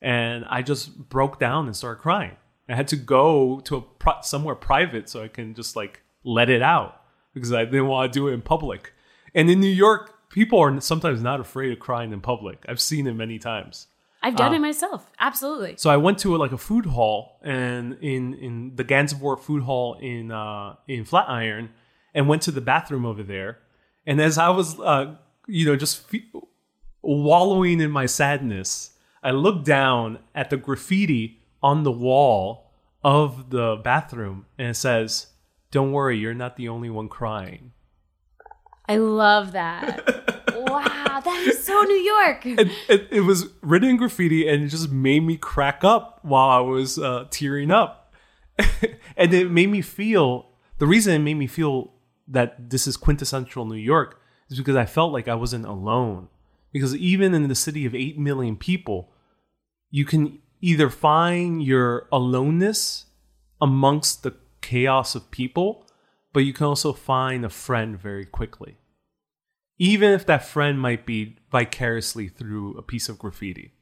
and 0.00 0.44
I 0.48 0.62
just 0.62 0.96
broke 1.08 1.40
down 1.40 1.66
and 1.66 1.74
started 1.74 2.00
crying. 2.00 2.36
I 2.68 2.76
had 2.76 2.86
to 2.88 2.96
go 2.96 3.58
to 3.64 3.76
a 3.76 3.80
pri- 3.80 4.20
somewhere 4.22 4.54
private 4.54 5.08
so 5.08 5.24
I 5.24 5.28
can 5.28 5.54
just 5.54 5.74
like 5.74 6.02
let 6.22 6.48
it 6.48 6.62
out 6.62 7.02
because 7.34 7.52
I 7.52 7.64
didn't 7.64 7.88
want 7.88 8.12
to 8.12 8.16
do 8.16 8.28
it 8.28 8.34
in 8.34 8.42
public. 8.42 8.92
And 9.34 9.50
in 9.50 9.58
New 9.58 9.66
York, 9.66 10.30
people 10.30 10.60
are 10.60 10.80
sometimes 10.80 11.22
not 11.22 11.40
afraid 11.40 11.72
of 11.72 11.80
crying 11.80 12.12
in 12.12 12.20
public. 12.20 12.64
I've 12.68 12.80
seen 12.80 13.08
it 13.08 13.14
many 13.14 13.40
times. 13.40 13.88
I've 14.22 14.36
done 14.36 14.54
it 14.54 14.58
myself. 14.58 15.06
Absolutely. 15.20 15.74
So 15.76 15.90
I 15.90 15.96
went 15.96 16.18
to 16.20 16.36
like 16.36 16.52
a 16.52 16.58
food 16.58 16.86
hall 16.86 17.38
and 17.42 17.96
in 18.00 18.34
in 18.34 18.76
the 18.76 18.84
Gansevoort 18.84 19.40
food 19.40 19.62
hall 19.62 19.94
in 19.94 20.32
uh, 20.32 20.74
in 20.86 21.04
Flatiron, 21.04 21.70
and 22.14 22.28
went 22.28 22.42
to 22.42 22.50
the 22.50 22.60
bathroom 22.60 23.06
over 23.06 23.22
there. 23.22 23.58
And 24.06 24.20
as 24.20 24.38
I 24.38 24.48
was, 24.48 24.78
uh, 24.80 25.16
you 25.46 25.66
know, 25.66 25.76
just 25.76 26.08
fe- 26.08 26.30
wallowing 27.02 27.80
in 27.80 27.90
my 27.90 28.06
sadness, 28.06 28.90
I 29.22 29.30
looked 29.30 29.64
down 29.64 30.18
at 30.34 30.50
the 30.50 30.56
graffiti 30.56 31.40
on 31.62 31.82
the 31.82 31.92
wall 31.92 32.72
of 33.04 33.50
the 33.50 33.76
bathroom, 33.76 34.46
and 34.58 34.68
it 34.68 34.74
says, 34.74 35.28
"Don't 35.70 35.92
worry, 35.92 36.18
you're 36.18 36.34
not 36.34 36.56
the 36.56 36.68
only 36.68 36.90
one 36.90 37.08
crying." 37.08 37.72
I 38.88 38.96
love 38.96 39.52
that. 39.52 40.24
that 41.20 41.46
is 41.46 41.64
so 41.64 41.82
New 41.82 41.94
York. 41.94 42.46
it, 42.46 42.68
it, 42.88 43.08
it 43.10 43.20
was 43.20 43.46
written 43.62 43.90
in 43.90 43.96
graffiti 43.96 44.48
and 44.48 44.64
it 44.64 44.68
just 44.68 44.90
made 44.90 45.20
me 45.24 45.36
crack 45.36 45.84
up 45.84 46.20
while 46.22 46.48
I 46.48 46.60
was 46.60 46.98
uh, 46.98 47.26
tearing 47.30 47.70
up. 47.70 48.12
and 49.16 49.32
it 49.32 49.50
made 49.50 49.70
me 49.70 49.82
feel 49.82 50.48
the 50.78 50.86
reason 50.86 51.14
it 51.14 51.18
made 51.20 51.34
me 51.34 51.46
feel 51.46 51.92
that 52.26 52.70
this 52.70 52.86
is 52.86 52.96
quintessential 52.96 53.64
New 53.64 53.76
York 53.76 54.20
is 54.48 54.58
because 54.58 54.76
I 54.76 54.86
felt 54.86 55.12
like 55.12 55.28
I 55.28 55.34
wasn't 55.34 55.66
alone. 55.66 56.28
Because 56.72 56.94
even 56.96 57.34
in 57.34 57.48
the 57.48 57.54
city 57.54 57.86
of 57.86 57.94
8 57.94 58.18
million 58.18 58.56
people, 58.56 59.12
you 59.90 60.04
can 60.04 60.40
either 60.60 60.90
find 60.90 61.62
your 61.62 62.06
aloneness 62.12 63.06
amongst 63.60 64.22
the 64.22 64.34
chaos 64.60 65.14
of 65.14 65.30
people, 65.30 65.86
but 66.32 66.40
you 66.40 66.52
can 66.52 66.66
also 66.66 66.92
find 66.92 67.44
a 67.44 67.48
friend 67.48 67.98
very 67.98 68.26
quickly 68.26 68.76
even 69.78 70.12
if 70.12 70.26
that 70.26 70.44
friend 70.44 70.80
might 70.80 71.06
be 71.06 71.36
vicariously 71.50 72.28
through 72.28 72.76
a 72.76 72.82
piece 72.82 73.08
of 73.08 73.18
graffiti. 73.18 73.72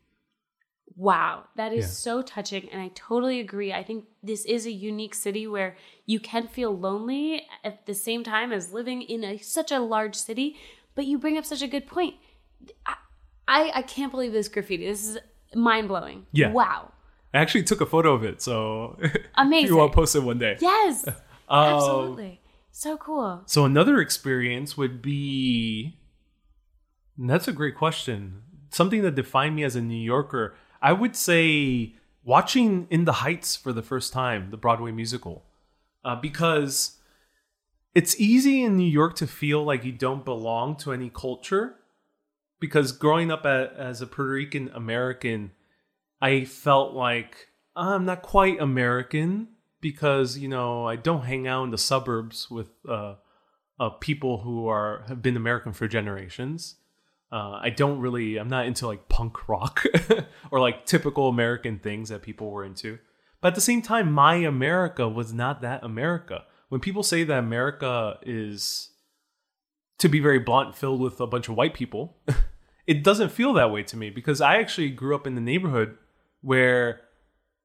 Wow, 0.95 1.45
that 1.57 1.73
is 1.73 1.85
Yeah. 1.85 1.91
so 1.91 2.23
touching. 2.23 2.69
And 2.71 2.81
I 2.81 2.89
totally 2.95 3.39
agree. 3.41 3.73
I 3.73 3.83
think 3.83 4.07
this 4.23 4.45
is 4.47 4.65
a 4.67 4.71
unique 4.71 5.15
city 5.15 5.47
where 5.47 5.77
you 6.07 6.21
can 6.21 6.49
feel 6.49 6.77
lonely 6.77 7.47
at 7.65 7.85
the 7.87 7.95
same 7.95 8.25
time 8.25 8.53
as 8.53 8.73
living 8.73 9.03
in 9.03 9.23
a, 9.25 9.39
such 9.39 9.71
a 9.73 9.79
large 9.81 10.15
city. 10.15 10.57
But 10.95 11.05
you 11.07 11.19
bring 11.19 11.37
up 11.37 11.45
such 11.45 11.61
a 11.61 11.67
good 11.67 11.87
point. 11.87 12.15
I, 12.87 12.95
I, 13.47 13.71
I 13.77 13.83
can't 13.83 14.11
believe 14.11 14.33
this 14.33 14.49
graffiti. 14.49 14.87
This 14.87 15.07
is 15.07 15.19
mind 15.55 15.89
blowing. 15.89 16.27
Yeah. 16.33 16.51
Wow. 16.53 16.93
I 17.35 17.39
actually 17.39 17.65
took 17.65 17.83
a 17.83 17.87
photo 17.87 18.15
of 18.15 18.25
it, 18.25 18.41
so 18.41 18.99
Amazing. 19.37 19.69
you 19.69 19.77
want 19.77 19.93
to 19.93 19.97
post 19.97 20.17
it 20.17 20.21
one 20.21 20.39
day. 20.39 20.57
Yes. 20.61 21.07
Uh, 21.07 21.13
Absolutely. 21.51 22.41
So 22.79 22.99
cool. 22.99 23.41
So 23.47 23.64
another 23.64 24.03
experience 24.03 24.77
would 24.77 25.01
be 25.01 25.99
that's 27.16 27.49
a 27.49 27.53
great 27.53 27.74
question. 27.74 28.43
Something 28.68 29.01
that 29.01 29.14
defined 29.14 29.57
me 29.57 29.64
as 29.64 29.77
a 29.77 29.81
New 29.81 29.95
Yorker, 29.97 30.55
I 30.83 30.93
would 30.93 31.16
say 31.16 31.95
watching 32.22 32.87
In 32.91 33.07
the 33.07 33.14
Heights 33.14 33.57
for 33.57 33.72
the 33.72 33.83
first 33.83 34.12
time, 34.12 34.51
the 34.51 34.59
Broadway 34.59 34.93
musical, 34.93 35.47
uh, 36.05 36.16
because 36.16 36.99
it's 37.95 38.20
easy 38.20 38.62
in 38.62 38.77
New 38.77 38.91
York 38.91 39.16
to 39.16 39.27
feel 39.27 39.64
like 39.64 39.83
you 39.83 39.93
don't 39.93 40.22
belong 40.22 40.77
to 40.77 40.93
any 40.93 41.09
culture. 41.09 41.77
Because 42.61 42.93
growing 42.93 43.31
up 43.31 43.47
as 43.47 44.03
a 44.03 44.07
Puerto 44.07 44.33
Rican 44.33 44.70
American, 44.74 45.53
I 46.20 46.45
felt 46.45 46.93
like 46.93 47.49
I'm 47.74 48.05
not 48.05 48.20
quite 48.20 48.61
American 48.61 49.56
because 49.87 50.37
you 50.37 50.49
know 50.49 50.84
I 50.84 50.97
don't 50.97 51.22
hang 51.22 51.47
out 51.47 51.62
in 51.62 51.70
the 51.70 51.78
suburbs 51.78 52.51
with 52.51 52.66
uh, 52.89 53.14
uh, 53.78 53.91
people 54.01 54.39
who 54.39 54.66
are 54.66 55.05
have 55.07 55.22
been 55.22 55.37
American 55.37 55.72
for 55.72 55.87
generations. 55.87 56.74
Uh, 57.30 57.61
I 57.62 57.70
don't 57.70 58.01
really. 58.01 58.37
I'm 58.37 58.49
not 58.49 58.66
into 58.66 58.89
like 58.89 59.09
punk 59.09 59.49
rock 59.49 59.84
or 60.51 60.59
like 60.59 60.87
typical 60.87 61.28
American 61.28 61.78
things 61.78 62.09
that 62.09 62.22
people 62.22 62.51
were 62.51 62.64
into. 62.64 62.99
But 63.41 63.49
at 63.49 63.55
the 63.55 63.61
same 63.61 63.80
time, 63.80 64.11
my 64.11 64.34
America 64.34 65.09
was 65.09 65.32
not 65.32 65.61
that 65.61 65.84
America. 65.84 66.43
When 66.68 66.80
people 66.80 67.05
say 67.05 67.22
that 67.22 67.39
America 67.39 68.18
is, 68.22 68.91
to 69.99 70.09
be 70.09 70.18
very 70.18 70.41
blunt, 70.41 70.74
filled 70.74 71.01
with 71.01 71.20
a 71.20 71.28
bunch 71.28 71.49
of 71.49 71.55
white 71.55 71.74
people, 71.74 72.16
it 72.89 73.05
doesn't 73.05 73.30
feel 73.30 73.53
that 73.53 73.70
way 73.70 73.84
to 73.84 73.97
me 73.97 74.11
because 74.11 74.41
I 74.41 74.57
actually 74.57 74.91
grew 74.91 75.14
up 75.14 75.28
in 75.28 75.37
the 75.37 75.41
neighborhood 75.41 75.97
where 76.41 77.03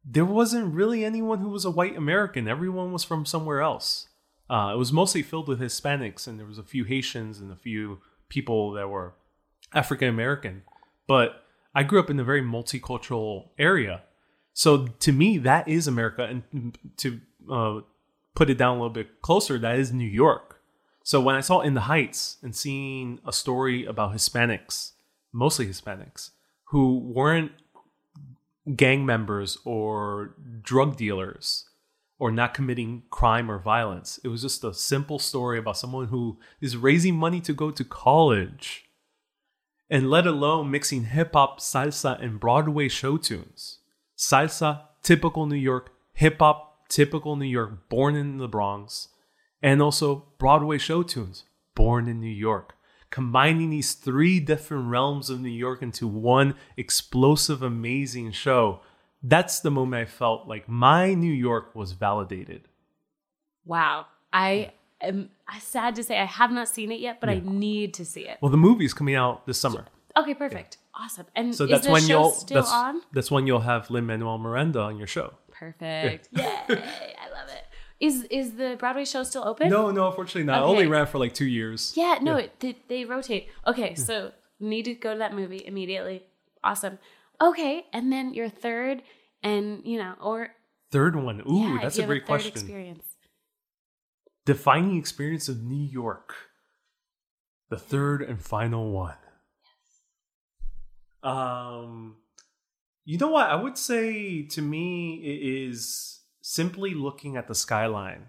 there 0.04 0.26
wasn't 0.26 0.74
really 0.74 1.06
anyone 1.06 1.40
who 1.40 1.50
was 1.50 1.66
a 1.66 1.72
white 1.72 1.96
American. 1.96 2.48
Everyone 2.48 2.92
was 2.92 3.04
from 3.04 3.26
somewhere 3.26 3.62
else. 3.62 4.08
Uh, 4.50 4.72
it 4.74 4.78
was 4.78 4.92
mostly 4.92 5.22
filled 5.22 5.48
with 5.48 5.62
Hispanics, 5.62 6.28
and 6.28 6.38
there 6.40 6.48
was 6.48 6.58
a 6.58 6.64
few 6.64 6.84
Haitians 6.84 7.40
and 7.40 7.52
a 7.52 7.56
few 7.56 8.00
people 8.28 8.72
that 8.74 8.90
were 8.90 9.14
African 9.74 10.10
American. 10.10 10.64
But 11.08 11.44
I 11.74 11.84
grew 11.84 12.00
up 12.00 12.10
in 12.10 12.20
a 12.20 12.24
very 12.24 12.42
multicultural 12.42 13.50
area, 13.58 14.02
so 14.54 14.88
to 14.88 15.12
me, 15.12 15.38
that 15.40 15.68
is 15.68 15.88
America. 15.88 16.24
And 16.24 16.78
to 16.98 17.22
uh, 17.50 17.80
put 18.36 18.50
it 18.50 18.58
down 18.58 18.78
a 18.78 18.80
little 18.82 18.90
bit 18.94 19.22
closer, 19.22 19.58
that 19.60 19.80
is 19.80 19.94
New 19.94 20.04
York. 20.04 20.62
So 21.04 21.20
when 21.20 21.36
I 21.36 21.42
saw 21.42 21.62
In 21.62 21.74
the 21.74 21.82
Heights 21.82 22.38
and 22.44 22.56
seeing 22.56 23.20
a 23.26 23.34
story 23.34 23.86
about 23.86 24.14
Hispanics, 24.14 24.92
mostly 25.32 25.68
Hispanics, 25.68 26.32
who 26.66 27.00
weren't 27.00 27.52
gang 28.76 29.06
members 29.06 29.58
or 29.66 30.36
drug 30.62 30.98
dealers 30.98 31.66
or 32.20 32.32
not 32.32 32.54
committing 32.54 33.04
crime 33.10 33.50
or 33.50 33.58
violence. 33.58 34.20
It 34.24 34.28
was 34.28 34.44
just 34.44 34.64
a 34.64 34.74
simple 34.74 35.18
story 35.18 35.58
about 35.58 35.78
someone 35.78 36.08
who 36.08 36.38
is 36.60 36.78
raising 36.78 37.16
money 37.16 37.42
to 37.42 37.54
go 37.54 37.72
to 37.72 37.84
college 37.84 38.86
and 39.90 40.10
let 40.10 40.28
alone 40.28 40.72
mixing 40.72 41.06
hip 41.06 41.34
hop, 41.34 41.60
salsa, 41.60 42.22
and 42.24 42.40
Broadway 42.40 42.88
show 42.88 43.18
tunes. 43.18 43.80
Salsa, 44.18 44.84
typical 45.02 45.48
New 45.48 45.56
York, 45.56 45.92
hip 46.14 46.38
hop, 46.40 46.88
typical 46.88 47.36
New 47.36 47.46
York, 47.46 47.90
born 47.90 48.16
in 48.16 48.38
the 48.38 48.48
Bronx, 48.48 49.08
and 49.62 49.82
also 49.82 50.28
Broadway 50.38 50.78
show 50.78 51.02
tunes, 51.02 51.44
born 51.76 52.08
in 52.08 52.22
New 52.22 52.28
York 52.28 52.76
combining 53.12 53.70
these 53.70 53.94
three 53.94 54.40
different 54.40 54.88
realms 54.90 55.30
of 55.30 55.40
New 55.40 55.50
York 55.50 55.84
into 55.84 56.08
one 56.08 56.56
explosive, 56.78 57.62
amazing 57.62 58.32
show. 58.32 58.80
That's 59.22 59.60
the 59.60 59.70
moment 59.70 60.02
I 60.02 60.06
felt 60.10 60.48
like 60.48 60.68
my 60.68 61.14
New 61.14 61.32
York 61.32 61.76
was 61.76 61.92
validated. 61.92 62.68
Wow. 63.66 64.08
I 64.34 64.72
am 65.02 65.30
sad 65.60 65.96
to 65.96 66.04
say 66.04 66.18
I 66.18 66.26
have 66.26 66.52
not 66.52 66.68
seen 66.68 66.92
it 66.92 67.00
yet, 67.00 67.20
but 67.20 67.30
I 67.30 67.42
need 67.44 67.94
to 67.96 68.06
see 68.06 68.22
it. 68.22 68.40
Well, 68.42 68.50
the 68.50 68.58
movie's 68.58 68.94
coming 68.94 69.16
out 69.16 69.46
this 69.46 69.60
summer. 69.60 69.86
Okay, 70.18 70.34
perfect. 70.34 70.78
Awesome. 70.94 71.26
And 71.36 71.54
So 71.56 71.66
is 71.66 71.70
that's 71.70 71.86
the 71.86 71.92
when 71.92 72.02
show 72.02 72.08
you'll 72.08 72.32
still 72.32 72.56
that's, 72.62 72.72
on? 72.74 73.02
that's 73.14 73.32
when 73.32 73.48
you'll 73.48 73.62
have 73.62 73.90
Lin 73.90 74.06
Manuel 74.06 74.38
Miranda 74.38 74.82
on 74.82 74.98
your 74.98 75.08
show. 75.08 75.34
Perfect. 75.52 76.30
Yay. 76.34 76.84
I 78.02 78.06
love 78.06 78.24
it. 78.24 78.32
Is 78.32 78.48
is 78.48 78.56
the 78.56 78.76
Broadway 78.80 79.06
show 79.06 79.24
still 79.24 79.48
open? 79.48 79.70
No, 79.70 79.92
no, 79.92 80.08
unfortunately 80.08 80.44
not. 80.44 80.64
Okay. 80.64 80.72
only 80.72 80.88
ran 80.88 81.06
for 81.06 81.18
like 81.18 81.34
two 81.34 81.46
years. 81.46 81.94
Yeah, 81.96 82.20
no, 82.22 82.38
It, 82.38 82.60
they, 82.60 82.78
they 82.88 83.06
rotate. 83.06 83.50
Okay, 83.68 83.96
so 83.96 84.32
need 84.60 84.86
to 84.86 84.94
go 84.94 85.14
to 85.14 85.20
that 85.20 85.34
movie 85.34 85.64
immediately. 85.66 86.24
Awesome. 86.64 87.00
Okay, 87.42 87.86
and 87.92 88.12
then 88.12 88.34
your 88.34 88.50
third, 88.50 89.02
and 89.44 89.82
you 89.86 89.98
know, 89.98 90.14
or 90.22 90.50
Third 90.92 91.16
one. 91.16 91.42
Ooh, 91.50 91.76
yeah, 91.76 91.80
that's 91.82 91.98
a 91.98 92.06
great 92.06 92.24
third 92.24 92.28
question. 92.28 92.52
Experience. 92.52 93.06
Defining 94.46 94.98
experience 94.98 95.48
of 95.48 95.64
New 95.64 95.84
York. 95.84 96.36
The 97.70 97.78
third 97.78 98.22
and 98.22 98.42
final 98.42 98.92
one. 98.92 99.16
Yes. 101.24 101.32
Um, 101.32 102.18
you 103.06 103.18
know 103.18 103.30
what? 103.30 103.50
I 103.50 103.56
would 103.56 103.78
say 103.78 104.44
to 104.48 104.62
me 104.62 105.22
it 105.24 105.70
is 105.70 106.21
simply 106.52 106.94
looking 106.94 107.38
at 107.38 107.48
the 107.48 107.56
skyline, 107.56 108.28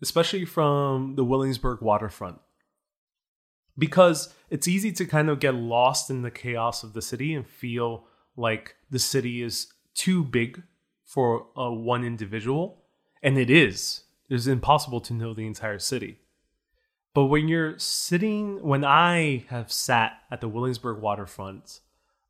especially 0.00 0.44
from 0.44 1.16
the 1.16 1.24
Williamsburg 1.24 1.80
waterfront, 1.80 2.38
because 3.76 4.32
it's 4.50 4.68
easy 4.68 4.92
to 4.92 5.04
kind 5.04 5.28
of 5.28 5.40
get 5.40 5.52
lost 5.54 6.10
in 6.10 6.22
the 6.22 6.30
chaos 6.30 6.84
of 6.84 6.92
the 6.92 7.02
city 7.02 7.34
and 7.34 7.44
feel 7.44 8.04
like 8.36 8.76
the 8.88 9.00
city 9.00 9.42
is 9.42 9.72
too 9.94 10.22
big 10.22 10.62
for 11.04 11.48
uh, 11.58 11.70
one 11.70 12.04
individual, 12.04 12.84
and 13.20 13.36
it 13.36 13.50
is. 13.50 14.04
It's 14.30 14.46
impossible 14.46 15.00
to 15.00 15.12
know 15.12 15.34
the 15.34 15.46
entire 15.46 15.80
city. 15.80 16.20
But 17.14 17.24
when 17.24 17.48
you're 17.48 17.80
sitting, 17.80 18.62
when 18.62 18.84
I 18.84 19.44
have 19.48 19.72
sat 19.72 20.12
at 20.30 20.40
the 20.40 20.48
Williamsburg 20.48 21.02
waterfront 21.02 21.80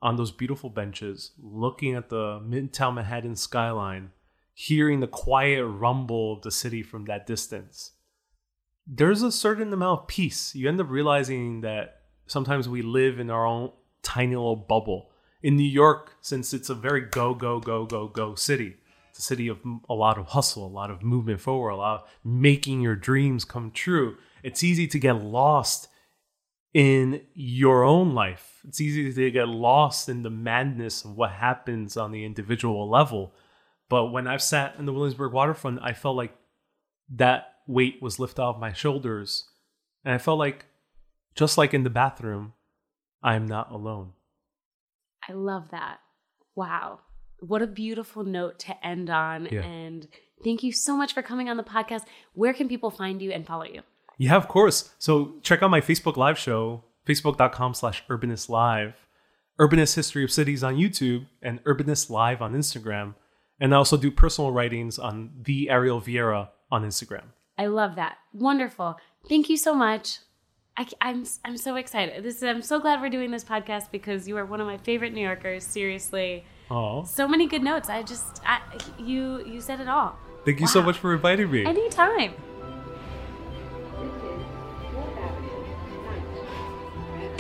on 0.00 0.16
those 0.16 0.32
beautiful 0.32 0.70
benches, 0.70 1.32
looking 1.38 1.94
at 1.94 2.08
the 2.08 2.40
Midtown 2.40 2.94
Manhattan 2.94 3.36
skyline, 3.36 4.12
hearing 4.54 5.00
the 5.00 5.06
quiet 5.06 5.64
rumble 5.64 6.34
of 6.34 6.42
the 6.42 6.50
city 6.50 6.82
from 6.82 7.04
that 7.06 7.26
distance, 7.26 7.92
there's 8.86 9.22
a 9.22 9.32
certain 9.32 9.72
amount 9.72 10.00
of 10.00 10.08
peace. 10.08 10.54
You 10.54 10.68
end 10.68 10.80
up 10.80 10.90
realizing 10.90 11.60
that 11.62 12.02
sometimes 12.26 12.68
we 12.68 12.82
live 12.82 13.18
in 13.18 13.30
our 13.30 13.46
own 13.46 13.72
tiny 14.02 14.36
little 14.36 14.56
bubble. 14.56 15.10
In 15.42 15.56
New 15.56 15.62
York, 15.62 16.16
since 16.20 16.52
it's 16.52 16.70
a 16.70 16.74
very 16.74 17.00
go, 17.00 17.34
go, 17.34 17.60
go, 17.60 17.84
go, 17.84 18.08
go 18.08 18.34
city, 18.34 18.76
it's 19.10 19.18
a 19.18 19.22
city 19.22 19.48
of 19.48 19.58
a 19.90 19.94
lot 19.94 20.18
of 20.18 20.28
hustle, 20.28 20.66
a 20.66 20.68
lot 20.68 20.90
of 20.90 21.02
movement 21.02 21.40
forward, 21.40 21.70
a 21.70 21.76
lot 21.76 22.02
of 22.02 22.08
making 22.24 22.80
your 22.80 22.96
dreams 22.96 23.44
come 23.44 23.70
true. 23.70 24.16
It's 24.42 24.64
easy 24.64 24.86
to 24.86 24.98
get 24.98 25.22
lost 25.22 25.88
in 26.72 27.20
your 27.34 27.84
own 27.84 28.14
life. 28.14 28.60
It's 28.66 28.80
easy 28.80 29.12
to 29.12 29.30
get 29.30 29.48
lost 29.48 30.08
in 30.08 30.22
the 30.22 30.30
madness 30.30 31.04
of 31.04 31.16
what 31.16 31.32
happens 31.32 31.96
on 31.96 32.12
the 32.12 32.24
individual 32.24 32.88
level. 32.88 33.34
But 33.92 34.06
when 34.06 34.26
I've 34.26 34.40
sat 34.40 34.76
in 34.78 34.86
the 34.86 34.92
Williamsburg 34.94 35.34
waterfront, 35.34 35.80
I 35.82 35.92
felt 35.92 36.16
like 36.16 36.34
that 37.10 37.56
weight 37.68 38.00
was 38.00 38.18
lifted 38.18 38.40
off 38.40 38.58
my 38.58 38.72
shoulders. 38.72 39.46
And 40.02 40.14
I 40.14 40.16
felt 40.16 40.38
like, 40.38 40.64
just 41.34 41.58
like 41.58 41.74
in 41.74 41.82
the 41.82 41.90
bathroom, 41.90 42.54
I'm 43.22 43.44
not 43.44 43.70
alone. 43.70 44.14
I 45.28 45.34
love 45.34 45.72
that. 45.72 45.98
Wow. 46.56 47.00
What 47.40 47.60
a 47.60 47.66
beautiful 47.66 48.24
note 48.24 48.60
to 48.60 48.86
end 48.86 49.10
on. 49.10 49.46
Yeah. 49.52 49.60
And 49.60 50.08
thank 50.42 50.62
you 50.62 50.72
so 50.72 50.96
much 50.96 51.12
for 51.12 51.20
coming 51.20 51.50
on 51.50 51.58
the 51.58 51.62
podcast. 51.62 52.04
Where 52.32 52.54
can 52.54 52.70
people 52.70 52.90
find 52.90 53.20
you 53.20 53.30
and 53.30 53.46
follow 53.46 53.64
you? 53.64 53.82
Yeah, 54.16 54.36
of 54.36 54.48
course. 54.48 54.88
So 54.98 55.34
check 55.42 55.62
out 55.62 55.70
my 55.70 55.82
Facebook 55.82 56.16
live 56.16 56.38
show, 56.38 56.82
facebook.com 57.06 57.74
slash 57.74 58.02
urbanist 58.08 58.48
live, 58.48 58.94
urbanist 59.60 59.96
history 59.96 60.24
of 60.24 60.32
cities 60.32 60.64
on 60.64 60.76
YouTube, 60.76 61.26
and 61.42 61.62
urbanist 61.64 62.08
live 62.08 62.40
on 62.40 62.54
Instagram. 62.54 63.16
And 63.60 63.74
I 63.74 63.78
also 63.78 63.96
do 63.96 64.10
personal 64.10 64.50
writings 64.50 64.98
on 64.98 65.30
the 65.42 65.70
Ariel 65.70 66.00
Viera 66.00 66.48
on 66.70 66.84
Instagram. 66.84 67.24
I 67.58 67.66
love 67.66 67.94
that. 67.96 68.18
Wonderful. 68.32 68.96
Thank 69.28 69.48
you 69.48 69.56
so 69.56 69.74
much. 69.74 70.18
I, 70.76 70.86
am 71.02 71.24
I'm 71.44 71.56
so 71.58 71.76
excited. 71.76 72.24
This 72.24 72.36
is, 72.36 72.42
I'm 72.44 72.62
so 72.62 72.80
glad 72.80 73.00
we're 73.02 73.10
doing 73.10 73.30
this 73.30 73.44
podcast 73.44 73.90
because 73.92 74.26
you 74.26 74.36
are 74.38 74.46
one 74.46 74.60
of 74.60 74.66
my 74.66 74.78
favorite 74.78 75.12
New 75.12 75.20
Yorkers. 75.20 75.64
Seriously, 75.64 76.44
Oh, 76.70 77.04
so 77.04 77.28
many 77.28 77.46
good 77.46 77.62
notes. 77.62 77.90
I 77.90 78.02
just 78.02 78.40
I, 78.46 78.60
you 78.98 79.44
you 79.44 79.60
said 79.60 79.80
it 79.80 79.88
all. 79.88 80.16
thank 80.46 80.58
you 80.60 80.66
so 80.66 80.80
much 80.82 80.96
for 80.96 81.12
inviting 81.12 81.50
me. 81.50 81.66
Anytime. 81.66 82.32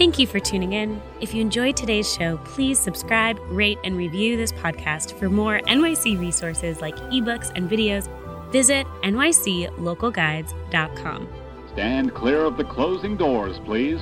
Thank 0.02 0.18
you 0.18 0.26
for 0.26 0.40
tuning 0.40 0.72
in. 0.72 1.00
If 1.20 1.32
you 1.32 1.40
enjoyed 1.40 1.76
today's 1.76 2.12
show, 2.12 2.38
please 2.38 2.76
subscribe, 2.76 3.38
rate, 3.50 3.78
and 3.84 3.96
review 3.96 4.36
this 4.36 4.50
podcast. 4.50 5.16
For 5.16 5.30
more 5.30 5.60
NYC 5.60 6.18
resources 6.18 6.80
like 6.80 6.96
ebooks 7.12 7.52
and 7.54 7.70
videos, 7.70 8.08
visit 8.50 8.84
nyclocalguides.com. 9.04 11.28
Stand 11.72 12.14
clear 12.14 12.40
of 12.40 12.56
the 12.56 12.64
closing 12.64 13.16
doors, 13.16 13.60
please. 13.60 14.00